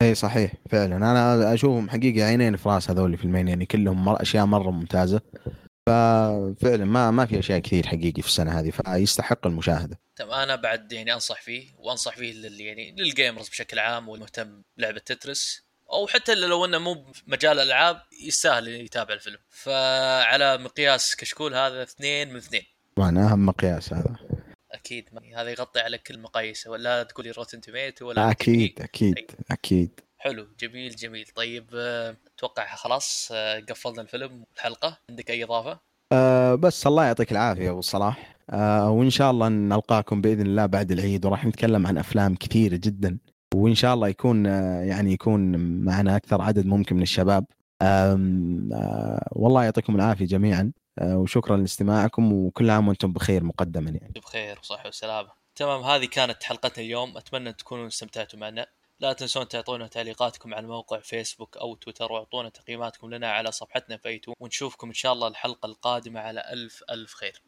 إي 0.03 0.15
صحيح 0.15 0.53
فعلا. 0.71 0.97
أنا 0.97 1.55
أشوفهم 1.55 1.91
حقيقة 1.91 2.27
عينين 2.27 2.57
في 2.57 2.69
رأس 2.69 2.91
هذول 2.91 3.13
الفيلمين 3.13 3.49
يعني 3.49 3.67
كلهم 3.67 4.05
مر 4.05 4.23
أشياء 4.23 4.47
مرة 4.47 4.71
ممتازة. 4.71 5.21
ففعلا 5.87 6.85
ما 6.85 7.11
ما 7.11 7.27
في 7.27 7.39
أشياء 7.39 7.59
كثير 7.59 7.87
حقيقي 7.87 8.23
في 8.23 8.29
السنة 8.29 8.61
هذه 8.61 8.71
فيستحق 8.71 9.47
المشاهدة. 9.47 9.99
تمام 10.17 10.33
أنا 10.33 10.57
بعد 10.57 10.93
يعني 10.93 11.15
أنصح 11.15 11.43
فيه 11.43 11.69
وأنصح 11.79 12.17
فيه 12.17 12.33
لل 12.33 12.61
يعني 12.61 12.95
للجيمرز 12.99 13.49
بشكل 13.49 13.79
عام 13.79 14.09
والمهتم 14.09 14.63
بلعبة 14.77 14.99
تترس. 14.99 15.70
أو 15.93 16.07
حتى 16.07 16.35
لو 16.35 16.65
إنه 16.65 16.79
مو 16.79 17.05
بمجال 17.27 17.59
الالعاب 17.59 18.03
يستاهل 18.23 18.69
يتابع 18.69 19.15
الفيلم. 19.15 19.39
فعلى 19.51 20.59
مقياس 20.59 21.17
كشكول 21.17 21.55
هذا 21.55 21.83
اثنين 21.83 22.29
من 22.31 22.37
اثنين. 22.37 22.63
طبعا 22.97 23.19
أهم 23.19 23.47
مقياس 23.47 23.93
هذا. 23.93 24.17
أكيد. 24.73 25.09
ما- 25.13 25.43
هذا 25.43 25.51
يغطي 25.51 25.81
على 25.81 25.99
كل 25.99 26.15
المقاييس 26.15 26.67
ولا 26.67 27.03
تقول 27.03 27.27
لي 27.27 27.31
روتن 27.33 27.61
توميتو 27.61 28.09
ولا 28.09 28.31
أكيد. 28.31 28.81
أكيد 28.83 29.15
أكيد. 29.51 30.01
حلو. 30.19 30.49
جميل 30.61 30.97
جميل. 30.97 31.27
طيب 31.35 31.67
آه، 31.75 32.17
أتوقع 32.37 32.75
خلاص 32.75 33.29
آه، 33.33 33.61
قفلنا 33.61 34.03
الفيلم. 34.03 34.45
والحلقة 34.51 34.99
عندك 35.11 35.31
أي 35.31 35.45
إضافة؟ 35.45 35.81
أه 36.13 36.55
بس 36.55 36.87
الله 36.87 37.05
يعطيك 37.05 37.33
العافية 37.33 37.71
أبو 37.71 37.81
صلاح. 37.81 38.37
أه 38.51 38.91
وإن 38.91 39.11
شاء 39.11 39.31
الله 39.31 39.49
نلقاكم 39.49 40.21
بإذن 40.21 40.47
الله 40.47 40.67
بعد 40.67 40.93
العيد. 40.93 41.27
وراح 41.27 41.45
نتكلم 41.45 41.87
عن 41.87 41.99
أفلام 41.99 42.35
كثيرة 42.35 42.77
جدا. 42.77 43.19
وإن 43.55 43.75
شاء 43.75 43.95
الله 43.95 44.09
يكون 44.09 44.45
يعني 44.45 45.13
يكون 45.13 45.57
معنا 45.85 46.17
أكثر 46.17 46.43
عدد 46.43 46.67
ممكن 46.67 46.97
من 46.97 47.03
الشباب. 47.03 47.45
أه 47.83 49.29
والله 49.33 49.65
يعطيكم 49.65 49.97
العافية 49.97 50.27
جميعا 50.27 50.73
أه 50.99 51.19
وشكرا 51.19 51.57
لاستماعكم 51.57 52.33
وكل 52.33 52.71
عام 52.71 52.89
وأنتم 52.89 53.13
بخير 53.13 53.45
مقدما 53.45 53.91
يعني. 53.91 54.13
بخير 54.17 54.59
وصحة 54.59 54.89
وسلامة. 54.89 55.29
تمام 55.57 55.83
هذه 55.83 56.05
كانت 56.05 56.43
حلقتنا 56.43 56.85
اليوم. 56.85 57.17
أتمنى 57.17 57.53
تكونوا 57.53 57.87
استمتعتوا 57.87 58.39
معنا. 58.39 58.67
لا 59.01 59.13
تنسون 59.13 59.49
تعطونا 59.49 59.87
تعليقاتكم 59.87 60.55
على 60.55 60.67
موقع 60.67 61.01
فيسبوك 61.01 61.57
أو 61.57 61.75
تويتر 61.75 62.13
وأعطونا 62.13 62.49
تقييماتكم 62.49 63.15
لنا 63.15 63.31
على 63.31 63.53
صفحتنا 63.53 63.97
في 63.97 64.09
آيتون. 64.09 64.35
ونشوفكم 64.41 64.87
إن 64.87 64.95
شاء 64.95 65.13
الله 65.13 65.29
الحلقة 65.29 65.67
القادمة 65.67 66.21
على 66.21 66.43
ألف 66.53 66.85
ألف 66.91 67.15
خير. 67.15 67.43